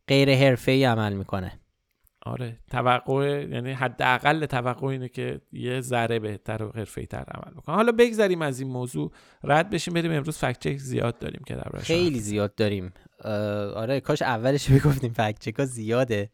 غیر 0.08 0.36
حرفه‌ای 0.36 0.84
عمل 0.84 1.14
می‌کنه. 1.14 1.61
آره 2.26 2.58
توقع 2.72 3.48
یعنی 3.50 3.72
حداقل 3.72 4.46
توقع 4.46 4.88
اینه 4.88 5.10
که 5.10 5.42
یه 5.52 5.82
ذره 5.82 6.20
بهتر 6.20 6.64
و 6.64 6.72
حرفه‌ای 6.76 7.08
تر 7.08 7.24
عمل 7.28 7.54
بکنه 7.54 7.76
حالا 7.76 7.92
بگذریم 7.92 8.42
از 8.42 8.60
این 8.60 8.70
موضوع 8.70 9.12
رد 9.44 9.70
بشیم 9.70 9.94
بریم 9.94 10.12
امروز 10.12 10.38
فکت 10.38 10.60
چک 10.60 10.78
زیاد 10.78 11.20
داریم 11.20 11.42
که 11.46 11.56
در 11.56 11.80
خیلی 11.80 12.20
زیاد 12.20 12.56
داریم. 12.56 12.94
آره 13.76 14.00
کاش 14.00 14.22
اولش 14.22 14.72
بگفتیم 14.72 15.14
فکت 15.14 15.40
چک 15.40 15.66
زیاده. 15.66 16.30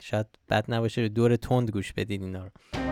شاید 0.00 0.26
بد 0.50 0.64
نباشه 0.68 1.08
دور 1.08 1.36
تند 1.36 1.70
گوش 1.70 1.92
بدین 1.92 2.22
اینا 2.22 2.44
رو. 2.44 2.83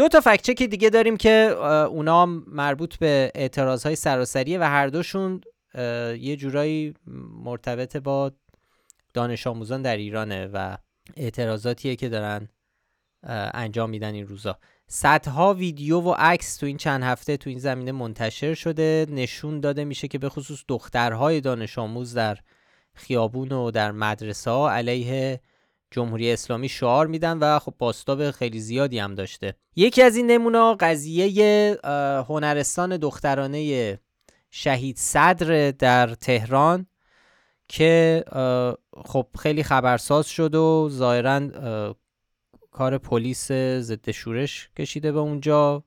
دو 0.00 0.08
تا 0.08 0.20
فکچک 0.20 0.62
دیگه 0.62 0.90
داریم 0.90 1.16
که 1.16 1.30
اونا 1.90 2.26
مربوط 2.46 2.96
به 2.96 3.32
اعتراض 3.34 3.86
های 3.86 3.96
سراسریه 3.96 4.58
و 4.58 4.62
هر 4.62 4.86
دوشون 4.86 5.40
یه 6.18 6.36
جورایی 6.36 6.94
مرتبط 7.44 7.96
با 7.96 8.32
دانش 9.14 9.46
آموزان 9.46 9.82
در 9.82 9.96
ایرانه 9.96 10.46
و 10.46 10.76
اعتراضاتیه 11.16 11.96
که 11.96 12.08
دارن 12.08 12.48
انجام 13.54 13.90
میدن 13.90 14.14
این 14.14 14.26
روزا. 14.26 14.58
صدها 14.86 15.54
ویدیو 15.54 16.00
و 16.00 16.14
عکس 16.18 16.56
تو 16.56 16.66
این 16.66 16.76
چند 16.76 17.02
هفته 17.02 17.36
تو 17.36 17.50
این 17.50 17.58
زمینه 17.58 17.92
منتشر 17.92 18.54
شده. 18.54 19.06
نشون 19.10 19.60
داده 19.60 19.84
میشه 19.84 20.08
که 20.08 20.18
به 20.18 20.28
خصوص 20.28 20.64
دخترهای 20.68 21.40
دانش 21.40 21.78
آموز 21.78 22.14
در 22.14 22.38
خیابون 22.94 23.52
و 23.52 23.70
در 23.70 23.92
مدرسه 23.92 24.50
ها 24.50 24.70
علیه 24.70 25.40
جمهوری 25.90 26.32
اسلامی 26.32 26.68
شعار 26.68 27.06
میدن 27.06 27.38
و 27.38 27.58
خب 27.58 27.74
باستاب 27.78 28.30
خیلی 28.30 28.60
زیادی 28.60 28.98
هم 28.98 29.14
داشته. 29.14 29.54
یکی 29.76 30.02
از 30.02 30.16
این 30.16 30.30
نمونه 30.30 30.74
قضیه 30.74 31.78
هنرستان 32.28 32.96
دخترانه 32.96 33.98
شهید 34.50 34.96
صدر 34.96 35.70
در 35.70 36.14
تهران 36.14 36.86
که 37.68 38.24
خب 39.04 39.26
خیلی 39.38 39.62
خبرساز 39.62 40.26
شد 40.26 40.54
و 40.54 40.88
ظاهرا 40.92 41.96
کار 42.70 42.98
پلیس 42.98 43.52
ضد 43.80 44.10
شورش 44.10 44.70
کشیده 44.78 45.12
به 45.12 45.18
اونجا 45.18 45.84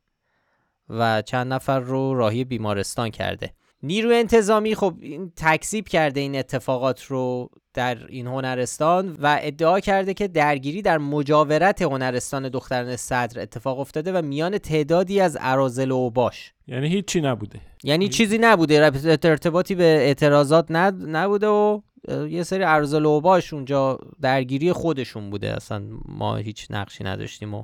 و 0.90 1.22
چند 1.22 1.54
نفر 1.54 1.80
رو 1.80 2.14
راهی 2.16 2.44
بیمارستان 2.44 3.10
کرده. 3.10 3.54
نیروی 3.84 4.16
انتظامی 4.16 4.76
خب 4.76 4.96
این 5.02 5.32
تکذیب 5.36 5.88
کرده 5.88 6.20
این 6.20 6.36
اتفاقات 6.36 7.04
رو 7.04 7.50
در 7.74 7.98
این 8.10 8.28
هنرستان 8.28 9.18
و 9.22 9.40
ادعا 9.42 9.80
کرده 9.80 10.14
که 10.14 10.28
درگیری 10.28 10.82
در 10.82 10.98
مجاورت 10.98 11.82
هنرستان 11.82 12.50
دختران 12.50 12.96
صدر 12.96 13.42
اتفاق 13.42 13.80
افتاده 13.80 14.12
و 14.12 14.22
میان 14.22 14.58
تعدادی 14.58 15.20
از 15.20 15.38
ارازل 15.42 15.92
و 15.92 16.10
باش 16.10 16.54
یعنی 16.68 16.88
هیچی 16.88 17.22
نبوده. 17.22 17.60
یعنی 17.84 18.10
چیزی 18.10 18.38
نبوده. 18.38 18.92
ارتباطی 19.24 19.76
به 19.76 19.84
اعتراضات 19.84 20.72
نبوده 20.72 21.48
و 21.48 21.82
یه 22.30 22.44
سری 22.44 22.64
ارزل 22.64 23.06
و 23.06 23.22
باش 23.22 23.54
اونجا 23.54 24.00
درگیری 24.22 24.72
خودشون 24.72 25.30
بوده. 25.30 25.54
اصلا 25.56 25.84
ما 26.06 26.36
هیچ 26.36 26.68
نقشی 26.70 27.04
نداشتیم 27.04 27.54
و 27.54 27.64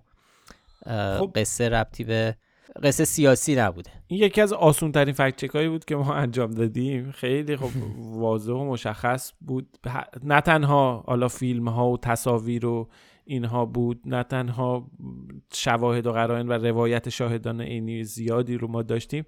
خب. 1.19 1.31
قصه 1.35 1.69
ربطی 1.69 2.03
به 2.03 2.35
قصه 2.83 3.05
سیاسی 3.05 3.55
نبوده. 3.55 3.91
این 4.07 4.23
یکی 4.23 4.41
از 4.41 4.53
آسون 4.53 4.91
ترین 4.91 5.15
هایی 5.53 5.69
بود 5.69 5.85
که 5.85 5.95
ما 5.95 6.13
انجام 6.13 6.51
دادیم. 6.51 7.11
خیلی 7.11 7.57
خب 7.57 7.69
واضح 7.99 8.53
و 8.53 8.65
مشخص 8.65 9.31
بود. 9.41 9.77
نه 10.23 10.41
تنها 10.41 11.03
حالا 11.07 11.27
فیلم 11.27 11.67
ها 11.67 11.89
و 11.89 11.97
تصاویر 11.97 12.65
و 12.65 12.89
اینها 13.25 13.65
بود 13.65 14.01
نه 14.05 14.23
تنها 14.23 14.91
شواهد 15.53 16.07
و 16.07 16.11
قرائن 16.11 16.47
و 16.47 16.51
روایت 16.51 17.09
شاهدان 17.09 17.61
عینی 17.61 18.03
زیادی 18.03 18.57
رو 18.57 18.67
ما 18.67 18.81
داشتیم 18.81 19.25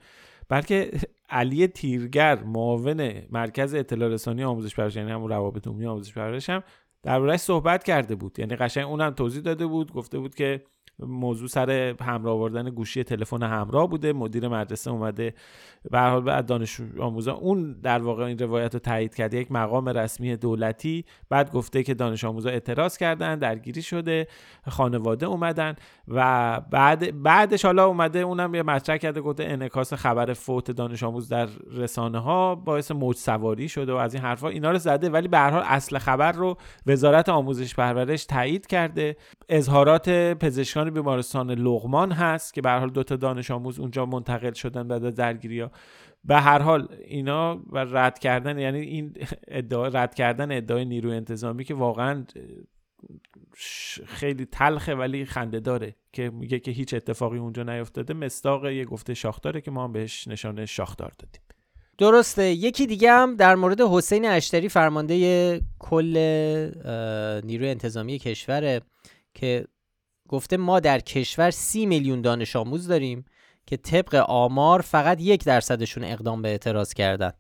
بلکه 0.49 0.91
علی 1.29 1.67
تیرگر 1.67 2.43
معاون 2.43 3.11
مرکز 3.31 3.73
اطلاع 3.73 4.09
رسانی 4.09 4.43
آموزش 4.43 4.75
پرورش 4.75 4.95
یعنی 4.95 5.11
همون 5.11 5.29
روابط 5.29 5.67
عمومی 5.67 5.85
آموزش 5.85 6.13
پرورش 6.13 6.49
هم 6.49 6.63
دربارهش 7.03 7.39
صحبت 7.39 7.83
کرده 7.83 8.15
بود. 8.15 8.39
یعنی 8.39 8.55
قشنگ 8.55 8.85
اونم 8.85 9.09
توضیح 9.09 9.41
داده 9.41 9.65
بود 9.65 9.93
گفته 9.93 10.19
بود 10.19 10.35
که 10.35 10.63
موضوع 11.01 11.47
سر 11.47 11.95
همراه 12.01 12.33
آوردن 12.33 12.69
گوشی 12.69 13.03
تلفن 13.03 13.43
همراه 13.43 13.89
بوده. 13.89 14.13
مدیر 14.13 14.47
مدرسه 14.47 14.91
اومده. 14.91 15.33
به 15.91 15.99
حال 15.99 16.21
بعد 16.21 16.45
دانش 16.45 16.81
آموزان 16.99 17.35
اون 17.35 17.75
در 17.83 17.99
واقع 17.99 18.23
این 18.23 18.39
روایت 18.39 18.73
رو 18.73 18.79
تایید 18.79 19.15
کرده. 19.15 19.37
یک 19.37 19.51
مقام 19.51 19.89
رسمی 19.89 20.35
دولتی. 20.35 21.05
بعد 21.29 21.51
گفته 21.51 21.83
که 21.83 21.93
دانش 21.93 22.23
آموزا 22.23 22.49
اعتراض 22.49 22.97
کردن. 22.97 23.39
درگیری 23.39 23.81
شده. 23.81 24.27
خانواده 24.69 25.25
اومدن. 25.25 25.75
و 26.07 26.61
بعد 26.71 27.23
بعدش 27.23 27.65
حالا 27.65 27.85
اومده 27.85 28.19
اونم 28.19 28.55
یه 28.55 28.63
مطرح 28.63 28.97
کرده. 28.97 29.21
گفته 29.21 29.43
انعکاس 29.43 29.93
خبر 29.93 30.33
فوت 30.33 30.71
دانش 30.71 31.03
آموز 31.03 31.29
در 31.29 31.47
رسانه 31.71 32.19
ها 32.19 32.55
باعث 32.55 32.91
موج 32.91 33.15
سواری 33.15 33.69
شده 33.69 33.93
و 33.93 33.95
از 33.95 34.13
این 34.13 34.23
حرفا 34.23 34.49
اینا 34.49 34.71
رو 34.71 34.77
زده. 34.77 35.09
ولی 35.09 35.27
به 35.27 35.37
هر 35.37 35.49
حال 35.49 35.63
اصل 35.65 35.97
خبر 35.97 36.31
رو 36.31 36.57
وزارت 36.87 37.29
آموزش 37.29 37.75
پرورش 37.75 38.25
تایید 38.25 38.67
کرده. 38.67 39.17
اظهارات 39.49 40.09
پزشک 40.09 40.61
پزشکان 40.61 40.90
بیمارستان 40.93 41.51
لغمان 41.51 42.11
هست 42.11 42.53
که 42.53 42.61
به 42.61 42.69
هر 42.69 42.79
حال 42.79 42.89
دو 42.89 43.03
تا 43.03 43.15
دانش 43.15 43.51
آموز 43.51 43.79
اونجا 43.79 44.05
منتقل 44.05 44.53
شدن 44.53 44.87
بعد 44.87 45.05
از 45.05 45.15
درگیری 45.15 45.59
ها. 45.59 45.71
به 46.23 46.35
هر 46.35 46.59
حال 46.59 46.87
اینا 47.05 47.61
و 47.69 47.77
رد 47.77 48.19
کردن 48.19 48.59
یعنی 48.59 48.79
این 48.79 49.13
ادعا 49.47 49.87
رد 49.87 50.15
کردن 50.15 50.57
ادعای 50.57 50.85
نیروی 50.85 51.15
انتظامی 51.15 51.63
که 51.63 51.73
واقعا 51.73 52.25
خیلی 54.05 54.45
تلخه 54.45 54.95
ولی 54.95 55.25
خنده 55.25 55.59
داره 55.59 55.95
که 56.13 56.29
میگه 56.29 56.59
که 56.59 56.71
هیچ 56.71 56.93
اتفاقی 56.93 57.37
اونجا 57.37 57.63
نیفتاده. 57.63 58.13
مستاق 58.13 58.65
یه 58.65 58.85
گفته 58.85 59.13
شاخداره 59.13 59.61
که 59.61 59.71
ما 59.71 59.83
هم 59.83 59.91
بهش 59.91 60.27
نشانه 60.27 60.65
شاخدار 60.65 61.11
دادیم. 61.19 61.41
درسته. 61.97 62.43
یکی 62.43 62.87
دیگه 62.87 63.11
هم 63.11 63.35
در 63.35 63.55
مورد 63.55 63.81
حسین 63.81 64.25
اشتری 64.25 64.69
فرمانده 64.69 65.61
کل 65.79 66.17
نیروی 67.43 67.69
انتظامی 67.69 68.19
کشوره 68.19 68.81
که 69.33 69.65
گفته 70.31 70.57
ما 70.57 70.79
در 70.79 70.99
کشور 70.99 71.51
سی 71.51 71.85
میلیون 71.85 72.21
دانش 72.21 72.55
آموز 72.55 72.87
داریم 72.87 73.25
که 73.65 73.77
طبق 73.77 74.15
آمار 74.15 74.81
فقط 74.81 75.21
یک 75.21 75.45
درصدشون 75.45 76.03
اقدام 76.03 76.41
به 76.41 76.49
اعتراض 76.49 76.93
کردن. 76.93 77.31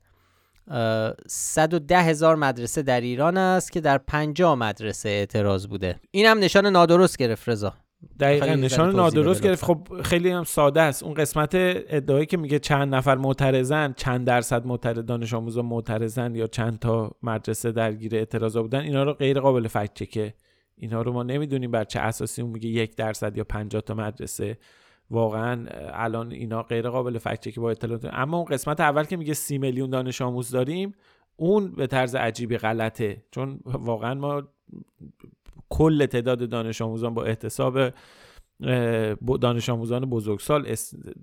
110 1.27 1.97
هزار 1.97 2.35
مدرسه 2.35 2.81
در 2.81 3.01
ایران 3.01 3.37
است 3.37 3.71
که 3.71 3.81
در 3.81 3.97
50 3.97 4.55
مدرسه 4.55 5.09
اعتراض 5.09 5.67
بوده. 5.67 5.99
این 6.11 6.25
هم 6.25 6.39
نشان 6.39 6.67
نادرست 6.67 7.17
گرفت 7.17 7.49
رضا. 7.49 7.73
دقیقا 8.19 8.45
نشان 8.45 8.95
نادرست 8.95 9.41
گرفت. 9.41 9.65
خب 9.65 9.87
خیلی 10.03 10.29
هم 10.29 10.43
ساده 10.43 10.81
است. 10.81 11.03
اون 11.03 11.13
قسمت 11.13 11.51
ادعایی 11.53 12.25
که 12.25 12.37
میگه 12.37 12.59
چند 12.59 12.95
نفر 12.95 13.15
معترضن 13.15 13.93
چند 13.97 14.27
درصد 14.27 14.65
معترض 14.65 15.05
دانش 15.05 15.33
آموزا 15.33 15.61
معترضن 15.61 16.35
یا 16.35 16.47
چند 16.47 16.79
تا 16.79 17.11
مدرسه 17.23 17.71
درگیر 17.71 18.15
اعتراض 18.15 18.57
بودن 18.57 18.79
اینا 18.79 19.03
رو 19.03 19.13
غیر 19.13 19.39
قابل 19.39 19.67
فکت 19.67 19.93
چکه. 19.93 20.33
اینا 20.81 21.01
رو 21.01 21.11
ما 21.11 21.23
نمی‌دونیم 21.23 21.71
بر 21.71 21.83
چه 21.83 21.99
اساسی 21.99 22.41
اون 22.41 22.51
میگه 22.51 22.69
یک 22.69 22.95
درصد 22.95 23.37
یا 23.37 23.43
50 23.43 23.81
تا 23.81 23.93
مدرسه. 23.93 24.57
واقعا 25.11 25.65
الان 25.93 26.31
اینا 26.31 26.63
غیر 26.63 26.89
قابل 26.89 27.17
فکت 27.17 27.53
که 27.53 27.61
با 27.61 27.71
اطلاعات 27.71 28.05
اما 28.11 28.37
اون 28.37 28.45
قسمت 28.45 28.79
اول 28.79 29.03
که 29.03 29.17
میگه 29.17 29.33
سی 29.33 29.57
میلیون 29.57 29.89
دانش 29.89 30.21
آموز 30.21 30.51
داریم 30.51 30.93
اون 31.35 31.71
به 31.71 31.87
طرز 31.87 32.15
عجیبی 32.15 32.57
غلطه. 32.57 33.23
چون 33.31 33.59
واقعا 33.65 34.13
ما 34.13 34.43
کل 35.69 36.05
تعداد 36.05 36.49
دانش 36.49 36.81
آموزان 36.81 37.13
با 37.13 37.23
احتساب 37.23 37.79
دانش 39.41 39.69
آموزان 39.69 40.05
بزرگسال 40.05 40.75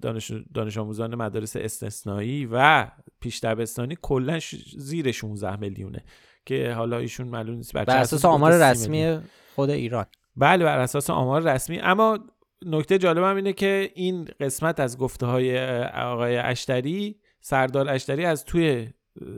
دانش, 0.03 0.33
دانش 0.55 0.79
آموزان 0.79 1.15
مدارس 1.15 1.57
استثنایی 1.57 2.49
و 2.53 2.87
پیش 3.21 3.41
دبستانی 3.41 3.97
کلا 4.03 4.39
زیر 4.77 5.13
16 5.13 5.57
میلیونه. 5.57 6.05
که 6.47 6.73
حالا 6.73 6.99
ایشون 6.99 7.29
معلوم 7.29 7.57
نیست 7.57 7.73
بر 7.73 7.85
اساس 7.97 8.25
آمار 8.25 8.71
رسمی 8.71 9.19
خود 9.59 9.71
ایران. 9.71 10.07
بله 10.37 10.65
بر 10.65 10.79
اساس 10.79 11.11
آمار 11.11 11.43
رسمی. 11.43 11.79
اما 11.81 12.19
نکته 12.67 12.99
جالب 12.99 13.23
هم 13.23 13.37
اینه 13.37 13.53
که 13.53 13.91
این 13.95 14.29
قسمت 14.41 14.81
از 14.81 14.99
گفته 14.99 15.27
های 15.27 15.85
آقای 15.85 16.37
اشتری 16.37 17.17
سردار 17.41 17.89
اشتری 17.89 18.25
از 18.25 18.45
توی 18.45 18.89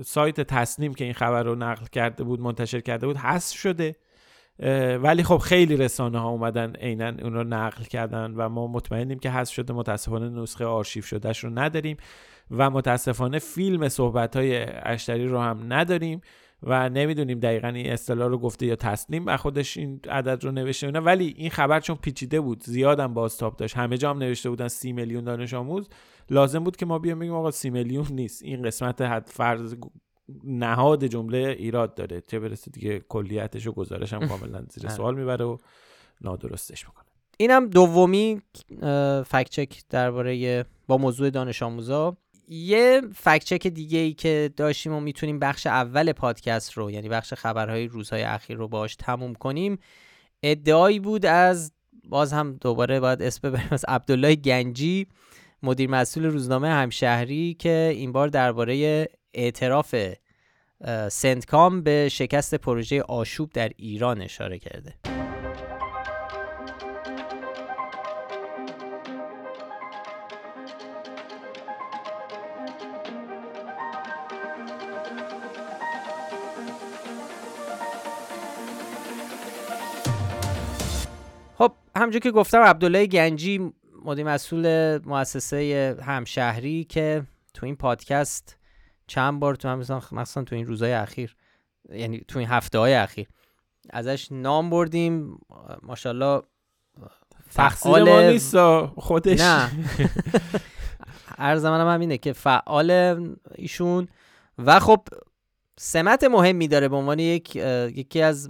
سایت 0.04 0.40
تصنیم 0.40 0.94
که 0.94 1.04
این 1.04 1.12
خبر 1.12 1.42
رو 1.42 1.54
نقل 1.54 1.86
کرده 1.86 2.24
بود 2.24 2.40
منتشر 2.40 2.80
کرده 2.80 3.06
بود 3.06 3.16
حذف 3.16 3.56
شده. 3.58 3.96
ولی 5.02 5.22
خب 5.22 5.38
خیلی 5.38 5.76
رسانه 5.76 6.18
ها 6.18 6.28
اومدن 6.28 6.72
عینا 6.76 7.12
اون 7.22 7.32
رو 7.32 7.44
نقل 7.44 7.84
کردن 7.84 8.34
و 8.36 8.48
ما 8.48 8.66
مطمئنیم 8.66 9.18
که 9.18 9.30
حذف 9.30 9.54
شده. 9.54 9.72
متاسفانه 9.72 10.28
نسخه 10.28 10.64
آرشیو 10.64 11.02
شدهش 11.02 11.44
رو 11.44 11.50
نداریم 11.50 11.96
و 12.50 12.70
متاسفانه 12.70 13.38
فیلم 13.38 13.88
صحبت 13.88 14.36
های 14.36 14.56
اشتری 14.82 15.26
رو 15.26 15.40
هم 15.40 15.72
نداریم. 15.72 16.20
و 16.62 16.88
نمی‌دونیم 16.88 17.40
دقیقا 17.40 17.68
این 17.68 17.92
اصطلاح 17.92 18.28
رو 18.28 18.38
گفته 18.38 18.66
یا 18.66 18.76
تسلیم 18.76 19.26
و 19.26 19.36
خودش 19.36 19.76
این 19.76 20.00
عدد 20.08 20.44
رو 20.44 20.50
نوشته 20.50 20.90
نه 20.90 21.00
ولی 21.00 21.34
این 21.36 21.50
خبر 21.50 21.80
چون 21.80 21.96
پیچیده 21.96 22.40
بود 22.40 22.62
زیادم 22.62 23.14
بازتاب 23.14 23.56
داشت. 23.56 23.76
همه 23.76 23.98
جا 23.98 24.10
هم 24.10 24.18
نوشته 24.18 24.50
بودن 24.50 24.68
سی 24.68 24.92
میلیون 24.92 25.24
دانش 25.24 25.54
آموز. 25.54 25.88
لازم 26.30 26.64
بود 26.64 26.76
که 26.76 26.86
ما 26.86 26.98
بیام 26.98 27.18
بگیم 27.18 27.34
آقا 27.34 27.50
سی 27.50 27.70
میلیون 27.70 28.06
نیست. 28.10 28.42
این 28.42 28.62
قسمت 28.62 29.02
حد 29.02 29.26
فرض 29.26 29.74
نهاد 30.44 31.04
جمله 31.04 31.38
ایراد 31.58 31.94
داره. 31.94 32.20
چه 32.20 32.38
برسه 32.40 32.70
دیگه 32.70 33.00
کلیتش 33.08 33.66
و 33.66 33.72
گزارش 33.72 34.12
هم 34.12 34.28
کاملا 34.28 34.62
زیر 34.72 34.86
آره. 34.86 34.96
سوال 34.96 35.14
می‌بره 35.14 35.44
و 35.44 35.56
نادرستش 36.20 36.86
می‌کنه. 36.88 37.04
اینم 37.38 37.66
دومی 37.66 38.40
فکت 39.26 39.48
چک 39.50 39.82
درباره 39.90 40.64
با 40.86 40.98
موضوع 40.98 41.30
دانش 41.30 41.62
آموزا. 41.62 42.16
یه 42.52 43.02
فکچک 43.14 43.66
دیگه 43.66 43.98
ای 43.98 44.12
که 44.12 44.50
داشتیم 44.56 44.92
و 44.92 45.00
می‌تونیم 45.00 45.38
بخش 45.38 45.66
اول 45.66 46.12
پادکست 46.12 46.72
رو 46.72 46.90
یعنی 46.90 47.08
بخش 47.08 47.34
خبرهای 47.34 47.86
روزهای 47.86 48.22
اخیر 48.22 48.56
رو 48.56 48.68
باش 48.68 48.96
تموم 48.96 49.34
کنیم 49.34 49.78
ادعایی 50.42 51.00
بود 51.00 51.26
از 51.26 51.72
باز 52.04 52.32
هم 52.32 52.52
دوباره 52.60 53.00
باید 53.00 53.22
اسم 53.22 53.50
ببریم 53.50 53.68
از 53.70 53.84
عبدالله 53.88 54.34
گنجی 54.34 55.06
مدیر 55.62 55.90
مسئول 55.90 56.24
روزنامه 56.24 56.68
همشهری 56.68 57.56
که 57.58 57.92
این 57.94 58.12
بار 58.12 58.28
درباره 58.28 59.08
اعتراف 59.34 59.94
سنتکام 61.08 61.82
به 61.82 62.08
شکست 62.08 62.54
پروژه 62.54 63.02
آشوب 63.02 63.50
در 63.52 63.70
ایران 63.76 64.22
اشاره 64.22 64.58
کرده. 64.58 65.19
همونجور 82.10 82.32
که 82.32 82.38
گفتم 82.38 82.58
عبدالله 82.62 83.06
گنجی 83.06 83.72
مدیر 84.04 84.26
مسئول 84.26 84.98
مؤسسه 85.04 85.96
همشهری 86.02 86.84
که 86.84 87.22
تو 87.54 87.66
این 87.66 87.76
پادکست 87.76 88.56
چند 89.06 89.40
بار 89.40 89.54
تو 89.54 89.76
مثلا 90.12 90.44
تو 90.44 90.54
این 90.54 90.66
روزهای 90.66 90.92
اخیر 90.92 91.36
یعنی 91.92 92.24
تو 92.28 92.38
این 92.38 92.48
هفته 92.48 92.78
های 92.78 92.94
اخیر 92.94 93.28
ازش 93.90 94.28
نام 94.30 94.70
بردیم. 94.70 95.38
ماشاءالله 95.82 96.42
فعال 97.48 98.10
ما 98.10 98.20
نیست 98.20 98.56
خودش. 98.86 99.40
نه. 99.40 99.70
هر 101.38 101.56
زمانم 101.56 101.88
هم 101.88 102.00
اینه 102.00 102.18
که 102.18 102.32
فعال 102.32 102.90
ایشون. 103.54 104.08
و 104.58 104.80
خب 104.80 105.08
سمت 105.78 106.24
مهمی 106.24 106.68
داره 106.68 106.88
به 106.88 106.96
عنوان 106.96 107.18
یک 107.18 107.56
یکی 107.56 108.22
از 108.22 108.48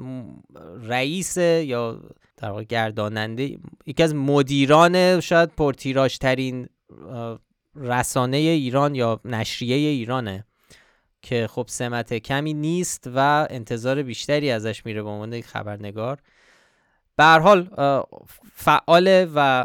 رئیس 0.82 1.36
یا 1.36 2.00
در 2.40 2.50
واقع 2.50 2.64
گرداننده 2.64 3.58
یکی 3.86 4.02
از 4.02 4.14
مدیران 4.14 5.20
شاید 5.20 5.48
پرتیراژ 5.48 6.18
ترین 6.18 6.68
رسانه 7.74 8.36
ایران 8.36 8.94
یا 8.94 9.20
نشریه 9.24 9.76
ایرانه 9.76 10.44
که 11.22 11.46
خب 11.46 11.66
سمت 11.68 12.14
کمی 12.14 12.54
نیست 12.54 13.10
و 13.14 13.46
انتظار 13.50 14.02
بیشتری 14.02 14.50
ازش 14.50 14.86
میره 14.86 15.02
به 15.02 15.08
عنوان 15.08 15.40
خبرنگار. 15.40 16.18
به 17.16 17.24
هر 17.24 17.38
حال 17.38 17.68
فعاله 18.54 19.28
و 19.34 19.64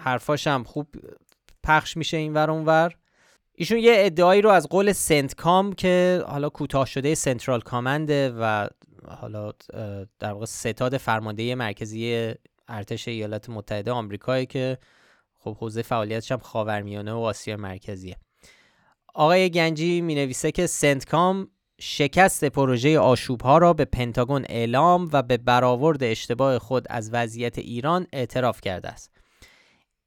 حرفاش 0.00 0.46
هم 0.46 0.64
خوب 0.64 0.88
پخش 1.64 1.96
میشه 1.96 2.16
این 2.16 2.34
ور 2.34 2.50
اونور 2.50 2.94
ایشون 3.54 3.78
یه 3.78 3.92
ادعایی 3.96 4.42
رو 4.42 4.50
از 4.50 4.68
قول 4.68 4.92
سنت 4.92 5.34
کام 5.34 5.72
که 5.72 6.24
حالا 6.26 6.48
کوتاه 6.48 6.86
شده 6.86 7.14
سنترال 7.14 7.60
کامنده 7.60 8.34
و 8.40 8.68
حالا 9.08 9.52
در 10.18 10.32
واقع 10.32 10.44
ستاد 10.44 10.96
فرمانده 10.96 11.54
مرکزی 11.54 12.34
ارتش 12.68 13.08
ایالات 13.08 13.50
متحده 13.50 13.92
آمریکایی 13.92 14.46
که 14.46 14.78
خب 15.38 15.56
حوزه 15.56 15.82
فعالیتش 15.82 16.32
هم 16.32 16.38
خاورمیانه 16.38 17.12
و 17.12 17.16
آسیا 17.16 17.56
مرکزیه. 17.56 18.16
آقای 19.14 19.50
گنجی 19.50 20.00
می 20.00 20.14
نویسه 20.14 20.52
که 20.52 20.66
سنتکام 20.66 21.48
شکست 21.80 22.44
پروژه 22.44 22.98
آشوب 22.98 23.42
ها 23.42 23.58
را 23.58 23.72
به 23.72 23.84
پنتاگون 23.84 24.44
اعلام 24.48 25.08
و 25.12 25.22
به 25.22 25.36
برآورد 25.36 26.02
اشتباه 26.02 26.58
خود 26.58 26.86
از 26.90 27.10
وضعیت 27.12 27.58
ایران 27.58 28.06
اعتراف 28.12 28.60
کرده 28.60 28.88
است. 28.88 29.10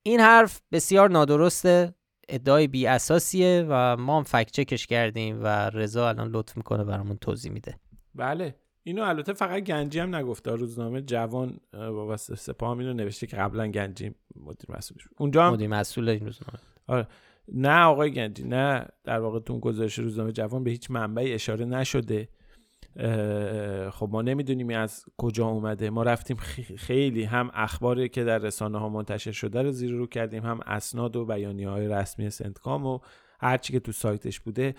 این 0.03 0.19
حرف 0.19 0.61
بسیار 0.71 1.09
نادرسته 1.09 1.95
ادعای 2.29 2.67
بی 2.67 2.87
اساسیه 2.87 3.65
و 3.69 3.97
ما 3.97 4.17
هم 4.17 4.23
فکت 4.23 4.51
چکش 4.51 4.87
کردیم 4.87 5.43
و 5.43 5.47
رضا 5.69 6.09
الان 6.09 6.27
لطف 6.31 6.57
می‌کنه 6.57 6.83
برامون 6.83 7.17
توضیح 7.17 7.51
میده. 7.51 7.79
بله. 8.15 8.55
اینو 8.87 9.03
البته 9.03 9.33
فقط 9.33 9.63
گنجی 9.63 9.99
هم 9.99 10.15
نگفته. 10.15 10.51
روزنامه 10.51 11.01
جوان 11.01 11.59
واسه 11.73 12.35
سپاه 12.35 12.77
اینو 12.77 12.93
نوشته 12.93 13.27
که 13.27 13.37
قبلا 13.37 13.67
گنجی 13.67 14.15
مدیر 14.35 14.77
مسئولش 14.77 15.07
اونجا 15.17 15.47
هم... 15.47 15.53
مدیر 15.53 15.67
مسئول 15.67 16.09
این 16.09 16.25
روزنامه. 16.25 16.59
آره. 16.87 17.07
نه 17.53 17.83
آقای 17.83 18.11
گنجی 18.11 18.43
نه 18.43 18.85
در 19.03 19.19
واقع 19.19 19.39
تو 19.39 19.59
گزارش 19.59 19.99
روزنامه 19.99 20.31
جوان 20.31 20.63
به 20.63 20.71
هیچ 20.71 20.91
منبعی 20.91 21.33
اشاره 21.33 21.65
نشده. 21.65 22.29
خب 23.91 24.09
ما 24.11 24.21
نمی‌دونیم 24.21 24.69
از 24.69 25.05
کجا 25.17 25.47
اومده. 25.47 25.89
ما 25.89 26.03
رفتیم 26.03 26.37
خیلی 26.77 27.23
هم 27.23 27.51
اخباری 27.53 28.09
که 28.09 28.23
در 28.23 28.37
رسانه 28.37 28.77
ها 28.77 28.89
منتشر 28.89 29.31
شده 29.31 29.61
رو 29.61 29.71
زیر 29.71 29.91
رو 29.91 30.07
کردیم 30.07 30.43
هم 30.43 30.59
اسناد 30.65 31.15
و 31.15 31.25
بیانیه 31.25 31.69
های 31.69 31.87
رسمی 31.87 32.29
سنتکام 32.29 32.85
و 32.85 32.99
هرچی 33.45 33.73
که 33.73 33.79
تو 33.79 33.91
سایتش 33.91 34.39
بوده 34.39 34.75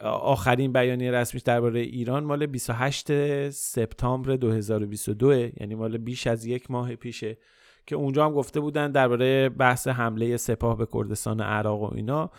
آخرین 0.00 0.72
بیانیه 0.72 1.10
رسمیش 1.10 1.42
درباره 1.42 1.80
ایران 1.80 2.24
مال 2.24 2.46
28 2.46 3.50
سپتامبر 3.50 4.36
2022 4.36 5.32
یعنی 5.32 5.74
مال 5.74 5.98
بیش 5.98 6.26
از 6.26 6.46
یک 6.46 6.70
ماه 6.70 6.94
پیشه 6.94 7.38
که 7.86 7.96
اونجا 7.96 8.24
هم 8.24 8.32
گفته 8.32 8.60
بودن 8.60 8.92
درباره 8.92 9.48
بحث 9.48 9.88
حمله 9.88 10.36
سپاه 10.36 10.78
به 10.78 10.86
کردستان 10.92 11.40
عراق 11.40 11.82
و 11.82 11.94
اینا 11.94 12.30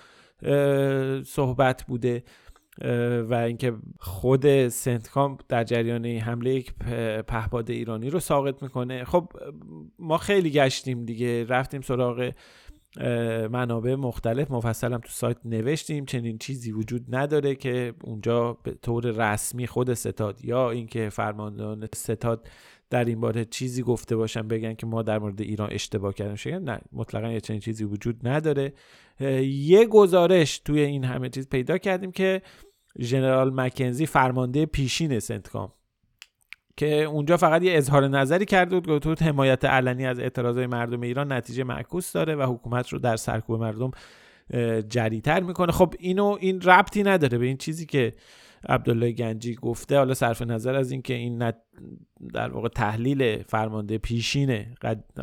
صحبت 1.24 1.84
بوده 1.84 2.24
و 3.30 3.34
اینکه 3.34 3.74
خود 4.00 4.68
سنتکام 4.68 5.38
در 5.50 5.64
جریان 5.64 6.06
حمله 6.06 6.54
یک 6.54 6.74
پهپاد 7.28 7.72
ایرانی 7.72 8.10
رو 8.10 8.20
ساقط 8.20 8.64
می‌کنه. 8.64 9.04
خب 9.04 9.32
ما 10.00 10.18
خیلی 10.18 10.52
گشتیم 10.52 11.06
دیگه 11.06 11.46
رفتیم 11.46 11.82
سراغ 11.82 12.32
منابع 13.52 13.96
مختلف 13.96 14.52
مفصلم 14.52 14.98
تو 14.98 15.10
سایت 15.10 15.38
نوشتیم 15.46 16.06
چنین 16.06 16.38
چیزی 16.38 16.72
وجود 16.72 17.16
نداره 17.16 17.56
که 17.56 17.94
اونجا 18.04 18.54
به 18.54 18.72
طور 18.72 19.06
رسمی 19.06 19.68
خود 19.68 19.94
ستاد 19.94 20.46
یا 20.46 20.72
اینکه 20.72 21.10
فرماندهان 21.10 21.88
ستاد 21.96 22.48
در 22.90 23.06
این 23.06 23.22
باره 23.22 23.46
چیزی 23.46 23.84
گفته 23.84 24.16
باشن 24.16 24.48
بگن 24.48 24.74
که 24.74 24.86
ما 24.86 25.02
در 25.02 25.20
مورد 25.20 25.42
ایران 25.42 25.70
اشتباه 25.72 26.14
کردیم 26.14 26.36
شگن 26.36 26.64
نه. 26.64 26.80
مطلقا 26.92 27.32
یه 27.32 27.42
چنین 27.42 27.60
چیزی 27.60 27.84
وجود 27.84 28.28
نداره. 28.28 28.74
یه 29.44 29.86
گزارش 29.86 30.60
توی 30.60 30.80
این 30.80 31.04
همه 31.04 31.30
چیز 31.30 31.50
پیدا 31.50 31.78
کردیم 31.78 32.12
که 32.12 32.42
ژنرال 33.00 33.54
مکنزی 33.54 34.06
فرمانده 34.06 34.66
پیشین 34.66 35.20
سنتکام 35.20 35.72
که 36.78 37.04
اونجا 37.04 37.38
فقط 37.38 37.64
یه 37.64 37.78
اظهار 37.78 38.08
نظری 38.08 38.46
کرده 38.46 38.80
بود 38.80 39.08
گفت 39.08 39.22
حمایت 39.22 39.66
علنی 39.66 40.06
از 40.06 40.20
اعتراضای 40.20 40.68
مردم 40.68 41.02
ایران 41.02 41.32
نتیجه 41.32 41.64
معکوس 41.64 42.14
داره 42.14 42.36
و 42.36 42.54
حکومت 42.54 42.90
رو 42.90 43.00
در 43.00 43.16
سرکوب 43.16 43.62
مردم 43.62 43.92
جریتر 44.90 45.40
می‌کنه. 45.40 45.72
خب 45.72 45.94
اینو 46.00 46.38
این 46.40 46.62
ربطی 46.62 47.04
نداره 47.04 47.38
به 47.38 47.46
این 47.46 47.58
چیزی 47.58 47.86
که 47.86 48.14
عبدالله 48.70 49.12
گنجی 49.12 49.56
گفته. 49.56 49.98
حالا 49.98 50.14
صرف 50.14 50.42
نظر 50.42 50.76
از 50.76 50.92
اینکه 50.92 51.14
این 51.14 51.52
در 52.34 52.50
واقع 52.50 52.68
تحلیل 52.68 53.44
فرمانده 53.44 53.98
پیشین 53.98 54.76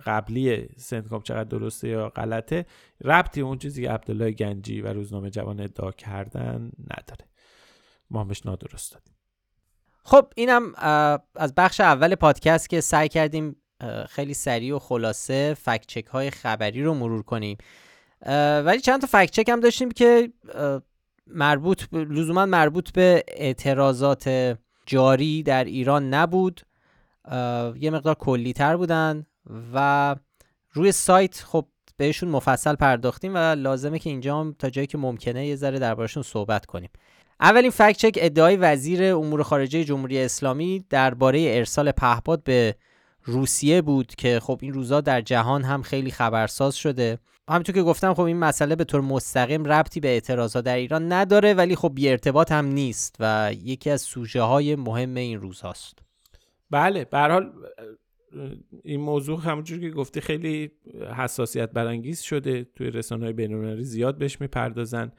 قبلی 0.07 0.69
سنتکام 0.77 1.21
چقدر 1.23 1.45
درسته 1.45 1.89
یا 1.89 2.09
غلطه 2.09 2.67
ربطی 3.05 3.41
اون 3.41 3.59
چیزی 3.59 3.83
که 3.83 3.91
عبدالله 3.91 4.31
گنجی 4.31 4.81
و 4.81 4.93
روزنامه 4.93 5.31
جوان 5.31 5.61
ادعا 5.61 5.91
کردن 5.91 6.71
نداره. 6.81 7.29
ما 8.11 8.21
همش 8.21 8.47
نادرست 8.47 8.93
دادیم. 8.93 9.15
خب 10.05 10.27
اینم 10.37 10.73
از 11.35 11.55
بخش 11.57 11.81
اول 11.81 12.15
پادکست 12.15 12.71
که 12.71 12.81
سعی 12.81 13.09
کردیم 13.09 13.57
خیلی 14.09 14.35
سریع 14.35 14.77
و 14.77 14.79
خلاصه 14.79 15.55
فکت 15.55 15.87
چک 15.87 16.07
های 16.07 16.31
خبری 16.31 16.83
رو 16.83 16.95
مرور 16.95 17.23
کنیم. 17.23 17.59
ولی 18.65 18.81
چند 18.81 19.01
تا 19.01 19.07
فکت 19.07 19.31
چک 19.31 19.49
هم 19.49 19.61
داشتیم 19.61 19.91
که 19.91 20.33
مربوط 21.27 21.85
لزوما 21.93 22.47
مربوط 22.47 22.93
به 22.93 23.25
اعتراضات 23.29 24.57
جاری 24.87 25.43
در 25.43 25.65
ایران 25.65 26.15
نبود. 26.15 26.61
یه 27.81 27.91
مقدار 27.91 28.15
کلی 28.15 28.53
تر 28.53 28.77
بودن 28.77 29.27
و 29.75 30.17
روی 30.73 30.93
سایت 30.93 31.43
خب 31.43 31.67
بهشون 31.97 32.29
مفصل 32.29 32.75
پرداختیم 32.75 33.35
و 33.35 33.39
لازمه 33.39 33.99
که 33.99 34.11
اینجا 34.11 34.41
هم 34.41 34.55
تا 34.59 34.71
جایی 34.71 34.87
که 34.87 34.99
ممکنه 34.99 35.47
یه 35.47 35.57
ذره 35.57 35.79
دربارشون 35.79 36.23
صحبت 36.23 36.67
کنیم. 36.67 36.91
اولین 37.41 37.71
فکت 37.71 37.97
چک 37.97 38.19
ادعای 38.21 38.57
وزیر 38.57 39.15
امور 39.15 39.43
خارجه 39.43 39.85
جمهوری 39.85 40.19
اسلامی 40.19 40.85
درباره 40.91 41.45
ارسال 41.49 41.93
پهپاد 41.93 42.45
به 42.45 42.75
روسیه 43.25 43.83
بود 43.83 44.15
که 44.15 44.41
خب 44.41 44.59
این 44.63 44.73
روزا 44.73 45.01
در 45.01 45.21
جهان 45.21 45.63
هم 45.63 45.83
خیلی 45.83 46.11
خبرساز 46.11 46.77
شده. 46.77 47.19
همونطور 47.49 47.75
که 47.75 47.83
گفتم 47.83 48.15
خب 48.15 48.21
این 48.21 48.37
مسئله 48.37 48.77
به 48.77 48.85
طور 48.85 49.01
مستقیم 49.01 49.65
ربطی 49.65 50.01
به 50.01 50.09
اعتراضات 50.09 50.65
در 50.65 50.77
ایران 50.77 51.13
نداره 51.13 51.55
ولی 51.55 51.77
خب 51.77 51.93
بی 51.95 52.09
ارتباط 52.09 52.53
هم 52.53 52.67
نیست 52.67 53.17
و 53.21 53.53
یکی 53.65 53.91
از 53.91 54.01
سوژه 54.01 54.43
های 54.43 54.77
مهم 54.77 55.15
این 55.15 55.41
روز 55.41 55.61
هاست 55.61 55.99
بله 56.71 57.05
به 57.05 57.19
حال 57.19 57.53
این 58.85 59.01
موضوع 59.01 59.41
همونجور 59.41 59.81
که 59.81 59.91
گفتی 59.91 60.21
خیلی 60.21 60.71
حساسیت 61.17 61.71
برانگیز 61.71 62.21
شده. 62.21 62.67
توی 62.77 62.91
رسانه 62.91 63.25
های 63.25 63.85
زیاد 63.85 64.19
بهش 64.19 64.41
می‌پردازن. 64.41 65.13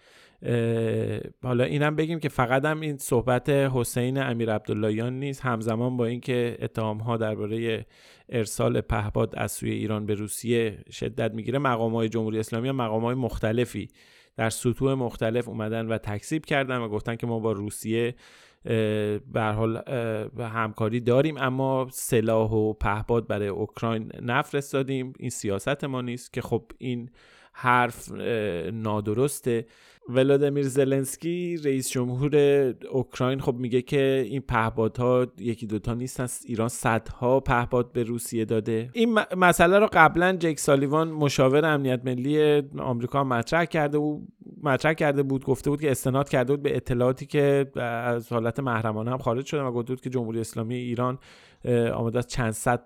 حالا 1.44 1.64
اینم 1.64 1.96
بگیم 1.96 2.20
که 2.20 2.30
فقط 2.30 2.66
هم 2.66 2.80
این 2.80 2.98
صحبت 2.98 3.50
حسین 3.50 4.18
امیر 4.18 4.54
عبداللهیان 4.54 5.20
نیست 5.20 5.42
همزمان 5.42 5.98
با 5.98 6.06
اینکه 6.06 6.58
اتهام 6.62 6.98
ها 6.98 7.18
درباره 7.18 7.86
ارسال 8.30 8.82
پهپاد 8.82 9.34
از 9.38 9.52
سوی 9.52 9.72
ایران 9.72 10.06
به 10.06 10.14
روسیه 10.14 10.78
شدت 10.92 11.34
می‌گیره 11.34 11.60
مقام 11.60 11.96
های 11.96 12.10
جمهوری 12.10 12.40
اسلامی 12.40 12.70
و 12.70 12.74
مقام 12.74 13.02
های 13.06 13.16
مختلفی 13.16 13.90
در 14.38 14.50
سطوح 14.50 14.94
مختلف 14.94 15.48
اومدن 15.48 15.88
و 15.88 15.98
تکذیب 15.98 16.46
کردن 16.46 16.78
و 16.78 16.88
گفتن 16.90 17.16
که 17.16 17.28
ما 17.28 17.40
با 17.40 17.52
روسیه 17.52 18.16
به 19.34 19.42
حال 19.56 19.82
همکاری 20.40 21.00
داریم 21.00 21.38
اما 21.38 21.88
سلاح 21.92 22.52
و 22.52 22.74
پهپاد 22.74 23.28
برای 23.28 23.48
اوکراین 23.48 24.12
نفرستادیم 24.22 25.14
این 25.20 25.30
سیاست 25.30 25.84
ما 25.84 26.02
نیست 26.02 26.34
که 26.34 26.42
خب 26.42 26.64
این 26.78 27.10
حرف 27.54 28.12
نادرسته. 28.74 29.66
ولادیمیر 30.16 30.68
زلنسکی 30.68 31.58
رئیس 31.58 31.90
جمهور 31.90 32.36
اوکراین 32.92 33.40
خب 33.40 33.56
میگه 33.56 33.82
که 33.82 34.26
این 34.28 34.42
پهپادها 34.42 35.28
یکی 35.38 35.68
دوتا 35.68 35.94
نیستن 35.94 36.28
ایران 36.46 36.68
صدها 36.68 37.40
پهپاد 37.40 37.92
به 37.92 38.04
روسیه 38.04 38.46
داده. 38.46 38.90
این 38.94 39.20
مسئله 39.38 39.80
رو 39.80 39.88
قبلا 39.94 40.34
جک 40.34 40.60
سالیوان 40.60 41.12
مشاور 41.12 41.66
امنیت 41.66 42.02
ملی 42.06 42.64
آمریکا 42.80 43.24
مطرح 43.24 43.66
کرده 43.66 43.98
و 43.98 44.20
مطرح 44.64 44.94
کرده 44.94 45.24
بود 45.24 45.46
گفته 45.46 45.70
بود 45.70 45.82
که 45.82 45.92
استناد 45.92 46.30
کرده 46.30 46.54
بود 46.54 46.64
به 46.64 46.76
اطلاعاتی 46.76 47.26
که 47.26 47.72
از 47.76 48.32
حالت 48.32 48.60
محرمانه 48.60 49.12
هم 49.12 49.18
خارج 49.18 49.46
شده 49.46 49.62
و 49.62 49.72
گفته 49.72 49.94
بود 49.94 50.02
که 50.02 50.10
جمهوری 50.10 50.40
اسلامی 50.40 50.76
ایران 50.76 51.20
آماده 51.94 52.20
است 52.20 52.28
چند 52.28 52.52
صد 52.52 52.82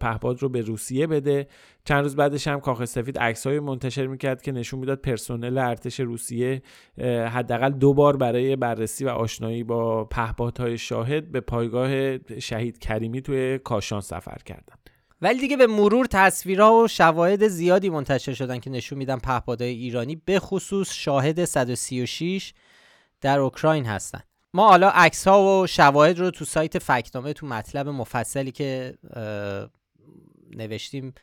پهپاد 0.00 0.42
رو 0.42 0.48
به 0.48 0.60
روسیه 0.60 1.06
بده. 1.06 1.48
چند 1.84 2.02
روز 2.02 2.16
بعدش 2.16 2.48
هم 2.48 2.60
کاخ 2.60 2.84
سفید 2.84 3.16
های 3.44 3.60
منتشر 3.60 4.06
می‌کرد 4.06 4.42
که 4.42 4.52
نشون 4.52 4.80
می‌داد 4.80 4.98
پرسنل 5.00 5.58
ارتش 5.58 6.00
روسیه 6.00 6.62
حداقل 7.32 7.70
دو 7.70 7.94
بار 7.94 8.16
برای 8.16 8.56
بررسی 8.56 9.04
و 9.04 9.08
آشنایی 9.08 9.64
با 9.64 10.04
پهپادهای 10.04 10.78
شاهد 10.78 11.32
به 11.32 11.40
پایگاه 11.40 12.18
شهید 12.38 12.78
کریمی 12.78 13.22
توی 13.22 13.58
کاشان 13.58 14.00
سفر 14.00 14.38
کردن. 14.44 14.74
ولی 15.22 15.40
دیگه 15.40 15.56
به 15.56 15.66
مرور 15.66 16.06
تصویرها 16.06 16.74
و 16.74 16.88
شواهد 16.88 17.48
زیادی 17.48 17.90
منتشر 17.90 18.32
شدن 18.32 18.58
که 18.58 18.70
نشون 18.70 18.98
میدن 18.98 19.18
پهپادهای 19.18 19.70
ایرانی 19.70 20.16
به 20.16 20.38
خصوص 20.38 20.92
شاهد 20.92 21.44
136 21.44 22.54
در 23.20 23.38
اوکراین 23.38 23.84
هستن. 23.84 24.20
ما 24.54 24.68
حالا 24.68 24.88
عکس 24.88 25.28
ها 25.28 25.60
و 25.60 25.66
شواهد 25.66 26.18
رو 26.18 26.30
تو 26.30 26.44
سایت 26.44 26.78
فکنامه 26.78 27.32
تو 27.32 27.46
مطلب 27.46 27.88
مفصلی 27.88 28.50
که 28.50 28.98
نوشتیم 30.56 31.14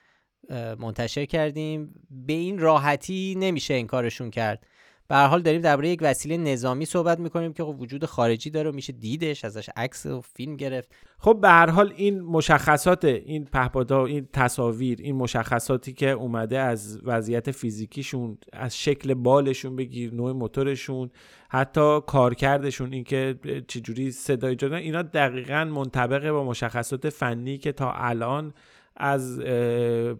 منتشر 0.79 1.25
کردیم. 1.25 1.93
به 2.09 2.33
این 2.33 2.59
راحتی 2.59 3.35
نمیشه 3.37 3.73
انکارشون 3.73 4.31
کرد. 4.31 4.67
به 5.07 5.15
حال 5.15 5.41
داریم 5.41 5.61
درباره 5.61 5.89
یک 5.89 5.99
وسیله 6.01 6.37
نظامی 6.37 6.85
صحبت 6.85 7.19
می‌کنیم 7.19 7.53
که 7.53 7.63
خب 7.63 7.81
وجود 7.81 8.05
خارجی 8.05 8.49
داره 8.49 8.69
و 8.69 8.73
میشه 8.73 8.93
دیدش 8.93 9.45
ازش 9.45 9.69
عکس 9.75 10.05
و 10.05 10.21
فیلم 10.21 10.55
گرفت. 10.55 10.95
خب 11.19 11.37
به 11.41 11.49
هر 11.49 11.69
حال 11.69 11.93
این 11.95 12.21
مشخصات 12.21 13.05
این 13.05 13.45
پهپادها 13.45 14.05
این 14.05 14.27
تصاویر 14.33 14.97
این 15.01 15.15
مشخصاتی 15.15 15.93
که 15.93 16.09
اومده 16.09 16.59
از 16.59 16.99
وضعیت 17.03 17.51
فیزیکیشون 17.51 18.37
از 18.53 18.79
شکل 18.79 19.13
بالشون 19.13 19.75
بگیر 19.75 20.13
نوع 20.13 20.31
موتورشون 20.31 21.09
حتی 21.49 21.99
کارکردشون 22.07 22.93
اینکه 22.93 23.39
چجوری 23.67 24.11
صدای 24.11 24.55
جدن 24.55 24.73
اینا 24.73 25.01
دقیقا 25.01 25.65
منطبقه 25.65 26.31
با 26.31 26.43
مشخصات 26.43 27.09
فنی 27.09 27.57
که 27.57 27.71
تا 27.71 27.91
الان 27.91 28.53
از 28.97 29.39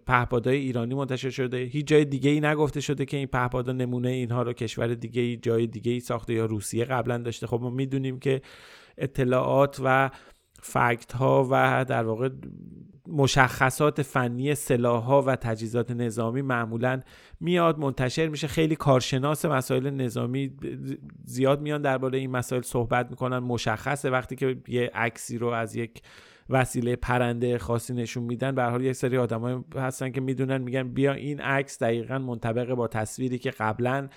پهپادهای 0.06 0.56
ایرانی 0.56 0.94
منتشر 0.94 1.30
شده. 1.30 1.56
هیچ 1.56 1.86
جای 1.86 2.04
دیگه 2.04 2.30
ای 2.30 2.40
نگفته 2.40 2.80
شده 2.80 3.04
که 3.04 3.16
این 3.16 3.26
پهپادا 3.26 3.72
نمونه 3.72 4.08
اینها 4.08 4.42
رو 4.42 4.52
کشور 4.52 4.94
دیگه 4.94 5.22
ای 5.22 5.36
جای 5.36 5.66
دیگه 5.66 5.92
ای 5.92 6.00
ساخته 6.00 6.34
یا 6.34 6.46
روسیه 6.46 6.84
قبلا 6.84 7.18
داشته. 7.18 7.46
خب 7.46 7.60
ما 7.62 7.70
می‌دونیم 7.70 8.18
که 8.18 8.42
اطلاعات 8.98 9.80
و 9.84 10.10
فکت 10.62 11.12
ها 11.12 11.48
و 11.50 11.84
در 11.88 12.04
واقع 12.04 12.28
مشخصات 13.08 14.02
فنی 14.02 14.54
سلاح 14.54 15.02
ها 15.02 15.22
و 15.22 15.36
تجهیزات 15.36 15.90
نظامی 15.90 16.42
معمولا 16.42 17.00
میاد 17.40 17.78
منتشر 17.78 18.28
میشه. 18.28 18.46
خیلی 18.46 18.76
کارشناس 18.76 19.44
مسائل 19.44 19.90
نظامی 19.90 20.50
زیاد 21.24 21.60
میان 21.60 21.82
درباره 21.82 22.18
این 22.18 22.30
مسائل 22.30 22.62
صحبت 22.62 23.10
می‌کنن. 23.10 23.38
مشخصه 23.38 24.10
وقتی 24.10 24.36
که 24.36 24.56
یه 24.68 24.90
عکسی 24.94 25.38
رو 25.38 25.48
از 25.48 25.76
یک 25.76 26.02
وسیله 26.50 26.96
پرنده 26.96 27.58
خاصی 27.58 27.94
نشون 27.94 28.22
میدن. 28.22 28.54
به 28.54 28.62
حال 28.62 28.84
یک 28.84 28.92
سری 28.92 29.16
آدمای 29.16 29.58
هستن 29.74 30.10
که 30.10 30.20
می‌دونن 30.20 30.58
میگن 30.58 30.88
بیا 30.88 31.12
این 31.12 31.40
عکس 31.40 31.82
دقیقا 31.82 32.18
منطبق 32.18 32.74
با 32.74 32.88
تصویری 32.88 33.38
که 33.38 33.50
قبلا 33.50 34.08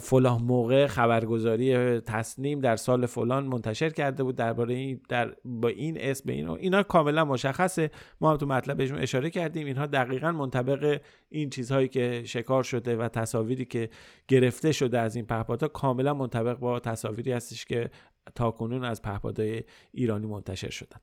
فلان 0.00 0.42
موقع 0.42 0.86
خبرگزاری 0.86 2.00
تصنیم 2.00 2.60
در 2.60 2.76
سال 2.76 3.06
فلان 3.06 3.46
منتشر 3.46 3.90
کرده 3.90 4.22
بود. 4.22 4.36
درباره 4.36 4.74
این 4.74 5.00
در 5.08 5.36
با 5.44 5.68
این 5.68 5.96
اسم 6.00 6.22
به 6.26 6.32
این 6.32 6.48
اینا 6.50 6.82
کاملا 6.82 7.24
مشخصه. 7.24 7.90
ما 8.20 8.30
هم 8.30 8.36
تو 8.36 8.46
مطلب 8.46 8.76
بهشون 8.76 8.98
اشاره 8.98 9.30
کردیم. 9.30 9.66
اینها 9.66 9.86
دقیقا 9.86 10.32
منطبق 10.32 11.00
این 11.28 11.50
چیزهایی 11.50 11.88
که 11.88 12.22
شکار 12.24 12.62
شده 12.62 12.96
و 12.96 13.08
تصاویری 13.08 13.64
که 13.64 13.88
گرفته 14.28 14.72
شده 14.72 14.98
از 14.98 15.16
این 15.16 15.26
پهپادها 15.26 15.68
کاملا 15.68 16.14
منطبق 16.14 16.58
با 16.58 16.80
تصاویری 16.80 17.32
هستش 17.32 17.64
که 17.64 17.90
تاکنون 18.34 18.84
از 18.84 19.02
پهپادهای 19.02 19.62
ایرانی 19.92 20.26
منتشر 20.26 20.70
شدن. 20.70 21.00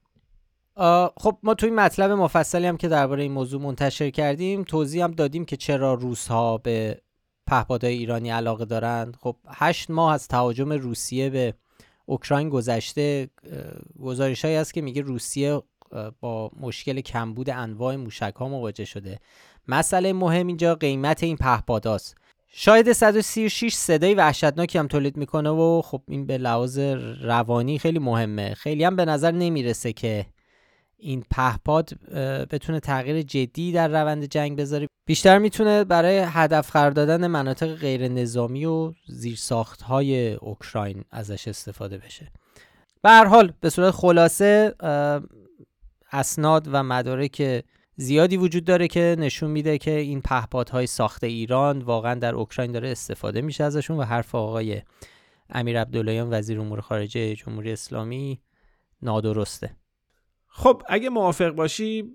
خب 1.17 1.37
ما 1.43 1.53
توی 1.53 1.69
مطلب 1.69 2.11
مفصلی 2.11 2.67
هم 2.67 2.77
که 2.77 2.87
درباره 2.87 3.23
این 3.23 3.31
موضوع 3.31 3.61
منتشر 3.61 4.09
کردیم 4.09 4.63
توضیح 4.63 5.03
هم 5.03 5.11
دادیم 5.11 5.45
که 5.45 5.57
چرا 5.57 5.93
روس 5.93 6.27
ها 6.27 6.57
به 6.57 7.01
پهپادهای 7.47 7.93
ایرانی 7.93 8.29
علاقه 8.29 8.65
دارند 8.65 9.17
خب 9.19 9.35
هشت 9.47 9.89
ماه 9.89 10.13
از 10.13 10.27
تهاجم 10.27 10.73
روسیه 10.73 11.29
به 11.29 11.53
اوکراین 12.05 12.49
گذشته 12.49 13.29
گزارش 14.01 14.45
هایی 14.45 14.57
هست 14.57 14.73
که 14.73 14.81
میگه 14.81 15.01
روسیه 15.01 15.61
با 16.21 16.51
مشکل 16.59 17.01
کمبود 17.01 17.49
انواع 17.49 17.95
موشک 17.95 18.33
ها 18.35 18.47
مواجه 18.47 18.85
شده. 18.85 19.19
مسئله 19.67 20.13
مهم 20.13 20.47
اینجا 20.47 20.75
قیمت 20.75 21.23
این 21.23 21.37
پهپاداست. 21.37 22.17
شاید 22.47 22.93
136 22.93 23.73
صدای 23.73 24.13
وحشتناکی 24.13 24.77
هم 24.77 24.87
تولید 24.87 25.17
می‌کنه 25.17 25.49
و 25.49 25.81
خب 25.81 26.01
این 26.07 26.25
به 26.25 26.37
لحاظ 26.37 26.79
روانی 27.21 27.79
خیلی 27.79 27.99
مهمه. 27.99 28.53
خیلی 28.53 28.83
هم 28.83 28.95
به 28.95 29.05
نظر 29.05 29.31
نمی‌رسه 29.31 29.93
که 29.93 30.25
این 31.03 31.23
پهپاد 31.31 31.89
بتونه 32.51 32.79
تغییر 32.79 33.21
جدی 33.21 33.71
در 33.71 33.87
روند 33.87 34.25
جنگ 34.25 34.57
بذاره. 34.57 34.87
بیشتر 35.05 35.37
می‌تونه 35.37 35.83
برای 35.83 36.17
هدف 36.17 36.71
قرار 36.71 36.91
دادن 36.91 37.27
مناطق 37.27 37.75
غیر 37.75 38.07
نظامی 38.07 38.65
و 38.65 38.93
زیرساخت 39.07 39.81
های 39.81 40.33
اوکراین 40.33 41.03
ازش 41.11 41.47
استفاده 41.47 41.97
بشه. 41.97 42.31
به 43.01 43.09
هر 43.09 43.25
حال 43.25 43.53
به 43.61 43.69
صورت 43.69 43.91
خلاصه 43.91 44.75
اسناد 46.11 46.67
و 46.71 46.83
مدارک 46.83 47.63
زیادی 47.95 48.37
وجود 48.37 48.65
داره 48.65 48.87
که 48.87 49.15
نشون 49.19 49.51
میده 49.51 49.77
که 49.77 49.91
این 49.91 50.21
پهپادهای 50.21 50.87
ساخت 50.87 51.23
ایران 51.23 51.81
واقعا 51.81 52.15
در 52.15 52.35
اوکراین 52.35 52.71
داره 52.71 52.89
استفاده 52.89 53.41
میشه 53.41 53.63
ازشون 53.63 53.97
و 53.97 54.03
حرف 54.03 54.35
آقای 54.35 54.81
امیر 55.49 55.81
عبداللهیان 55.81 56.27
وزیر 56.31 56.59
امور 56.59 56.81
خارجه 56.81 57.35
جمهوری 57.35 57.71
اسلامی 57.71 58.41
نادرسته. 59.01 59.75
خب 60.55 60.81
اگه 60.87 61.09
موافق 61.09 61.49
باشی 61.49 62.13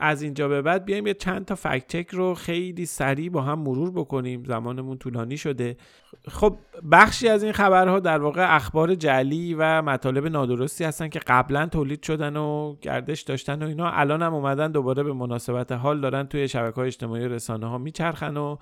از 0.00 0.22
اینجا 0.22 0.48
به 0.48 0.62
بعد 0.62 0.84
بیایم 0.84 1.06
یه 1.06 1.14
چند 1.14 1.44
تا 1.44 1.54
فکت 1.54 2.14
رو 2.14 2.34
خیلی 2.34 2.86
سریع 2.86 3.30
با 3.30 3.42
هم 3.42 3.58
مرور 3.58 3.90
بکنیم. 3.90 4.44
زمانمون 4.44 4.98
طولانی 4.98 5.36
شده. 5.36 5.76
خب 6.28 6.56
بخشی 6.92 7.28
از 7.28 7.42
این 7.42 7.52
خبرها 7.52 8.00
در 8.00 8.18
واقع 8.18 8.56
اخبار 8.56 8.94
جعلی 8.94 9.54
و 9.54 9.82
مطالب 9.82 10.26
نادرستی 10.26 10.84
هستن 10.84 11.08
که 11.08 11.18
قبلا 11.18 11.66
تولید 11.66 12.02
شدن 12.02 12.36
و 12.36 12.76
گردش 12.80 13.22
داشتن 13.22 13.62
و 13.62 13.66
اینا. 13.66 13.90
الان 13.90 14.22
هم 14.22 14.34
اومدن 14.34 14.72
دوباره 14.72 15.02
به 15.02 15.12
مناسبت 15.12 15.72
حال 15.72 16.00
دارن 16.00 16.26
توی 16.26 16.48
شبکه 16.48 16.76
های 16.76 16.86
اجتماعی 16.86 17.28
رسانه 17.28 17.66
ها 17.66 17.78
میچرخن 17.78 18.36
و 18.36 18.56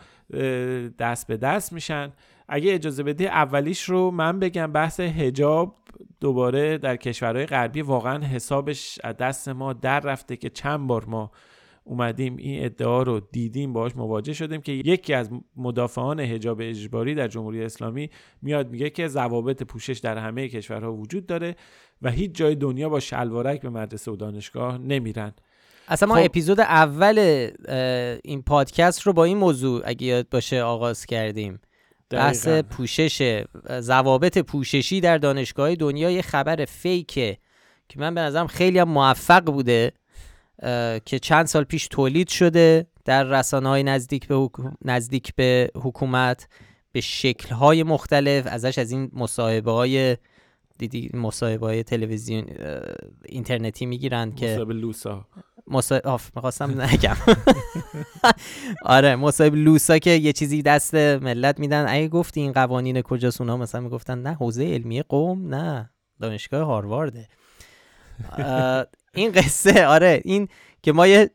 دست 0.98 1.26
به 1.26 1.36
دست 1.36 1.72
میشن. 1.72 2.12
اگه 2.52 2.74
اجازه 2.74 3.02
بدی 3.02 3.26
اولیش 3.26 3.82
رو 3.82 4.10
من 4.10 4.38
بگم 4.38 4.72
بحث 4.72 5.00
هجاب 5.00 5.76
دوباره 6.20 6.78
در 6.78 6.96
کشورهای 6.96 7.46
غربی 7.46 7.82
واقعا 7.82 8.24
حسابش 8.24 8.98
از 9.04 9.16
دست 9.16 9.48
ما 9.48 9.72
در 9.72 10.00
رفته 10.00 10.36
که 10.36 10.50
چند 10.50 10.86
بار 10.86 11.04
ما 11.04 11.30
اومدیم 11.84 12.36
این 12.36 12.64
ادعا 12.64 13.02
رو 13.02 13.20
دیدیم 13.20 13.72
باهاش 13.72 13.96
مواجه 13.96 14.32
شدیم 14.32 14.60
که 14.60 14.72
یکی 14.72 15.14
از 15.14 15.30
مدافعان 15.56 16.20
حجاب 16.20 16.58
اجباری 16.60 17.14
در 17.14 17.28
جمهوری 17.28 17.64
اسلامی 17.64 18.10
میاد 18.42 18.70
میگه 18.70 18.90
که 18.90 19.08
ضوابط 19.08 19.62
پوشش 19.62 19.98
در 19.98 20.18
همه 20.18 20.48
کشورها 20.48 20.92
وجود 20.92 21.26
داره 21.26 21.56
و 22.02 22.10
هیچ 22.10 22.32
جای 22.32 22.54
دنیا 22.54 22.88
با 22.88 23.00
شلوارک 23.00 23.60
به 23.60 23.70
مدرسه 23.70 24.10
و 24.10 24.16
دانشگاه 24.16 24.78
نمیرن. 24.78 25.32
اصلا 25.88 26.08
ما 26.08 26.14
خب... 26.14 26.24
اپیزود 26.24 26.60
اول 26.60 27.48
این 28.24 28.42
پادکست 28.42 29.02
رو 29.02 29.12
با 29.12 29.24
این 29.24 29.38
موضوع 29.38 29.82
اگه 29.84 30.06
یاد 30.06 30.28
باشه 30.28 30.62
آغاز 30.62 31.06
کردیم. 31.06 31.60
بحث 32.10 32.48
پوشش 32.48 33.44
ضوابط 33.80 34.38
پوششی 34.38 35.00
در 35.00 35.18
دانشگاه 35.18 35.74
دنیا 35.74 36.10
یه 36.10 36.22
خبر 36.22 36.64
فیکه 36.64 37.38
که 37.88 38.00
من 38.00 38.14
به 38.14 38.20
نظرم 38.20 38.46
خیلی 38.46 38.78
هم 38.78 38.88
موفق 38.88 39.44
بوده 39.44 39.92
که 41.04 41.18
چند 41.22 41.46
سال 41.46 41.64
پیش 41.64 41.88
تولید 41.88 42.28
شده 42.28 42.86
در 43.04 43.24
رسانه 43.24 43.68
های 43.68 43.82
نزدیک 43.82 44.26
به, 44.28 44.48
نزدیک 44.84 45.34
به 45.34 45.70
حکومت 45.74 46.48
به 46.92 47.00
شکل 47.00 47.54
های 47.54 47.82
مختلف 47.82 48.46
ازش 48.46 48.78
از 48.78 48.90
این 48.90 49.10
مصاحبه 49.12 49.72
های 49.72 50.16
دیدی 50.78 51.10
مصاحبه 51.14 51.66
های 51.66 51.82
تلویزیون 51.82 52.44
اینترنتی 53.24 53.86
می‌گیرن 53.86 54.34
که 54.34 54.46
مصاحبه 54.46 54.74
لوسا. 54.74 55.26
مصاحب 55.70 56.20
می‌خواستم 56.36 56.80
نگم. 56.80 57.16
آره 58.82 59.16
مصاحب 59.16 59.54
لوسا 59.54 59.98
که 59.98 60.10
یه 60.10 60.32
چیزی 60.32 60.62
دست 60.62 60.94
ملت 60.94 61.60
میدن. 61.60 61.86
اگه 61.88 62.08
گفتی 62.08 62.40
این 62.40 62.52
قوانین 62.52 63.02
کجاست 63.02 63.40
اونا 63.40 63.56
مثلا 63.56 63.80
می‌گفتن 63.80 64.18
نه 64.18 64.34
حوزه 64.34 64.64
علمی 64.64 65.02
قوم 65.02 65.54
نه 65.54 65.90
دانشگاه 66.20 66.66
هاروارده. 66.66 67.28
این 69.14 69.32
قصه 69.32 69.86
آره 69.86 70.20
این 70.24 70.48
که 70.82 70.92
ما 70.92 71.06
یه 71.06 71.30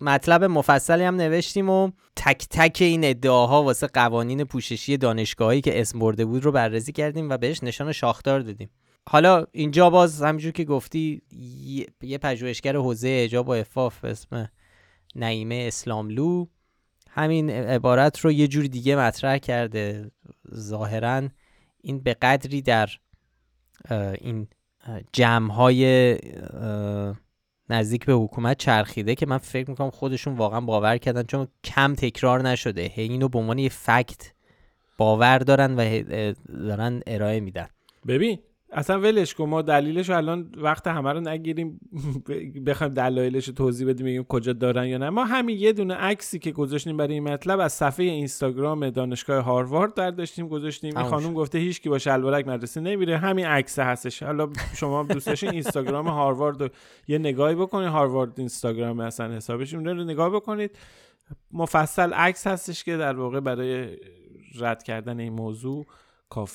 مطلب 0.00 0.44
مفصلی 0.44 1.04
هم 1.04 1.16
نوشتیم 1.16 1.70
و 1.70 1.90
تک 2.16 2.46
تک 2.50 2.78
این 2.80 3.04
ادعاها 3.04 3.62
واسه 3.62 3.86
قوانین 3.86 4.44
پوششی 4.44 4.96
دانشگاهی 4.96 5.60
که 5.60 5.80
اسم 5.80 5.98
برده 5.98 6.24
بود 6.24 6.44
رو 6.44 6.52
بررسی 6.52 6.92
کردیم 6.92 7.30
و 7.30 7.36
بهش 7.36 7.62
نشان 7.62 7.92
شاخدار 7.92 8.40
دادیم. 8.40 8.70
حالا 9.08 9.46
اینجا 9.52 9.90
باز 9.90 10.22
همینجور 10.22 10.52
که 10.52 10.64
گفتی 10.64 11.22
یه 12.02 12.18
پژوهشگر 12.18 12.76
حوزه 12.76 13.20
اجاب 13.24 13.48
و 13.48 13.50
افاف 13.50 14.00
به 14.00 14.10
اسم 14.10 14.50
نعیمه 15.16 15.64
اسلاملو 15.68 16.46
همین 17.10 17.50
عبارت 17.50 18.18
رو 18.18 18.32
یه 18.32 18.48
جور 18.48 18.64
دیگه 18.64 18.96
مطرح 18.96 19.38
کرده. 19.38 20.10
ظاهرا 20.54 21.28
این 21.80 22.00
به 22.00 22.14
قدری 22.14 22.62
در 22.62 22.90
این 24.20 24.48
جمع 25.12 25.52
های 25.52 26.18
نزدیک 27.70 28.04
به 28.04 28.12
حکومت 28.12 28.58
چرخیده 28.58 29.14
که 29.14 29.26
من 29.26 29.38
فکر 29.38 29.70
می‌کنم 29.70 29.90
خودشون 29.90 30.36
واقعا 30.36 30.60
باور 30.60 30.98
کردن 30.98 31.22
چون 31.22 31.48
کم 31.64 31.94
تکرار 31.94 32.42
نشده. 32.42 32.92
اینو 32.96 33.28
به 33.28 33.38
عنوان 33.38 33.58
یه 33.58 33.68
فکت 33.68 34.32
باور 34.98 35.38
دارن 35.38 35.74
و 35.76 36.02
دارن 36.48 37.02
ارائه 37.06 37.40
میدن. 37.40 37.68
ببین 38.06 38.38
اصلا 38.72 39.00
ولش 39.00 39.34
کن 39.34 39.44
ما 39.44 39.62
دلیلش 39.62 40.08
رو 40.08 40.16
الان 40.16 40.52
وقت 40.56 40.86
همه 40.86 41.12
رو 41.12 41.20
نگیریم. 41.20 41.80
بخوایم 42.66 42.94
دلایلش 42.94 43.48
رو 43.48 43.54
توضیح 43.54 43.88
بدیم 43.88 44.06
بگیم 44.06 44.24
کجا 44.24 44.52
دارن 44.52 44.86
یا 44.86 44.98
نه. 44.98 45.10
ما 45.10 45.24
همین 45.24 45.58
یه 45.58 45.72
دونه 45.72 45.94
عکسی 45.94 46.38
که 46.38 46.52
گذاشتیم 46.52 46.96
برای 46.96 47.14
این 47.14 47.22
مطلب 47.22 47.60
از 47.60 47.72
صفحه 47.72 48.06
اینستاگرام 48.06 48.90
دانشگاه 48.90 49.44
هاروارد 49.44 49.94
برداشتیم 49.94 50.48
گذاشتیم. 50.48 50.96
این 50.98 51.06
خانم 51.06 51.34
گفته 51.34 51.58
هیچ 51.58 51.80
کی 51.80 51.88
با 51.88 51.98
شلوارک 51.98 52.48
مدرسه 52.48 52.80
نمیره. 52.80 53.18
همین 53.18 53.46
عکس 53.46 53.78
هستش. 53.78 54.22
حالا 54.22 54.48
شما 54.74 55.02
دوست 55.02 55.26
داشتین 55.26 55.50
اینستاگرام 55.50 56.08
هاروارد 56.08 56.62
رو 56.62 56.68
یه 57.08 57.18
نگاهی 57.18 57.54
بکنید. 57.54 57.88
هاروارد 57.88 58.32
اینستاگرام 58.36 58.96
مثلا 58.96 59.34
حسابش 59.34 59.74
رو 59.74 60.04
نگاه 60.04 60.30
بکنید. 60.30 60.78
مفصل 61.52 62.12
عکس 62.12 62.46
هستش 62.46 62.84
که 62.84 62.96
در 62.96 63.16
واقع 63.16 63.40
برای 63.40 63.96
رد 64.58 64.82
کردن 64.82 65.20
این 65.20 65.32
موضوع 65.32 65.86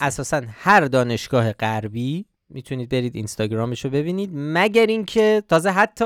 اساسا 0.02 0.42
هر 0.50 0.86
دانشگاه 0.86 1.54
غربی 1.54 2.26
می‌تونید 2.50 2.90
برید 2.90 3.16
اینستاگرامش 3.16 3.86
رو 3.86 3.92
ببینید 3.92 4.30
مگر 4.34 4.86
اینکه 4.86 5.44
تازه 5.50 5.70
حتی 5.70 6.06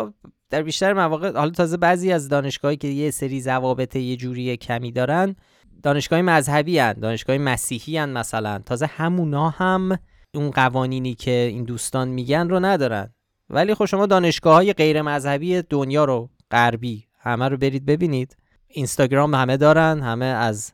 در 0.50 0.64
بیشتر 0.64 0.94
مواقع 0.94 1.34
حالا 1.34 1.52
تازه 1.52 1.78
بعضی 1.78 2.12
از 2.12 2.30
دانشگاهی 2.30 2.78
که 2.78 2.88
یه 2.88 3.12
سری 3.12 3.42
ضوابط 3.42 3.96
یه 3.96 4.16
جوری 4.16 4.58
کمی 4.58 4.92
دارن 4.92 5.36
دانشگاه 5.84 6.22
مذهبی 6.22 6.80
هن 6.80 6.94
دانشگاه 6.94 7.38
مسیحی 7.38 7.98
هن 7.98 8.10
مثلا. 8.10 8.60
تازه 8.66 8.86
همونا 8.86 9.50
هم 9.50 10.00
اون 10.34 10.52
قوانینی 10.52 11.16
که 11.16 11.32
این 11.32 11.64
دوستان 11.64 12.08
میگن 12.08 12.50
رو 12.50 12.60
ندارن. 12.60 13.14
ولی 13.50 13.74
خب 13.74 13.86
شما 13.86 14.06
دانشگاه 14.06 14.54
های 14.54 14.74
غیر 14.74 15.02
مذهبی 15.02 15.62
دنیا 15.62 16.06
رو 16.06 16.30
غربی 16.52 17.06
همه 17.20 17.48
رو 17.48 17.58
برید 17.58 17.86
ببینید. 17.86 18.38
اینستاگرام 18.68 19.36
همه 19.36 19.58
دارن 19.58 20.02
همه 20.02 20.26
از 20.26 20.74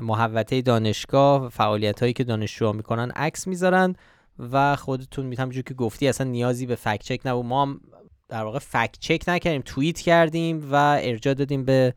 محوطه 0.00 0.62
دانشگاه 0.62 1.48
فعالیت 1.48 2.00
هایی 2.00 2.12
که 2.12 2.24
دانشجوها 2.24 2.72
می‌کنن 2.72 3.10
عکس 3.10 3.46
می‌ذارن 3.46 3.96
و 4.38 4.76
خودتون 4.76 5.26
می‌تونم 5.26 5.50
که 5.50 5.74
گفتی 5.74 6.08
اصلا 6.08 6.30
نیازی 6.30 6.66
به 6.66 6.74
فکت 6.74 7.02
چک 7.02 7.20
نبود. 7.24 7.46
ما 7.46 7.62
هم 7.62 7.80
در 8.28 8.44
واقع 8.44 8.58
فکت 8.58 8.98
چک 8.98 9.24
نکردیم 9.28 9.62
توییت 9.64 10.00
کردیم 10.00 10.68
و 10.72 10.74
ارجاع 11.02 11.34
دادیم 11.34 11.64
به 11.64 11.94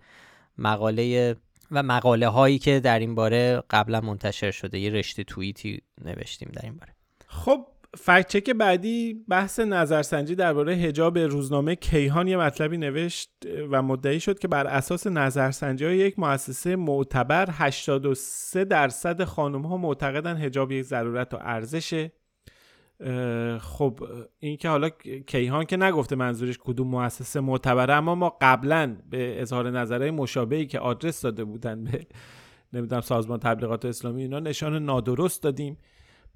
مقاله 0.58 1.36
و 1.72 1.84
مقاله 1.84 2.28
هایی 2.28 2.60
که 2.60 2.80
در 2.80 3.00
این 3.00 3.16
باره 3.16 3.64
قبلا 3.70 4.02
منتشر 4.02 4.52
شده. 4.52 4.80
یه 4.80 4.90
رشته 4.90 5.24
توییتی 5.24 5.82
نوشتیم 6.06 6.50
در 6.54 6.62
این 6.64 6.78
باره. 6.78 6.94
خب 7.28 7.68
فکت 7.98 8.28
چک 8.28 8.50
بعدی 8.50 9.14
بحث 9.28 9.60
نظرسنجی 9.60 10.36
درباره 10.36 10.76
حجاب 10.76 11.18
روزنامه 11.18 11.76
کیهان 11.76 12.28
یه 12.28 12.38
مطلبی 12.38 12.78
نوشت 12.78 13.30
و 13.72 13.82
مدعی 13.82 14.20
شد 14.20 14.40
که 14.40 14.48
بر 14.48 14.68
اساس 14.68 15.08
نظرسنجی 15.08 15.86
های 15.86 15.98
یک 15.98 16.20
مؤسسه 16.20 16.76
معتبر 16.76 17.48
83 17.52 18.66
درصد 18.66 19.24
خانم 19.24 19.62
ها 19.62 19.78
معتقدن 19.78 20.38
حجاب 20.38 20.72
یک 20.72 20.84
ضرورت 20.86 21.34
و 21.34 21.38
ارزشه 21.42 22.12
خب 23.60 24.00
این 24.40 24.58
که 24.58 24.70
حالا 24.70 24.90
کیهان 25.28 25.66
که 25.66 25.78
نگفته 25.78 26.16
منظورش 26.16 26.58
کدوم 26.64 26.88
مؤسسه 26.88 27.40
معتبره 27.40 27.94
اما 27.94 28.16
ما 28.16 28.38
قبلا 28.42 28.98
به 29.10 29.42
اظهار 29.42 29.70
نظرهای 29.70 30.12
مشابهی 30.12 30.66
که 30.66 30.80
آدرس 30.80 31.22
داده 31.22 31.44
بودن 31.44 31.84
به 31.84 32.08
نمی‌دونم 32.74 33.02
سازمان 33.02 33.40
تبلیغات 33.40 33.86
اسلامی 33.86 34.22
اینا 34.22 34.40
نشان 34.40 34.86
نادرست 34.86 35.44
دادیم. 35.44 35.78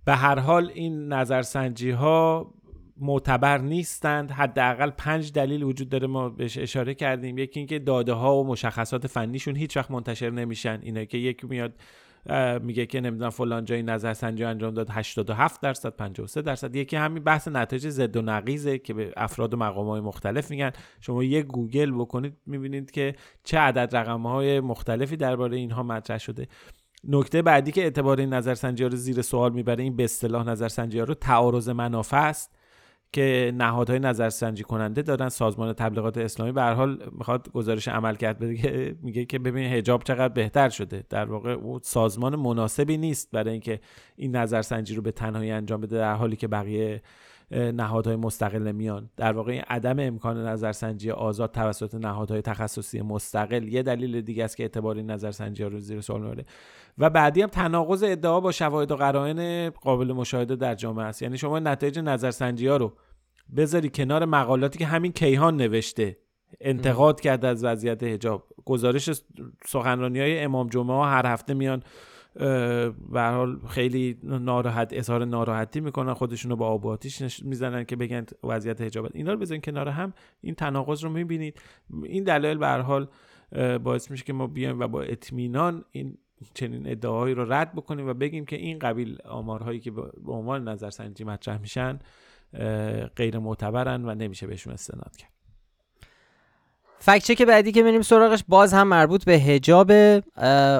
به 0.09 0.15
هر 0.15 0.39
حال 0.39 0.71
این 0.73 1.13
نظرسنجی 1.13 1.91
ها 1.91 2.53
معتبر 2.97 3.57
نیستند. 3.57 4.31
حداقل 4.31 4.89
پنج 4.89 5.33
دلیل 5.33 5.63
وجود 5.63 5.89
داره 5.89 6.07
ما 6.07 6.29
بهش 6.29 6.57
اشاره 6.57 6.93
کردیم. 6.93 7.37
یکی 7.37 7.59
اینکه 7.59 7.79
داده 7.79 8.13
ها 8.13 8.35
و 8.35 8.47
مشخصات 8.47 9.07
فنیشون 9.07 9.55
هیچ 9.55 9.77
وقت 9.77 9.91
منتشر 9.91 10.29
نمیشن. 10.29 10.79
اینه 10.83 11.05
که 11.05 11.17
یکی 11.17 11.47
میاد 11.47 11.73
میگه 12.61 12.85
که 12.85 13.01
نمی‌دونم 13.01 13.29
فلان 13.29 13.65
جای 13.65 13.83
نظرسنجی 13.83 14.43
انجام 14.43 14.73
داد 14.73 14.89
87 14.89 15.61
درصد 15.61 15.89
53 15.89 16.41
درصد. 16.41 16.75
یکی 16.75 16.95
همین 16.95 17.23
بحث 17.23 17.47
نتایج 17.47 17.89
زد 17.89 18.17
و 18.17 18.21
نقیزه 18.21 18.77
که 18.77 18.93
به 18.93 19.13
افراد 19.17 19.53
و 19.53 19.57
مقام 19.57 19.87
های 19.87 20.01
مختلف 20.01 20.51
میگن. 20.51 20.71
شما 21.01 21.23
یه 21.23 21.41
گوگل 21.43 21.91
بکنید 21.91 22.37
می‌بینید 22.45 22.91
که 22.91 23.15
چه 23.43 23.57
عدد 23.57 23.95
رقم 23.95 24.21
های 24.21 24.59
مختلفی 24.59 25.17
درباره 25.17 25.57
اینها 25.57 25.83
مطرح 25.83 26.17
شده. 26.17 26.47
نکته 27.03 27.41
بعدی 27.41 27.71
که 27.71 27.81
اعتبار 27.83 28.19
این 28.19 28.33
نظرسنجی 28.33 28.83
رو 28.83 28.95
زیر 28.95 29.21
سوال 29.21 29.53
می‌بره 29.53 29.83
این 29.83 29.95
به 29.95 30.03
اصطلاح 30.03 30.47
نظرسنجی 30.47 30.99
رو 30.99 31.13
تعارض 31.13 31.69
منافع 31.69 32.17
است 32.17 32.55
که 33.11 33.53
نهادهای 33.55 33.99
نظرسنجی 33.99 34.63
کننده 34.63 35.01
دادن 35.01 35.29
سازمان 35.29 35.73
تبلیغات 35.73 36.17
اسلامی 36.17 36.51
به 36.51 36.61
هر 36.61 36.73
حال 36.73 37.09
می‌خواد 37.11 37.51
گزارش 37.51 37.87
عمل 37.87 38.15
کرد 38.15 38.39
بده 38.39 38.95
میگه 39.01 39.25
که 39.25 39.39
ببین 39.39 39.71
حجاب 39.71 40.03
چقدر 40.03 40.33
بهتر 40.33 40.69
شده. 40.69 41.03
در 41.09 41.25
واقع 41.25 41.51
او 41.51 41.79
سازمان 41.83 42.35
مناسبی 42.35 42.97
نیست 42.97 43.31
برای 43.31 43.51
اینکه 43.51 43.79
این 44.15 44.35
نظرسنجی 44.35 44.95
رو 44.95 45.01
به 45.01 45.11
تنهایی 45.11 45.51
انجام 45.51 45.81
بده 45.81 45.97
در 45.97 46.13
حالی 46.13 46.35
که 46.35 46.47
بقیه 46.47 47.01
نهادهای 47.51 48.15
مستقل 48.15 48.71
میان. 48.71 49.09
در 49.17 49.33
واقع 49.33 49.59
عدم 49.67 49.99
امکان 49.99 50.47
نظرسنجی 50.47 51.11
آزاد 51.11 51.51
توسط 51.51 51.95
نهادهای 51.95 52.41
تخصصی 52.41 53.01
مستقل 53.01 53.67
یه 53.67 53.83
دلیل 53.83 54.21
دیگه 54.21 54.43
است 54.43 54.57
که 54.57 54.63
اعتبار 54.63 54.95
این 54.95 55.11
نظرسنجی 55.11 55.63
رو 55.63 55.79
زیر 55.79 56.01
سوال 56.01 56.21
می‌بره. 56.21 56.45
و 56.97 57.09
بعدی 57.09 57.41
هم 57.41 57.49
تناقض 57.49 58.03
ادعا 58.03 58.39
با 58.39 58.51
شواهد 58.51 58.91
و 58.91 58.95
قرائن 58.95 59.69
قابل 59.69 60.13
مشاهده 60.13 60.55
در 60.55 60.75
جامعه 60.75 61.05
است. 61.05 61.21
یعنی 61.21 61.37
شما 61.37 61.59
نتایج 61.59 61.99
نظرسنجی 61.99 62.67
ها 62.67 62.77
رو 62.77 62.93
بذاری 63.57 63.89
کنار 63.89 64.25
مقالاتی 64.25 64.79
که 64.79 64.85
همین 64.85 65.11
کیهان 65.11 65.57
نوشته 65.57 66.17
انتقاد 66.61 67.21
کرده 67.21 67.47
از 67.47 67.63
وضعیت 67.63 68.03
حجاب. 68.03 68.47
گزارش 68.65 69.09
سخنرانی 69.67 70.19
های 70.19 70.39
امام 70.39 70.67
جمعه 70.67 70.95
ها 70.95 71.05
هر 71.05 71.25
هفته 71.25 71.53
میان 71.53 71.83
به 72.33 73.21
حال 73.21 73.59
خیلی 73.67 74.17
ناراحت 74.23 74.89
اظهار 74.91 75.25
ناراحتی 75.25 75.79
می‌کنن 75.79 76.13
خودشونو 76.13 76.55
با 76.55 76.67
آب 76.67 76.87
آتیش 76.87 77.43
می‌زنن 77.43 77.83
که 77.83 77.95
بگن 77.95 78.25
وضعیت 78.43 78.81
حجاب 78.81 79.09
اینا 79.13 79.33
رو 79.33 79.39
بزنین 79.39 79.61
کنار 79.61 79.89
هم 79.89 80.13
این 80.41 80.55
تناقض 80.55 81.03
رو 81.03 81.09
می‌بینید. 81.09 81.61
این 82.03 82.23
دلایل 82.23 82.57
به 82.57 82.67
حال 82.67 83.07
باعث 83.83 84.11
میشه 84.11 84.23
که 84.23 84.33
ما 84.33 84.47
بیایم 84.47 84.79
و 84.79 84.87
با 84.87 85.01
اطمینان 85.01 85.85
این 85.91 86.17
چنین 86.53 86.91
ادعاهایی 86.91 87.35
رو 87.35 87.53
رد 87.53 87.73
بکنیم 87.73 88.07
و 88.07 88.13
بگیم 88.13 88.45
که 88.45 88.55
این 88.55 88.79
قبیل 88.79 89.17
آمارهایی 89.25 89.79
که 89.79 89.91
به 89.91 90.31
عنوان 90.31 90.67
نظرسنجی 90.67 91.23
مطرح 91.23 91.57
میشن 91.61 91.99
غیر 93.15 93.39
معتبرن 93.39 94.05
و 94.05 94.15
نمیشه 94.15 94.47
بهشون 94.47 94.73
استناد 94.73 95.15
کرد. 95.15 95.38
فکچه 96.99 97.35
که 97.35 97.45
بعدی 97.45 97.71
که 97.71 97.83
بریم 97.83 98.01
سراغش 98.01 98.43
باز 98.47 98.73
هم 98.73 98.87
مربوط 98.87 99.23
به 99.23 99.33
هجاب 99.33 99.91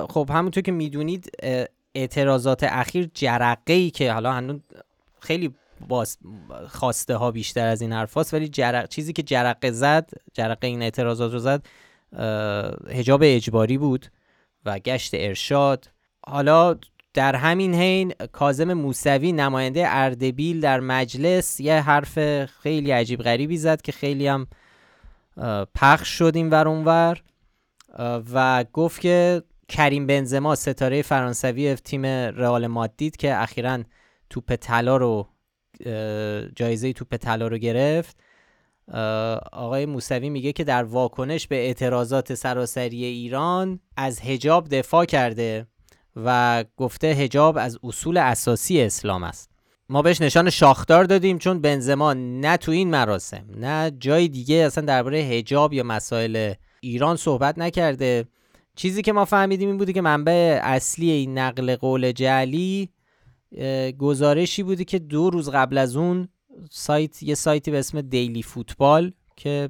خب 0.07 0.29
همونطور 0.33 0.63
که 0.63 0.71
می‌دونید 0.71 1.31
اعتراضات 1.95 2.63
اخیر 2.63 3.09
جرقه 3.13 3.73
ای 3.73 3.89
که 3.89 4.11
حالا 4.11 4.31
هنوز 4.31 4.59
خیلی 5.19 5.53
باز 5.87 6.17
خواسته 6.67 7.15
ها 7.15 7.31
بیشتر 7.31 7.67
از 7.67 7.81
این 7.81 7.93
حرف 7.93 8.33
ولی 8.33 8.47
جرق... 8.47 8.87
چیزی 8.87 9.13
که 9.13 9.23
جرقه 9.23 9.71
زد 9.71 10.09
جرقه 10.33 10.67
این 10.67 10.81
اعتراضات 10.81 11.33
رو 11.33 11.39
زد 11.39 11.65
هجاب 12.91 13.21
اجباری 13.23 13.77
بود 13.77 14.05
و 14.65 14.79
گشت 14.79 15.11
ارشاد. 15.13 15.89
حالا 16.27 16.75
در 17.13 17.35
همین 17.35 17.75
حین 17.75 18.13
کازم 18.31 18.73
موسوی 18.73 19.31
نماینده 19.31 19.83
اردبیل 19.85 20.61
در 20.61 20.79
مجلس 20.79 21.59
یه 21.59 21.81
حرف 21.81 22.45
خیلی 22.45 22.91
عجیب 22.91 23.21
غریبی 23.21 23.57
زد 23.57 23.81
که 23.81 23.91
خیلی 23.91 24.27
هم 24.27 24.47
پخش 25.75 26.07
شد 26.07 26.31
این 26.35 26.49
ور. 26.49 26.67
اونور 26.67 27.21
و 28.33 28.65
گفت 28.73 29.01
که 29.01 29.43
کریم 29.67 30.07
بنزما 30.07 30.55
ستاره 30.55 31.01
فرانسوی 31.01 31.75
تیم 31.75 32.05
رئال 32.05 32.67
مادید 32.67 33.17
که 33.17 33.41
اخیرا 33.41 33.79
توپ 34.29 34.55
طلا 34.55 34.97
رو 34.97 35.27
جایزه 36.55 36.93
توپ 36.93 37.15
طلا 37.15 37.47
رو 37.47 37.57
گرفت. 37.57 38.17
آقای 39.51 39.85
موسوی 39.85 40.29
میگه 40.29 40.53
که 40.53 40.63
در 40.63 40.83
واکنش 40.83 41.47
به 41.47 41.55
اعتراضات 41.55 42.33
سراسری 42.33 43.05
ایران 43.05 43.79
از 43.97 44.19
هجاب 44.19 44.69
دفاع 44.69 45.05
کرده 45.05 45.67
و 46.15 46.63
گفته 46.77 47.07
هجاب 47.07 47.57
از 47.57 47.79
اصول 47.83 48.17
اساسی 48.17 48.81
اسلام 48.81 49.23
است. 49.23 49.49
ما 49.91 50.01
بهش 50.01 50.21
نشان 50.21 50.49
شاخدار 50.49 51.03
دادیم 51.03 51.37
چون 51.37 51.61
بنزما 51.61 52.13
نه 52.13 52.57
تو 52.57 52.71
این 52.71 52.89
مراسم 52.89 53.45
نه 53.55 53.91
جای 53.99 54.27
دیگه 54.27 54.55
اصلا 54.55 54.85
درباره 54.85 55.17
هجاب 55.17 55.73
یا 55.73 55.83
مسائل 55.83 56.53
ایران 56.81 57.15
صحبت 57.15 57.57
نکرده. 57.57 58.25
چیزی 58.75 59.01
که 59.01 59.13
ما 59.13 59.25
فهمیدیم 59.25 59.69
این 59.69 59.77
بوده 59.77 59.93
که 59.93 60.01
منبع 60.01 60.59
اصلی 60.63 61.11
این 61.11 61.37
نقل 61.37 61.75
قول 61.75 62.11
جعلی 62.11 62.89
گزارشی 63.97 64.63
بوده 64.63 64.83
که 64.83 64.99
دو 64.99 65.29
روز 65.29 65.49
قبل 65.49 65.77
از 65.77 65.95
اون 65.95 66.27
سایت 66.71 67.23
یه 67.23 67.35
سایتی 67.35 67.71
به 67.71 67.79
اسم 67.79 68.01
دیلی 68.01 68.43
فوتبال 68.43 69.11
که 69.35 69.69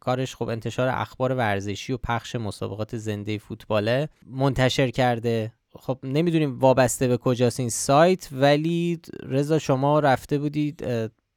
کارش 0.00 0.36
خب 0.36 0.48
انتشار 0.48 0.88
اخبار 0.88 1.32
ورزشی 1.32 1.92
و 1.92 1.96
پخش 1.96 2.36
مسابقات 2.36 2.96
زنده 2.96 3.38
فوتباله 3.38 4.08
منتشر 4.26 4.90
کرده. 4.90 5.52
خب 5.80 5.98
نمی‌دونیم 6.02 6.58
وابسته 6.58 7.08
به 7.08 7.16
کجاست 7.16 7.60
این 7.60 7.70
سایت 7.70 8.28
ولی 8.32 9.00
رضا 9.22 9.58
شما 9.58 10.00
رفته 10.00 10.38
بودید 10.38 10.84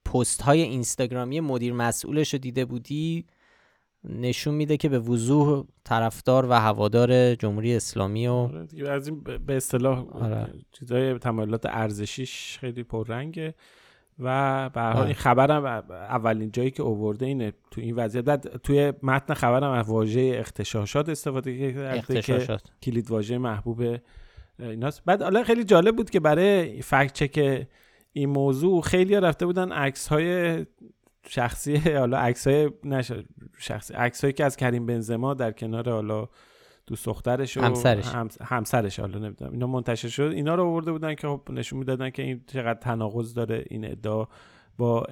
پست 0.06 0.42
های 0.42 0.62
اینستاگرامی 0.62 1.40
مدیر 1.40 1.74
مسئولش 1.74 2.34
رو 2.34 2.40
دیده 2.40 2.66
بودی؟ 2.66 3.26
نشون 4.04 4.54
میده 4.54 4.78
که 4.78 4.90
به 4.90 5.00
وضوح 5.00 5.66
طرفدار 5.84 6.46
و 6.50 6.54
هوادار 6.54 7.36
جمهوری 7.36 7.76
اسلامی 7.76 8.28
و 8.28 8.32
آره 8.32 8.90
از 8.90 9.08
این 9.08 9.24
به 9.24 9.58
اصطلاح 9.58 10.08
آره. 10.12 10.48
چیزای 10.72 11.20
تمایلات 11.20 11.66
ارزشیش 11.66 12.58
خیلی 12.60 12.84
پررنگه. 12.84 13.54
و 14.20 14.70
به 14.70 14.82
حال 14.82 15.06
این 15.06 15.14
خبرم 15.14 15.66
اولین 15.92 16.52
جایی 16.52 16.72
که 16.72 16.84
اوورده 16.84 17.26
اینه 17.26 17.54
تو 17.72 17.82
این 17.82 17.96
وضعیت. 17.96 18.26
بعد 18.26 18.58
توی 18.58 18.94
متن 19.04 19.34
خبرم 19.34 19.72
از 19.72 19.86
واژه 19.86 20.36
اختشاشات 20.40 21.10
استفاده 21.10 21.74
کرده 21.74 22.22
که 22.22 22.58
کلید 22.84 23.12
واژه 23.12 23.38
محبوب 23.38 23.98
ایناست. 24.60 25.06
بعد 25.06 25.22
حالا 25.22 25.44
خیلی 25.44 25.64
جالب 25.64 25.96
بود 25.96 26.10
که 26.10 26.20
برای 26.20 26.82
فکت 26.82 27.14
چک 27.14 27.68
این 28.14 28.30
موضوع 28.30 28.82
خیلی 28.82 29.16
رفته 29.16 29.46
بودن 29.46 29.72
عکس 29.72 30.08
های 30.08 30.66
شخصی 31.28 31.76
حالا 31.76 32.18
عکس 32.18 32.48
های 32.48 32.72
شخصی 33.58 33.94
عکس 33.94 34.22
هایی 34.22 34.34
که 34.34 34.46
از 34.46 34.58
کریم 34.58 34.86
بنزما 34.86 35.34
در 35.34 35.52
کنار 35.52 35.90
حالا 35.90 36.28
دوست 36.88 37.06
دخترش 37.06 37.58
و 37.58 37.62
همسرش. 37.62 38.06
همسرش 38.42 39.00
حالا 39.00 39.20
نمی‌دونم. 39.20 39.52
اینا 39.52 39.68
منتشر 39.68 40.08
شد. 40.08 40.32
اینا 40.36 40.56
رو 40.56 40.64
آورده 40.64 40.92
بودن 40.92 41.16
که 41.16 41.28
خب 41.28 41.42
نشون 41.50 41.80
می‌دادن 41.80 42.10
که 42.10 42.24
این 42.24 42.44
چقدر 42.48 42.80
تناقض 42.80 43.34
داره 43.34 43.66
این 43.70 43.86
ادعا 43.92 44.28
با 44.78 45.06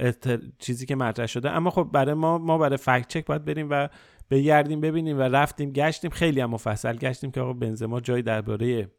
چیزی 0.60 0.86
که 0.86 0.96
مطرح 0.96 1.26
شده. 1.26 1.52
اما 1.52 1.70
خب 1.70 1.90
برای 1.94 2.14
ما 2.14 2.38
ما 2.38 2.58
برای 2.58 2.78
فکت 2.78 3.08
چک 3.08 3.26
باید 3.26 3.46
بریم 3.46 3.68
و 3.70 3.88
بگردیم 4.32 4.82
ببینیم 4.82 5.20
و 5.20 5.22
رفتیم 5.22 5.72
گشتیم. 5.72 6.12
خیلی 6.12 6.42
هم 6.42 6.50
مفصل 6.50 6.96
گشتیم 6.96 7.32
که 7.32 7.42
آقا 7.42 7.54
بنزما 7.54 8.00
جای 8.00 8.22
درباره 8.22 8.92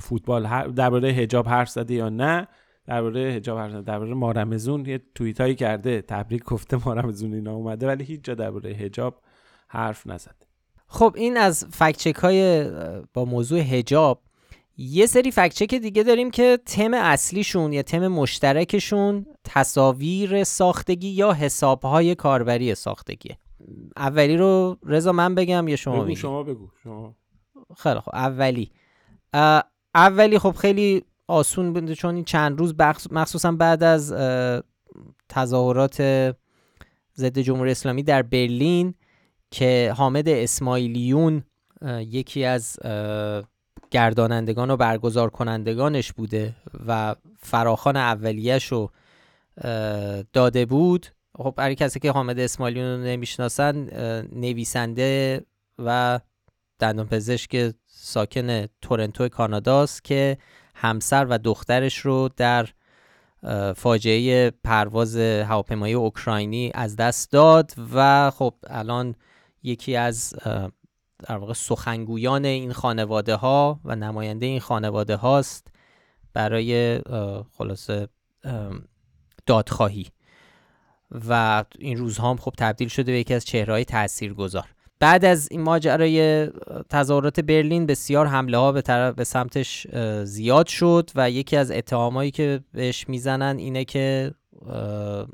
فوتبال 0.00 0.72
درباره 0.72 1.12
حجاب 1.12 1.48
حرف 1.48 1.68
زده 1.68 1.94
یا 1.94 2.08
نه 2.08 2.48
درباره 2.86 3.32
حجاب 3.36 3.58
حرف 3.58 3.72
زده 3.72 3.82
درباره 3.82 4.14
مارمزون 4.14 4.86
یه 4.86 5.00
توییت 5.14 5.40
هایی 5.40 5.54
کرده 5.54 6.02
تبریک 6.02 6.44
گفته 6.44 6.78
مارمزون 6.86 7.34
اینا 7.34 7.54
اومده 7.54 7.86
ولی 7.86 8.04
هیچ 8.04 8.20
جا 8.22 8.34
درباره 8.34 8.72
حجاب 8.72 9.20
حرف 9.68 10.06
نزده. 10.06 10.46
خب 10.86 11.14
این 11.16 11.36
از 11.36 11.66
فکچک 11.70 12.14
های 12.14 12.70
با 13.14 13.24
موضوع 13.24 13.58
هجاب 13.58 14.22
یه 14.76 15.06
سری 15.06 15.30
فکچک 15.30 15.74
دیگه 15.74 16.02
داریم 16.02 16.30
که 16.30 16.58
تم 16.66 16.94
اصلیشون 16.94 17.72
یا 17.72 17.82
تم 17.82 18.08
مشترکشون 18.08 19.26
تصاویر 19.44 20.44
ساختگی 20.44 21.08
یا 21.08 21.32
حسابهای 21.32 22.14
کاربری 22.14 22.74
ساختگی 22.74 23.36
اولی 23.96 24.36
رو 24.36 24.78
رضا 24.86 25.12
من 25.12 25.34
بگم 25.34 25.68
یا 25.68 25.76
شما 25.76 26.04
بگو 26.04 26.14
شما 26.14 26.42
بگو 26.42 26.68
شما. 26.82 27.14
خیلی 27.76 28.00
خب 28.00 28.14
اولی. 28.14 28.70
اولی 29.94 30.38
خب 30.38 30.50
خیلی 30.50 31.04
آسون 31.26 31.72
بوده 31.72 31.94
چون 31.94 32.14
این 32.14 32.24
چند 32.24 32.58
روز 32.58 32.74
مخصوصا 33.10 33.52
بعد 33.52 33.82
از 33.82 34.12
تظاهرات 35.28 36.00
ضد 37.16 37.38
جمهوری 37.38 37.70
اسلامی 37.70 38.02
در 38.02 38.22
برلین 38.22 38.94
که 39.50 39.94
حامد 39.96 40.28
اسماعیلیون 40.28 41.44
یکی 41.98 42.44
از 42.44 42.78
گردانندگان 43.90 44.70
و 44.70 44.76
برگزار 44.76 45.30
کنندگانش 45.30 46.12
بوده 46.12 46.54
و 46.86 47.16
فراخان 47.38 47.96
اولیش 47.96 48.64
رو 48.64 48.90
داده 50.32 50.66
بود. 50.66 51.06
خب 51.38 51.54
برای 51.56 51.74
کسی 51.74 52.00
که 52.00 52.10
حامد 52.10 52.38
اسماعیلیون 52.38 52.86
رو 52.86 53.04
نمی‌شناسن 53.06 53.76
نویسنده 54.32 55.40
و 55.78 56.20
دندان 56.78 57.06
پزشک 57.06 57.72
ساکن 58.02 58.66
تورنتو 58.66 59.28
کاناداست 59.28 60.04
که 60.04 60.38
همسر 60.74 61.24
و 61.24 61.38
دخترش 61.38 61.98
رو 61.98 62.28
در 62.36 62.68
فاجعه 63.76 64.50
پرواز 64.50 65.16
هواپیمایی 65.16 65.94
اوکراینی 65.94 66.70
از 66.74 66.96
دست 66.96 67.32
داد 67.32 67.72
و 67.94 68.30
خب 68.30 68.54
الان 68.66 69.14
یکی 69.62 69.96
از 69.96 70.34
در 71.18 71.36
واقع 71.36 71.52
سخنگویان 71.52 72.44
این 72.44 72.72
خانواده 72.72 73.34
ها 73.34 73.80
و 73.84 73.96
نماینده 73.96 74.46
این 74.46 74.60
خانواده 74.60 75.16
هاست 75.16 75.66
برای 76.32 77.00
خلاصه 77.58 78.08
دادخواهی. 79.46 80.06
و 81.28 81.64
این 81.78 81.96
روزها 81.96 82.30
هم 82.30 82.36
خب 82.36 82.54
تبدیل 82.58 82.88
شده 82.88 83.12
به 83.12 83.18
یکی 83.18 83.34
از 83.34 83.44
چهرهای 83.44 83.84
تاثیرگذار. 83.84 84.68
بعد 85.00 85.24
از 85.24 85.48
این 85.50 85.60
ماجرای 85.60 86.48
تظاهرات 86.88 87.40
برلین 87.40 87.86
بسیار 87.86 88.26
حمله 88.26 88.58
ها 88.58 88.72
به, 88.72 88.82
طرف 88.82 89.14
به 89.14 89.24
سمتش 89.24 89.86
زیاد 90.24 90.66
شد 90.66 91.10
و 91.14 91.30
یکی 91.30 91.56
از 91.56 91.70
اتهامایی 91.70 92.30
که 92.30 92.60
بهش 92.72 93.08
می‌زنن 93.08 93.56
اینه 93.58 93.84
که 93.84 94.34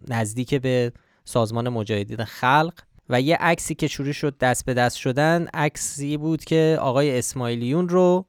نزدیک 0.09 0.55
به 0.55 0.93
سازمان 1.25 1.69
مجاهدین 1.69 2.25
خلق 2.25 2.73
و 3.09 3.21
یه 3.21 3.37
عکسی 3.37 3.75
که 3.75 3.89
شروع 3.89 4.13
شد 4.13 4.39
دست 4.39 4.65
به 4.65 4.75
دست 4.75 4.97
شدن 4.97 5.47
عکسی 5.55 6.17
بود 6.17 6.45
که 6.45 6.79
آقای 6.81 7.19
اسماعیلیون 7.19 7.89
رو 7.89 8.27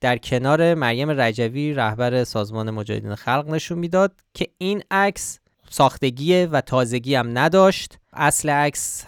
در 0.00 0.18
کنار 0.18 0.74
مریم 0.74 1.20
رجوی 1.20 1.74
رهبر 1.74 2.24
سازمان 2.24 2.70
مجاهدین 2.70 3.14
خلق 3.14 3.44
نشون 3.48 3.78
می‌داد 3.78 4.12
که 4.34 4.48
این 4.58 4.82
عکس 4.90 5.38
ساختگی 5.70 6.46
و 6.46 6.60
تازگی 6.60 7.14
هم 7.14 7.38
نداشت. 7.38 7.98
اصل 8.12 8.50
عکس 8.50 9.06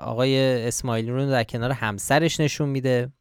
آقای 0.00 0.66
اسماعیلیون 0.66 1.16
رو 1.16 1.30
در 1.30 1.44
کنار 1.44 1.70
همسرش 1.70 2.40
نشون 2.40 2.68
میده 2.68 3.12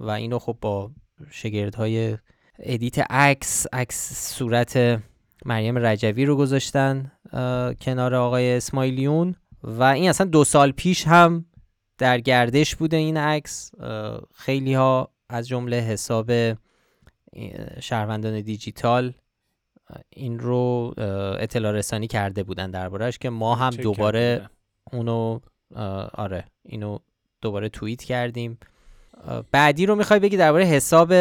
و 0.00 0.10
اینو 0.10 0.38
خب 0.38 0.56
با 0.60 0.90
شگردهای 1.30 2.18
ادیت 2.58 2.98
عکس 2.98 3.66
عکس 3.72 4.28
صورت 4.34 5.00
مریم 5.44 5.78
رجوی 5.78 6.24
رو 6.24 6.36
گذاشتن 6.36 7.12
کنار 7.80 8.14
آقای 8.14 8.56
اسماعیلیون. 8.56 9.36
و 9.62 9.82
این 9.82 10.10
اصلا 10.10 10.26
دو 10.26 10.44
سال 10.44 10.72
پیش 10.72 11.06
هم 11.06 11.44
در 11.98 12.20
گردش 12.20 12.76
بوده 12.76 12.96
این 12.96 13.16
عکس. 13.16 13.70
خیلی 14.34 14.74
ها 14.74 15.10
از 15.28 15.48
جمله 15.48 15.76
حساب 15.76 16.32
شهروندان 17.80 18.40
دیجیتال 18.40 19.12
این 20.10 20.38
رو 20.38 20.94
اطلاع 21.38 21.72
رسانی 21.72 22.06
کرده 22.06 22.42
بودن 22.42 22.70
دربارهش 22.70 23.18
که 23.18 23.30
ما 23.30 23.54
هم 23.54 23.70
دوباره 23.70 24.50
اونو 24.92 25.40
آره 26.14 26.44
اینو 26.64 26.98
دوباره 27.42 27.68
توییت 27.68 28.02
کردیم. 28.02 28.58
بعدی 29.52 29.86
رو 29.86 29.94
می‌خوای 29.94 30.20
بگی 30.20 30.36
درباره 30.36 30.64
حساب 30.64 31.14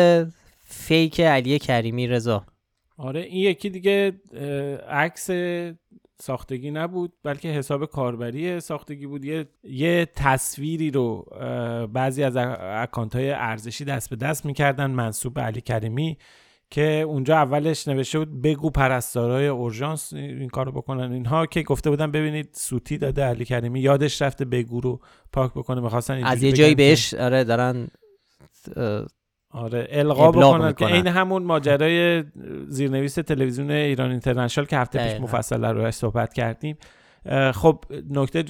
فیک 0.60 1.20
علی 1.22 1.60
کریمی 1.60 2.08
رضا؟ 2.08 2.46
آره 2.98 3.20
این 3.20 3.42
یکی 3.42 3.70
دیگه 3.70 4.14
عکس 4.90 5.30
ساختگی 6.22 6.72
نبود 6.72 7.14
بلکه 7.24 7.48
حساب 7.48 7.86
کاربری 7.86 8.60
ساختگی 8.60 9.08
بود. 9.08 9.26
یه, 9.26 9.46
یه 9.64 10.08
تصویری 10.16 10.92
رو 10.92 11.26
بعضی 11.94 12.24
از 12.24 12.38
اکانت 12.38 13.16
های 13.16 13.32
ارزشی 13.32 13.86
دست 13.86 14.10
به 14.10 14.16
دست 14.16 14.46
می‌کردن 14.46 14.92
منصوب 14.92 15.34
به 15.34 15.42
علی 15.42 15.62
کریمی. 15.62 16.18
که 16.72 17.02
اونجا 17.08 17.36
اولش 17.36 17.88
نوشته 17.88 18.20
بود 18.20 18.42
بگو 18.42 18.70
پرستارای 18.70 19.48
اورژانس 19.48 20.14
این 20.14 20.50
کارو 20.50 20.72
بکنن. 20.72 21.12
اینها 21.12 21.46
که 21.46 21.62
گفته 21.62 21.90
بودن 21.90 22.12
ببینید 22.12 22.50
سوتی 22.54 22.98
داده 22.98 23.24
علی 23.24 23.46
کریمی 23.46 23.80
یادش 23.80 24.22
رفته 24.22 24.46
بگو 24.46 24.82
رو 24.82 25.00
پاک 25.34 25.52
بکنه 25.54 25.82
می‌خواستن 25.82 26.24
از 26.24 26.44
یه 26.44 26.52
جایی 26.52 26.76
بهش 26.76 27.14
آره 27.14 27.44
دارن 27.44 27.88
آره 29.52 29.88
القا 29.90 30.32
بکنن 30.32 30.74
که 30.74 30.86
این 30.86 31.08
همون 31.08 31.44
ماجرای 31.44 32.24
زیرنویس 32.68 33.16
تلویزیون 33.16 33.72
ایران 33.72 34.12
اینترنشنال 34.12 34.68
که 34.68 34.78
هفته 34.78 35.08
پیش 35.08 35.22
مفصل 35.22 35.66
روش 35.66 35.94
صحبت 35.94 36.34
کردیم. 36.34 36.78
خب 37.54 37.84
نکته 38.10 38.44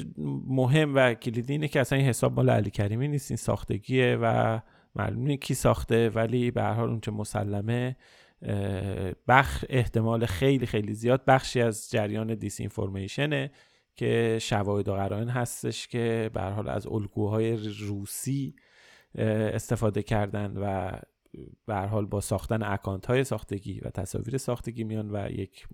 مهم 0.48 0.96
و 0.96 1.14
کلیدی 1.14 1.54
اینه 1.54 1.68
که 1.68 1.80
اصلا 1.80 1.98
این 1.98 2.08
حساب 2.08 2.34
مال 2.34 2.50
علی 2.50 2.70
کریمی 2.70 3.08
نیست 3.08 3.32
این 3.32 3.38
ساختگیه 3.38 4.18
و 4.22 4.60
معلومه 4.96 5.38
کی 5.38 5.54
ساخته 5.54 6.10
ولی 6.10 6.52
به 6.52 6.62
هر 6.62 6.74
حال 6.74 6.90
اونچه 6.90 7.12
مسلمه 7.12 7.96
بخ 9.28 9.66
احتمال 9.70 10.26
خیلی 10.26 10.66
خیلی 10.66 10.94
زیاد 10.94 11.26
بخشی 11.26 11.62
از 11.62 11.92
جریان 11.92 12.36
دیس 12.36 12.60
اینفورمیشنه 12.60 13.52
که 13.96 14.38
شواهد 14.42 14.88
و 14.88 14.94
قرائن 14.94 15.30
هستش 15.30 15.88
که 15.88 16.30
به 16.34 16.42
حال 16.42 16.70
از 16.70 16.88
الگوهای 16.88 17.58
روسی 17.80 18.56
استفاده 19.16 20.04
کردن 20.04 20.58
و 20.58 20.92
به 21.66 21.76
حال 21.76 22.06
با 22.06 22.22
ساختن 22.22 22.64
account 22.64 23.06
های 23.06 23.24
ساختگی 23.24 23.80
و 23.80 23.90
تصاویر 23.90 24.38
ساختگی 24.38 24.84
میان 24.84 25.16
و 25.16 25.30
یک 25.32 25.68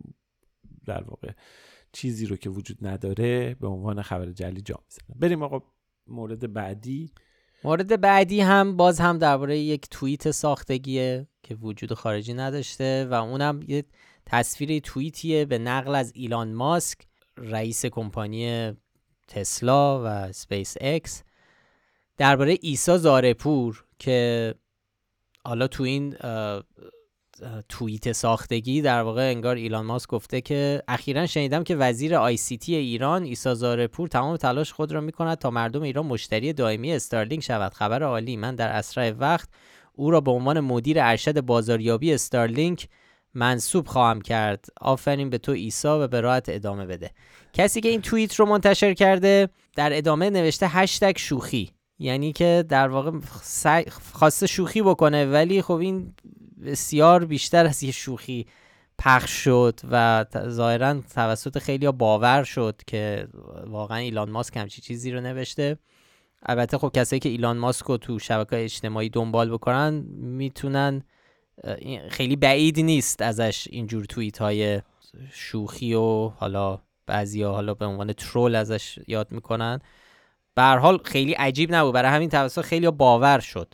در 0.85 1.03
واقع 1.03 1.31
چیزی 1.91 2.25
رو 2.25 2.35
که 2.35 2.49
وجود 2.49 2.87
نداره 2.87 3.55
به 3.55 3.67
عنوان 3.67 4.01
خبر 4.01 4.31
جعلی 4.31 4.61
جا 4.61 4.79
می‌زنن 4.85 5.19
بریم 5.19 5.43
آقا 5.43 5.61
مورد 6.07 6.53
بعدی. 6.53 7.11
مورد 7.65 8.01
بعدی 8.01 8.41
هم 8.41 8.77
باز 8.77 8.99
هم 8.99 9.17
درباره 9.17 9.59
یک 9.59 9.89
توییت 9.89 10.31
ساختگیه 10.31 11.27
که 11.43 11.55
وجود 11.55 11.93
خارجی 11.93 12.33
نداشته 12.33 13.05
و 13.05 13.13
اونم 13.13 13.59
یه 13.67 13.83
تصویر 14.25 14.79
توییتیه 14.79 15.45
به 15.45 15.57
نقل 15.57 15.95
از 15.95 16.11
ایلان 16.15 16.53
ماسک 16.53 16.97
رئیس 17.37 17.85
کمپانی 17.85 18.73
تسلا 19.27 20.01
و 20.05 20.31
سپیس 20.31 20.75
اکس 20.81 21.23
درباره 22.17 22.57
ایسا 22.61 22.97
زارپور 22.97 23.85
که 23.99 24.55
حالا 25.45 25.67
تو 25.67 25.83
این 25.83 26.15
توییت 27.69 28.11
ساختگی 28.11 28.81
در 28.81 29.01
واقع 29.01 29.31
انگار 29.31 29.55
ایلان 29.55 29.85
ماسک 29.85 30.09
گفته 30.09 30.41
که 30.41 30.83
اخیرا 30.87 31.25
شنیدم 31.25 31.63
که 31.63 31.75
وزیر 31.75 32.15
آی 32.15 32.37
سی 32.37 32.57
تی 32.57 32.75
ایران 32.75 33.23
ایسا 33.23 33.55
زارپور 33.55 34.07
تمام 34.07 34.37
تلاش 34.37 34.73
خود 34.73 34.91
را 34.91 35.01
می‌کند 35.01 35.37
تا 35.37 35.49
مردم 35.49 35.81
ایران 35.81 36.05
مشتری 36.05 36.53
دائمی 36.53 36.93
استارلینک 36.93 37.43
شود. 37.43 37.73
خبر 37.73 38.03
عالی 38.03 38.37
من 38.37 38.55
در 38.55 38.69
اسرع 38.69 39.11
وقت 39.11 39.49
او 39.93 40.11
را 40.11 40.21
به 40.21 40.31
عنوان 40.31 40.59
مدیر 40.59 40.97
ارشد 41.01 41.41
بازاریابی 41.41 42.13
استارلینک 42.13 42.87
منصوب 43.33 43.87
خواهم 43.87 44.21
کرد. 44.21 44.65
آفرین 44.81 45.29
به 45.29 45.37
تو 45.37 45.51
ایسا 45.51 46.03
و 46.03 46.07
به 46.07 46.21
راحت 46.21 46.45
ادامه 46.49 46.85
بده. 46.85 47.11
کسی 47.53 47.81
که 47.81 47.89
این 47.89 48.01
توییت 48.01 48.35
رو 48.35 48.45
منتشر 48.45 48.93
کرده 48.93 49.49
در 49.75 49.97
ادامه 49.97 50.29
نوشته 50.29 50.67
هشتگ 50.67 51.17
شوخی. 51.17 51.71
یعنی 51.99 52.33
که 52.33 52.65
در 52.69 52.87
واقع 52.87 53.11
خواسته 54.13 54.47
شوخی 54.47 54.81
بکنه 54.81 55.25
ولی 55.25 55.61
خب 55.61 55.73
این 55.73 56.13
بسیار 56.65 57.25
بیشتر 57.25 57.65
از 57.65 57.83
یه 57.83 57.91
شوخی 57.91 58.47
پخش 58.99 59.31
شد 59.31 59.79
و 59.91 60.25
ظاهرا 60.47 61.01
توسط 61.15 61.59
خیلی 61.59 61.91
باور 61.91 62.43
شد 62.43 62.81
که 62.87 63.27
واقعا 63.65 63.97
ایلان 63.97 64.29
ماسک 64.29 64.57
همچی 64.57 64.81
چیزی 64.81 65.11
رو 65.11 65.21
نوشته. 65.21 65.77
البته 66.45 66.77
خب 66.77 66.91
کسایی 66.93 67.19
که 67.19 67.29
ایلان 67.29 67.57
ماسک 67.57 67.85
رو 67.85 67.97
تو 67.97 68.19
شبکه 68.19 68.63
اجتماعی 68.63 69.09
دنبال 69.09 69.49
بکنن 69.49 70.05
می‌تونن 70.17 71.03
خیلی 72.09 72.35
بعید 72.35 72.79
نیست 72.79 73.21
ازش 73.21 73.67
اینجور 73.71 74.05
توییت 74.05 74.37
های 74.37 74.81
شوخی 75.31 75.93
و 75.93 76.27
حالا 76.27 76.79
بعضیا 77.07 77.51
حالا 77.51 77.73
به 77.73 77.85
عنوان 77.85 78.13
troll 78.13 78.55
ازش 78.55 78.99
یاد 79.07 79.31
می‌کنن. 79.31 79.79
به 80.55 80.63
حال 80.63 80.97
خیلی 81.03 81.33
عجیب 81.33 81.75
نبود. 81.75 81.93
برای 81.93 82.11
همین 82.11 82.29
توسط 82.29 82.61
خیلی 82.61 82.91
باور 82.91 83.39
شد. 83.39 83.73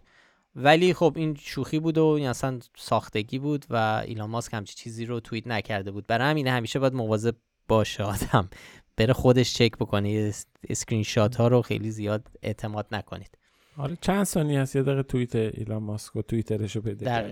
ولی 0.55 0.93
خب 0.93 1.13
این 1.15 1.35
شوخی 1.35 1.79
بود 1.79 1.97
و 1.97 2.05
این 2.05 2.27
اصلا 2.27 2.59
ساختگی 2.77 3.39
بود 3.39 3.65
و 3.69 4.03
ایلان 4.05 4.29
ماسک 4.29 4.53
همچی 4.53 4.75
چیزی 4.75 5.05
رو 5.05 5.19
توییت 5.19 5.47
نکرده 5.47 5.91
بود. 5.91 6.07
برای 6.07 6.29
همین 6.29 6.47
همیشه 6.47 6.79
باید 6.79 6.93
مواظب 6.93 7.35
باشه 7.67 8.03
آدم. 8.03 8.49
بره 8.97 9.13
خودش 9.13 9.53
چک 9.53 9.71
بکنه 9.71 10.33
اسکرین 10.69 11.03
شات 11.03 11.35
ها 11.35 11.47
رو 11.47 11.61
خیلی 11.61 11.91
زیاد 11.91 12.27
اعتماد 12.41 12.87
نکنید. 12.91 13.37
آره 13.77 13.97
چند 14.01 14.23
ثانیه 14.23 14.61
هست 14.61 14.75
یه 14.75 14.83
دقیقه 14.83 15.03
توییت 15.03 15.35
ایلان 15.35 15.83
ماسک 15.83 16.15
و 16.15 16.21
توییترش 16.21 16.75
رو 16.75 16.81
پیدا 16.81 17.25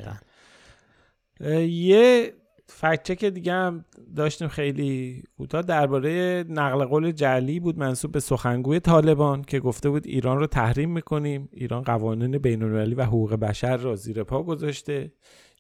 یه 1.66 2.34
فکت 2.72 3.18
که 3.18 3.30
دیگه 3.30 3.54
هم 3.54 3.86
داشتیم 4.16 4.48
خیلی 4.48 5.24
کوتاه. 5.38 5.62
درباره 5.62 6.44
نقل 6.50 6.86
قول 6.86 7.12
جلی 7.12 7.60
بود 7.60 7.80
منصوب 7.80 8.12
به 8.12 8.20
سخنگوی 8.20 8.80
طالبان 8.80 9.41
که 9.41 9.60
گفته 9.60 9.90
بود 9.90 10.08
ایران 10.08 10.38
رو 10.38 10.48
تحریم 10.48 10.91
می‌کنیم. 10.91 11.50
ایران 11.52 11.84
قوانین 11.84 12.38
بین 12.38 12.94
و 12.94 13.04
حقوق 13.04 13.34
بشر 13.34 13.78
را 13.78 13.96
زیر 13.96 14.24
پا 14.24 14.44
گذاشته. 14.44 15.12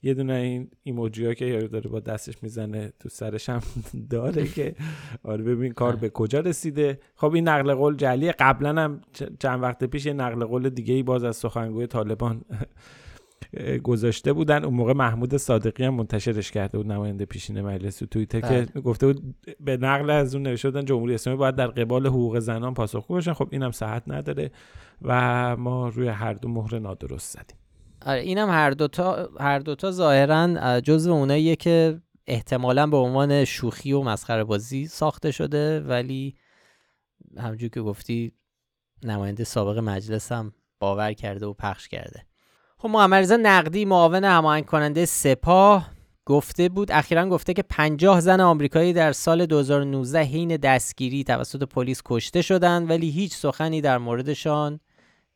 یه 0.03 0.13
دونه 0.13 0.33
این 0.33 0.71
ایموجی 0.83 1.25
ها 1.25 1.33
که 1.33 1.45
یارو 1.45 1.67
داره 1.67 1.89
با 1.89 1.99
دستش 1.99 2.43
می‌زنه 2.43 2.93
تو 2.99 3.09
سرش 3.09 3.49
هم 3.49 3.61
داره 4.09 4.47
که 4.47 4.75
آره 5.23 5.43
ببین 5.43 5.73
کار 5.73 5.95
به 5.95 6.09
کجا 6.09 6.39
رسیده. 6.39 6.99
خب 7.15 7.33
این 7.33 7.47
نقل 7.47 7.73
قول 7.73 7.95
جعلی 7.95 8.31
قبلا 8.31 8.81
هم 8.81 9.01
چند 9.39 9.63
وقت 9.63 9.83
پیش 9.83 10.05
یه 10.05 10.13
نقل 10.13 10.45
قول 10.45 10.69
دیگه 10.69 10.93
ای 10.93 11.03
باز 11.03 11.23
از 11.23 11.35
سخنگوی 11.35 11.87
طالبان 11.87 12.41
گذاشته 13.83 14.33
بودن. 14.33 14.63
اون 14.63 14.73
موقع 14.73 14.93
محمود 14.93 15.37
صادقی 15.37 15.83
هم 15.83 15.93
منتشرش 15.93 16.51
کرده 16.51 16.77
بود 16.77 16.87
نماینده 16.87 17.25
پیشین 17.25 17.61
مجلس 17.61 17.97
تو 17.97 18.05
توییتر 18.05 18.41
که 18.41 18.47
بله. 18.47 18.81
گفته 18.81 19.07
بود 19.07 19.35
به 19.59 19.77
نقل 19.77 20.09
از 20.09 20.35
اون 20.35 20.43
نوشته 20.47 20.69
بودن 20.69 20.85
جمهوری 20.85 21.13
اسلامی 21.13 21.39
باید 21.39 21.55
در 21.55 21.67
قبال 21.67 22.07
حقوق 22.07 22.39
زنان 22.39 22.73
پاسخگو 22.73 23.13
باشن 23.13 23.33
خب 23.33 23.47
اینم 23.51 23.71
صحت 23.71 24.03
نداره 24.07 24.51
و 25.01 25.57
ما 25.57 25.89
روی 25.89 26.07
هر 26.07 26.33
دو 26.33 26.47
مهر 26.47 26.79
نادرست 26.79 27.33
زدیم. 27.33 27.57
آره 28.05 28.19
اینم 28.19 28.49
هر 28.49 28.71
دوتا 28.71 29.29
هر 29.39 29.59
دوتا 29.59 29.91
ظاهرا 29.91 30.79
جزو 30.81 31.11
اوناییه 31.11 31.55
که 31.55 32.01
احتمالا 32.27 32.87
به 32.87 32.97
عنوان 32.97 33.45
شوخی 33.45 33.91
و 33.91 34.01
مسخره 34.01 34.43
بازی 34.43 34.87
ساخته 34.87 35.31
شده. 35.31 35.79
ولی 35.79 36.35
همونجور 37.37 37.69
که 37.69 37.81
گفتی 37.81 38.31
نماینده 39.03 39.43
سابق 39.43 39.77
مجلس 39.77 40.31
هم 40.31 40.53
باور 40.79 41.13
کرده 41.13 41.45
و 41.45 41.53
پخش 41.53 41.87
کرده. 41.87 42.25
خب 42.81 42.89
محمد 42.89 43.33
نقدی 43.33 43.85
معاون 43.85 44.23
هماهنگ 44.23 44.65
کننده 44.65 45.05
سپاه 45.05 45.89
گفته 46.25 46.69
بود 46.69 46.91
اخیرا 46.91 47.29
گفته 47.29 47.53
که 47.53 47.63
50 47.63 48.21
زن 48.21 48.41
آمریکایی 48.41 48.93
در 48.93 49.11
سال 49.11 49.45
2019 49.45 50.19
حین 50.19 50.57
دستگیری 50.57 51.23
توسط 51.23 51.63
پلیس 51.63 52.01
کشته 52.05 52.41
شدند 52.41 52.89
ولی 52.89 53.09
هیچ 53.09 53.35
سخنی 53.35 53.81
در 53.81 53.97
موردشان 53.97 54.79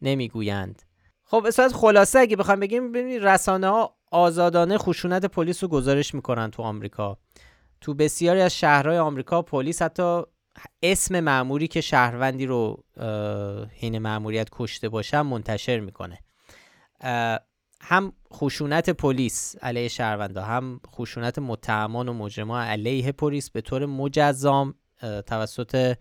نمی‌گویند. 0.01 0.81
خب 1.23 1.49
صورت 1.49 1.73
خلاصه 1.73 2.19
اگه 2.19 2.35
بخوام 2.35 2.59
بگیم 2.59 2.91
ببینید 2.91 3.27
رسانه 3.27 3.67
ها 3.67 3.95
آزادانه 4.11 4.77
خشونت 4.77 5.25
پلیس 5.25 5.63
رو 5.63 5.69
گزارش 5.69 6.13
می‌کنن 6.13 6.51
تو 6.51 6.63
آمریکا. 6.63 7.17
تو 7.81 7.93
بسیاری 7.93 8.41
از 8.41 8.55
شهرهای 8.55 8.97
آمریکا 8.97 9.41
پلیس 9.41 9.81
حتی 9.81 10.21
اسم 10.83 11.19
معموری 11.19 11.67
که 11.67 11.81
شهروندی 11.81 12.45
رو 12.45 12.83
حین 13.79 13.99
معموریت 13.99 14.47
کشته 14.51 14.89
باشه 14.89 15.21
منتشر 15.21 15.79
می‌کنه. 15.79 16.19
هم 17.81 18.13
خشونت 18.33 18.89
پلیس 18.89 19.55
علیه 19.61 19.87
شهروندا 19.87 20.43
هم 20.43 20.79
خشونت 20.87 21.39
متهمان 21.39 22.09
و 22.09 22.13
مجرمان 22.13 22.65
علیه 22.65 23.11
پلیس 23.11 23.49
به 23.49 23.61
طور 23.61 23.85
مجزام 23.85 24.75
توسط 25.01 25.97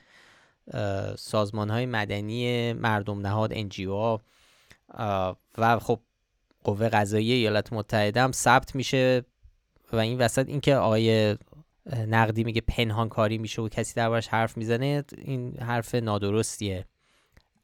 سازمان 1.16 1.70
های 1.70 1.86
مدنی 1.86 2.72
مردم 2.72 3.20
نهاد 3.20 3.50
انجیو 3.52 4.18
و 5.58 5.78
خب 5.78 6.00
قوه 6.64 6.88
قضایی 6.88 7.32
ایالات 7.32 7.72
متحده 7.72 8.20
هم 8.22 8.32
ثبت 8.32 8.74
میشه 8.74 9.24
و 9.92 9.96
این 9.96 10.18
وسط 10.18 10.48
اینکه 10.48 10.76
آقای 10.76 11.36
نقدی 12.08 12.44
میگه 12.44 12.60
پنهان 12.60 13.08
کاری 13.08 13.38
میشه 13.38 13.62
و 13.62 13.68
کسی 13.68 13.94
دربارش 13.94 14.28
حرف 14.28 14.56
می‌زنه 14.56 15.04
این 15.18 15.58
حرف 15.58 15.94
نادرستیه. 15.94 16.86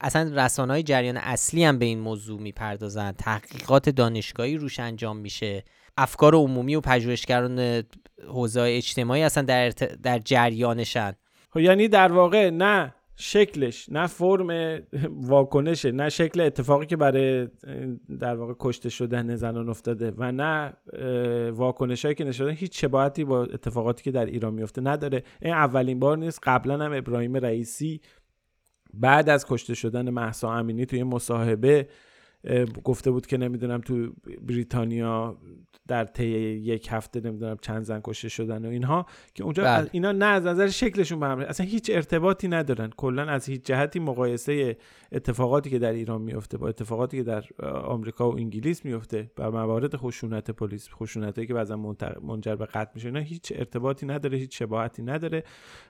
اصلا 0.00 0.44
رسانه 0.44 0.72
های 0.72 0.82
جریان 0.82 1.16
اصلی 1.16 1.64
هم 1.64 1.78
به 1.78 1.84
این 1.84 2.00
موضوع 2.00 2.40
می‌پردازن. 2.40 3.12
تحقیقات 3.12 3.88
دانشگاهی 3.88 4.56
روش 4.56 4.80
انجام 4.80 5.16
میشه. 5.16 5.64
افکار 5.96 6.34
عمومی 6.34 6.74
و 6.74 6.80
پژوهشگران 6.80 7.82
حوزه 8.28 8.60
اجتماعی 8.60 9.22
اصلا 9.22 9.42
در, 9.42 9.68
در 10.02 10.18
جریانشن. 10.18 11.12
خب 11.50 11.60
یعنی 11.60 11.88
در 11.88 12.12
واقع 12.12 12.50
نه 12.50 12.94
شکلش 13.20 13.88
نه 13.88 14.06
فرم 14.06 14.80
واکنشه 15.06 15.92
نه 15.92 16.08
شکل 16.08 16.40
اتفاقی 16.40 16.86
که 16.86 16.96
برای 16.96 17.48
در 18.20 18.36
واقع 18.36 18.54
کشته 18.58 18.88
شدن 18.88 19.36
زنان 19.36 19.68
افتاده 19.68 20.12
و 20.16 20.32
نه 20.32 20.72
واکنش 21.50 22.04
هایی 22.04 22.14
که 22.14 22.24
نشده 22.24 22.52
هیچ 22.52 22.80
شباهتی 22.80 23.24
با 23.24 23.44
اتفاقاتی 23.44 24.02
که 24.02 24.10
در 24.10 24.26
ایران 24.26 24.54
میفته 24.54 24.80
نداره. 24.80 25.22
این 25.42 25.54
اولین 25.54 26.00
بار 26.00 26.18
نیست. 26.18 26.40
قبلا 26.42 26.84
هم 26.84 26.92
ابراهیم 26.92 27.36
رئیسی 27.36 28.00
بعد 28.94 29.28
از 29.28 29.46
کشته 29.46 29.74
شدن 29.74 30.10
محسا 30.10 30.52
امینی 30.52 30.86
توی 30.86 31.02
مصاحبه 31.02 31.88
گفته 32.84 33.10
بود 33.10 33.26
که 33.26 33.36
نمی‌دونم 33.36 33.80
تو 33.80 34.12
بریتانیا 34.42 35.38
در 35.88 36.04
طی 36.04 36.24
یک 36.24 36.88
هفته 36.90 37.20
نمی‌دونم 37.20 37.56
چند 37.60 37.82
زن 37.82 38.00
کشته 38.04 38.28
شدن 38.28 38.66
و 38.66 38.68
اینها 38.68 39.06
که 39.34 39.44
اونجا 39.44 39.64
بله. 39.64 39.88
اینا 39.92 40.12
نه 40.12 40.24
از 40.24 40.46
نظر 40.46 40.68
شکلشون 40.68 41.20
به 41.20 41.26
هم 41.26 41.38
اصلا 41.38 41.66
هیچ 41.66 41.90
ارتباطی 41.94 42.48
ندارن 42.48 42.90
کلا 42.96 43.22
از 43.22 43.46
هیچ 43.46 43.62
جهتی 43.64 43.98
مقایسه 43.98 44.76
اتفاقاتی 45.12 45.70
که 45.70 45.78
در 45.78 45.92
ایران 45.92 46.22
میفته 46.22 46.58
با 46.58 46.68
اتفاقاتی 46.68 47.16
که 47.16 47.22
در 47.22 47.44
آمریکا 47.84 48.30
و 48.30 48.36
انگلیس 48.36 48.84
میفته 48.84 49.30
و 49.38 49.50
موارد 49.50 49.96
خشونت 49.96 50.50
پلیس 50.50 50.88
خشونتی 50.90 51.46
که 51.46 51.54
بعضا 51.54 51.76
منجر 52.22 52.56
به 52.56 52.66
قتل 52.66 52.90
میشه 52.94 53.08
اینا 53.08 53.20
هیچ 53.20 53.52
ارتباطی 53.56 54.06
نداره 54.06 54.38
هیچ 54.38 54.58
شباهتی 54.58 55.02
نداره 55.02 55.44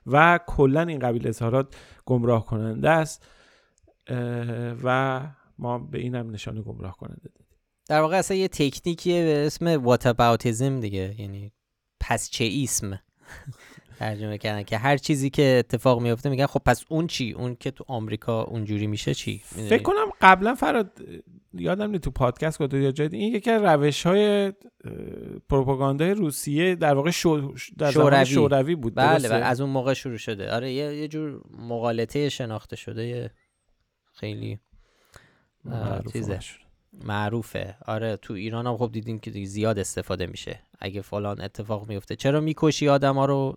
و 0.06 0.40
کلا 0.46 0.82
این 0.82 0.98
قبیل 0.98 1.28
اظهارات 1.28 1.76
گمراه 2.06 2.46
کننده 2.46 2.90
است 2.90 3.28
و 4.84 5.20
ما 5.58 5.78
به 5.78 5.98
اینم 5.98 6.30
نشانه 6.30 6.62
گمراه 6.62 6.96
کننده 6.96 7.28
دادیم. 7.34 7.46
در 7.88 8.00
واقع 8.00 8.18
اصلا 8.18 8.36
یه 8.36 8.48
تکنیکیه 8.48 9.24
به 9.24 9.46
اسم 9.46 9.66
واتاباوتیزم 9.66 10.80
دیگه 10.80 11.14
یعنی 11.18 11.52
پس 12.00 12.30
چه 12.30 12.50
اسم 12.62 13.00
ترجمه 13.98 14.38
کردن 14.38 14.62
که 14.62 14.78
هر 14.78 14.96
چیزی 14.96 15.30
که 15.30 15.56
اتفاق 15.58 16.00
میفته 16.00 16.28
میگن 16.30 16.46
خب 16.46 16.62
پس 16.66 16.84
اون 16.88 17.06
چی؟ 17.06 17.32
اون 17.32 17.54
که 17.54 17.70
تو 17.70 17.84
آمریکا 17.88 18.42
اونجوری 18.42 18.86
میشه 18.86 19.14
چی؟ 19.14 19.38
فکر 19.38 19.82
کنم 19.82 20.06
قبلا 20.20 20.54
فراد 20.54 21.02
یادم 21.52 21.90
نیست 21.90 22.04
تو 22.04 22.10
پادکست 22.10 22.62
گفته 22.62 22.78
یا 22.78 22.92
جای 22.92 23.08
این 23.12 23.34
یکی 23.34 23.50
از 23.50 23.62
روش 23.62 24.06
های 24.06 24.52
پروپاگاندای 25.48 26.10
روسیه 26.10 26.74
در 26.74 26.94
واقع 26.94 27.10
شو 27.10 27.54
در 27.78 27.90
شوروی. 27.90 28.26
شوروی 28.26 28.74
بود 28.74 28.94
بله, 28.94 29.28
بله 29.28 29.44
از 29.44 29.60
اون 29.60 29.70
موقع 29.70 29.94
شروع 29.94 30.16
شده. 30.16 30.52
آره 30.52 30.72
یه, 30.72 30.96
یه 30.96 31.08
جور 31.08 31.40
مقالطه 31.50 32.28
شناخته 32.28 32.76
شده 32.76 33.30
خیلی 34.12 34.58
چیزه. 36.12 36.40
معروفه. 37.04 37.76
آره 37.86 38.16
تو 38.16 38.34
ایران 38.34 38.66
هم 38.66 38.76
خب 38.76 38.90
دیدیم 38.92 39.18
که 39.18 39.44
زیاد 39.44 39.78
استفاده 39.78 40.26
میشه. 40.26 40.60
اگه 40.80 41.00
فلان 41.00 41.40
اتفاق 41.40 41.88
میفته 41.88 42.16
چرا 42.16 42.40
می‌کشی 42.40 42.88
آدم 42.88 43.14
ها 43.14 43.24
رو؟ 43.24 43.56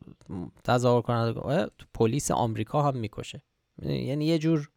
تظاهر 0.64 1.02
کنند 1.02 1.34
تو 1.78 1.86
پلیس 1.94 2.32
آمریکا 2.32 2.82
هم 2.82 2.98
می‌کشه. 2.98 3.42
یعنی 3.82 4.26
یه 4.26 4.40
جور 4.40 4.70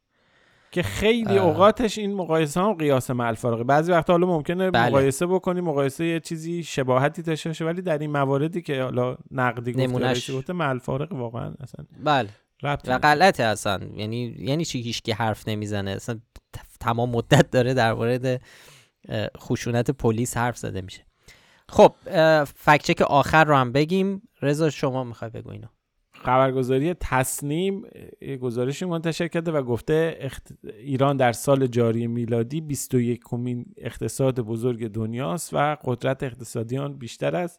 که 0.70 0.82
خیلی 0.82 1.38
اوقاتش 1.38 1.98
این 1.98 2.14
مقایسه 2.14 2.60
هم 2.60 2.72
قیاس 2.72 3.10
مع 3.10 3.32
بعضی 3.66 3.92
وقتا 3.92 4.12
حالا 4.12 4.26
ممکنه 4.26 4.70
بله. 4.70 4.88
مقایسه 4.88 5.26
بکنی 5.26 5.60
مقایسه 5.60 6.05
یه 6.05 6.20
چیزی 6.20 6.62
شباهتی 6.62 7.22
داشته 7.22 7.48
باشه 7.48 7.64
ولی 7.64 7.82
در 7.82 7.98
این 7.98 8.10
مواردی 8.10 8.62
که 8.62 8.82
حالا 8.82 9.16
نقدی 9.30 9.72
گفته 9.72 10.32
گفته 10.32 10.52
مع 10.52 10.78
واقعا 11.10 11.55
اصلا 11.60 11.84
بله. 12.05 12.28
و 12.62 12.98
غلطه 12.98 13.42
اصلا. 13.42 13.80
یعنی 13.96 14.36
یعنی 14.38 14.64
چی 14.64 14.80
هیچ 14.80 15.10
حرف 15.10 15.48
نمی‌زنه؟ 15.48 15.90
اصلا 15.90 16.20
تمام 16.85 17.11
مدت 17.11 17.51
داره 17.51 17.74
در 17.74 17.94
مورد 17.94 18.43
خشونت 19.39 19.90
پلیس 19.90 20.36
حرف 20.36 20.59
زده 20.59 20.81
میشه. 20.81 21.06
خب 21.69 21.94
فکچک 22.44 23.02
آخر 23.02 23.44
رو 23.44 23.56
هم 23.56 23.73
بگیم. 23.73 24.23
رضا 24.43 24.70
شما 24.70 25.05
می‌خوای 25.05 25.31
بگو 25.31 25.51
اینو. 25.51 25.66
خبرگزاری 26.12 26.94
تصنیم 26.94 27.82
گزارشی 28.40 28.85
منتشر 28.85 29.28
کرده 29.28 29.52
و 29.52 29.62
گفته 29.62 30.31
ایران 30.65 31.16
در 31.16 31.32
سال 31.32 31.66
جاری 31.66 32.06
میلادی 32.06 32.61
21 32.61 33.20
کمین 33.24 33.66
اقتصاد 33.77 34.40
بزرگ 34.40 34.89
دنیاست 34.89 35.51
و 35.55 35.77
قدرت 35.85 36.23
اقتصادی 36.23 36.78
آن 36.78 36.98
بیشتر 36.98 37.36
از 37.36 37.59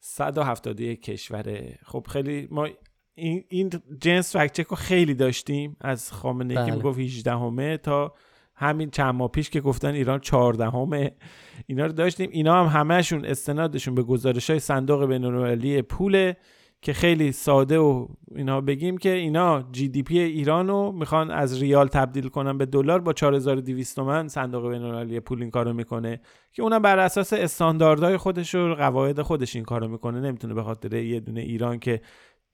171 0.00 1.02
کشوره. 1.02 1.78
خب 1.84 2.06
خیلی 2.10 2.48
ما 2.50 2.68
این, 3.14 3.44
این 3.48 3.70
جنس 4.00 4.36
فکچک 4.36 4.66
رو 4.66 4.76
خیلی 4.76 5.14
داشتیم 5.14 5.76
از 5.80 6.12
خامنه 6.12 6.50
ای 6.50 6.66
که 6.66 6.72
بله. 6.72 6.76
می‌گفت 6.76 6.98
18 6.98 7.32
همه 7.32 7.76
تا 7.76 8.14
همین 8.54 8.90
چند 8.90 9.14
ماه 9.14 9.28
پیش 9.28 9.50
که 9.50 9.60
گفتن 9.60 9.94
ایران 9.94 10.20
14 10.20 10.70
همه 10.70 11.12
اینا 11.66 11.86
رو 11.86 11.92
داشتیم. 11.92 12.30
اینا 12.32 12.64
هم 12.64 12.80
همهشون 12.80 13.24
استنادشون 13.24 13.94
به 13.94 14.02
گزارش 14.02 14.50
های 14.50 14.58
صندوق 14.58 15.06
بینالمللی 15.06 15.82
پوله 15.82 16.36
که 16.82 16.92
خیلی 16.92 17.32
ساده 17.32 17.78
و 17.78 18.06
اینا 18.36 18.60
بگیم 18.60 18.98
که 18.98 19.12
اینا 19.12 19.64
جی 19.72 19.88
دی 19.88 20.02
پی 20.02 20.18
ایران 20.18 20.68
رو 20.68 20.92
می‌خوان 20.92 21.30
از 21.30 21.62
ریال 21.62 21.88
تبدیل 21.88 22.28
کنن 22.28 22.58
به 22.58 22.66
دلار 22.66 23.00
با 23.00 23.12
4200 23.12 23.96
تومن. 23.96 24.28
صندوق 24.28 24.70
بینالمللی 24.70 25.20
پول 25.20 25.40
این 25.42 25.50
کارو 25.50 25.72
می‌کنه 25.72 26.20
که 26.52 26.62
اونم 26.62 26.82
بر 26.82 26.98
اساس 26.98 27.32
استانداردهای 27.32 28.16
خودش 28.16 28.54
و 28.54 28.74
قواعد 28.74 29.22
خودش 29.22 29.56
این 29.56 29.64
کارو 29.64 29.88
می‌کنه. 29.88 30.20
نمی‌تونه 30.20 30.54
به 30.54 30.62
خاطر 30.62 30.94
یه 30.94 31.20
دونه 31.20 31.40
ایران 31.40 31.78
که 31.78 32.00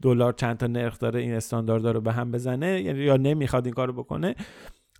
دلار 0.02 0.32
چند 0.32 0.56
تا 0.56 0.66
نرخ 0.66 0.98
داره 0.98 1.20
این 1.20 1.34
استانداردها 1.34 1.90
رو 1.90 2.00
به 2.00 2.12
هم 2.12 2.30
بزنه 2.30 2.82
یعنی 2.82 2.98
یا 2.98 3.16
نمی‌خواد 3.16 3.64
این 3.64 3.74
کارو 3.74 3.92
بکنه. 3.92 4.34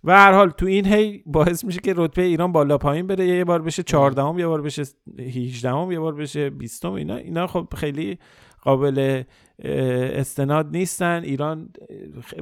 و 0.03 0.17
هر 0.17 0.31
حال 0.31 0.49
تو 0.49 0.65
این 0.65 0.85
هی 0.85 1.23
باعث 1.25 1.65
میشه 1.65 1.79
که 1.79 1.93
رتبه 1.95 2.21
ایران 2.21 2.51
بالا 2.51 2.77
پایین 2.77 3.07
بره. 3.07 3.27
یه 3.27 3.45
بار 3.45 3.61
بشه 3.61 3.83
14 3.83 4.21
هم 4.21 4.39
یه 4.39 4.47
بار 4.47 4.61
بشه 4.61 4.83
18 5.19 5.69
هم 5.69 5.91
یه 5.91 5.99
بار 5.99 6.15
بشه 6.15 6.49
20 6.49 6.85
هم 6.85 6.93
اینا 6.93 7.15
اینا 7.15 7.47
خب 7.47 7.67
خیلی 7.75 8.17
قابل 8.61 9.23
استناد 9.59 10.67
نیستن. 10.71 11.21
ایران 11.23 11.69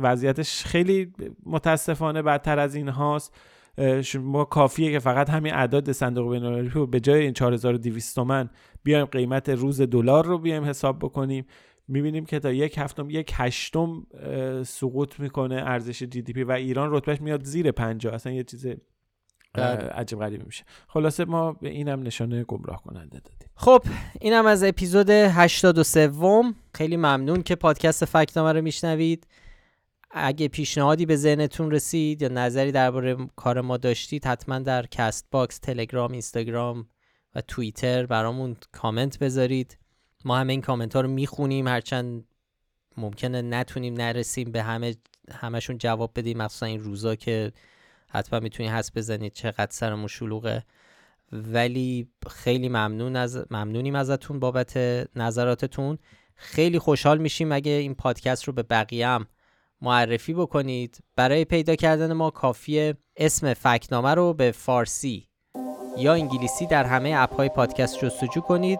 وضعیتش 0.02 0.66
خیلی 0.66 1.14
متاسفانه 1.46 2.22
بدتر 2.22 2.60
از 2.60 2.76
این 2.76 2.88
هاست. 2.88 3.36
ما 4.20 4.46
کافیه 4.46 4.92
که 4.92 5.00
فقط 5.00 5.30
همین 5.30 5.54
اعداد 5.54 5.92
صندوق 5.92 6.32
بین‌المللی 6.32 6.70
رو 6.70 6.88
به 6.88 7.00
جای 7.00 7.22
این 7.22 7.34
4200 7.34 8.16
تومن 8.16 8.50
بیایم 8.84 9.06
قیمت 9.06 9.50
روز 9.50 9.82
دلار 9.82 10.26
رو 10.26 10.38
بیایم 10.38 10.64
حساب 10.64 11.00
بکنیم. 11.00 11.46
می‌بینیم 11.88 12.26
که 12.26 12.40
تا 12.40 12.52
یک 12.52 12.78
هفتم 12.78 13.10
یک 13.10 13.32
هشتم 13.34 14.08
سقوط 14.64 15.20
می‌کنه 15.20 15.56
ارزش 15.56 16.04
GDP 16.04 16.44
و 16.44 16.52
ایران 16.52 16.92
رتبهش 16.92 17.22
میاد 17.22 17.44
زیر 17.44 17.72
50 17.72 18.14
اصلا 18.14 18.34
یه 18.34 18.44
چیز 18.44 18.68
بله. 19.54 19.90
عجیب 19.90 20.20
غریبی 20.20 20.44
میشه. 20.46 20.64
خلاصه 20.88 21.26
ما 21.26 21.54
به 21.54 21.70
اینم 21.70 22.04
نشانه 22.04 22.44
گمراه 22.44 22.84
کننده 22.84 23.20
دادیم. 23.20 23.50
خب 23.56 23.84
اینم 24.22 24.46
از 24.46 24.64
اپیزود 24.64 25.10
83 25.10 26.12
خیلی 26.74 26.98
ممنون 26.98 27.44
که 27.44 27.56
پادکست 27.56 28.06
فکتنامه 28.06 28.54
رو 28.54 28.62
میشنوید. 28.62 29.28
اگه 30.12 30.48
پیشنهادی 30.48 31.06
به 31.06 31.16
ذهنتون 31.16 31.72
رسید 31.72 32.22
یا 32.22 32.28
نظری 32.28 32.72
درباره 32.72 33.18
کار 33.36 33.62
ما 33.62 33.78
داشتید 33.78 34.26
حتما 34.26 34.60
در 34.60 34.86
Castbox 34.86 35.60
تلگرام 35.60 36.12
اینستاگرام 36.12 36.88
و 37.36 37.42
توییتر 37.42 38.06
برامون 38.06 38.56
کامنت 38.72 39.20
بذارید. 39.20 39.78
ما 40.28 40.38
همه 40.38 40.54
این 40.54 40.62
کامنت 40.62 40.96
ها 40.96 41.02
رو 41.02 41.08
می‌خونیم 41.08 41.68
هرچند 41.68 42.26
ممکنه 42.98 43.42
نتونیم 43.42 43.94
نرسیم 43.94 44.52
به 44.52 44.64
همه 44.64 44.96
همشون 45.32 45.78
جواب 45.78 46.12
بدیم. 46.16 46.38
مخصوصا 46.38 46.66
این 46.66 46.80
روزا 46.80 47.16
که 47.16 47.52
حتما 48.10 48.40
می‌تونید 48.40 48.72
حس 48.72 48.92
بزنید 48.96 49.34
چقدر 49.34 49.72
سرمون 49.72 50.08
شلوغه. 50.08 50.64
ولی 51.32 52.08
خیلی 52.30 52.70
ممنون 52.70 53.16
از 53.16 53.46
ممنونیم 53.52 53.96
ازتون 53.96 54.40
بابت 54.40 54.78
نظراتتون. 55.16 55.98
خیلی 56.36 56.80
خوشحال 56.80 57.18
میشیم 57.18 57.52
اگه 57.52 57.72
این 57.72 57.96
پادکست 57.96 58.44
رو 58.44 58.54
به 58.54 58.64
بقیه 58.64 59.08
هم 59.08 59.28
معرفی 59.82 60.34
بکنید. 60.34 61.04
برای 61.16 61.46
پیدا 61.46 61.76
کردن 61.76 62.14
ما 62.14 62.30
کافیه 62.30 62.98
اسم 63.18 63.54
فکنامه 63.54 64.14
رو 64.14 64.34
به 64.34 64.52
فارسی 64.52 65.28
یا 65.98 66.14
انگلیسی 66.14 66.68
در 66.68 66.84
همه 66.84 67.14
app 67.18 67.34
های 67.34 67.50
پادکست 67.50 68.06
جستجو 68.06 68.42
کنید. 68.42 68.80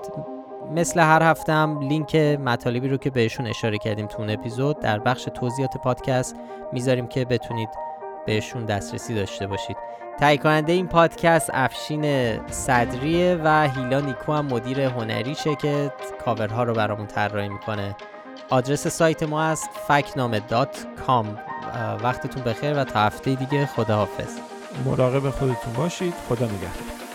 مثل 0.72 1.00
هر 1.00 1.24
هفته 1.24 1.66
لینک 1.80 2.16
مطالبی 2.16 2.88
رو 2.88 2.98
که 2.98 3.10
بهشون 3.10 3.48
اشاره 3.48 3.78
کردیم 3.78 4.08
تو 4.08 4.20
اون 4.20 4.30
اپیزود 4.30 4.80
در 4.80 5.00
بخش 5.00 5.24
توضیحات 5.24 5.78
پادکست 5.78 6.36
می‌ذاریم 6.72 7.08
که 7.08 7.26
بتونید 7.26 7.70
بهشون 8.26 8.66
دسترسی 8.66 9.16
داشته 9.16 9.48
باشید. 9.48 9.78
تهیه 10.20 10.38
کننده 10.38 10.74
این 10.74 10.88
پادکست 10.88 11.50
افشین 11.54 12.04
صدریه 12.48 13.40
و 13.44 13.70
هیلا 13.76 14.00
نیکو 14.00 14.34
هم 14.34 14.46
مدیر 14.46 14.82
هنریشه 14.82 15.56
که 15.56 15.94
کاورها 16.26 16.64
رو 16.64 16.74
برامون 16.74 17.08
طراحی 17.08 17.50
می‌کنه. 17.50 17.96
آدرس 18.50 18.88
سایت 18.88 19.24
ما 19.24 19.44
است 19.44 19.70
فکتنامه 19.88 20.40
dot 20.40 20.88
com. 21.08 21.40
وقتتون 22.04 22.44
بخیر 22.44 22.80
و 22.80 22.84
تا 22.84 23.00
هفته 23.00 23.36
دیگه 23.36 23.66
خداحافظ. 23.66 24.38
مراقب 24.86 25.30
خودتون 25.30 25.74
باشید. 25.78 26.14
خدا 26.30 26.46
نگهدار. 26.46 27.07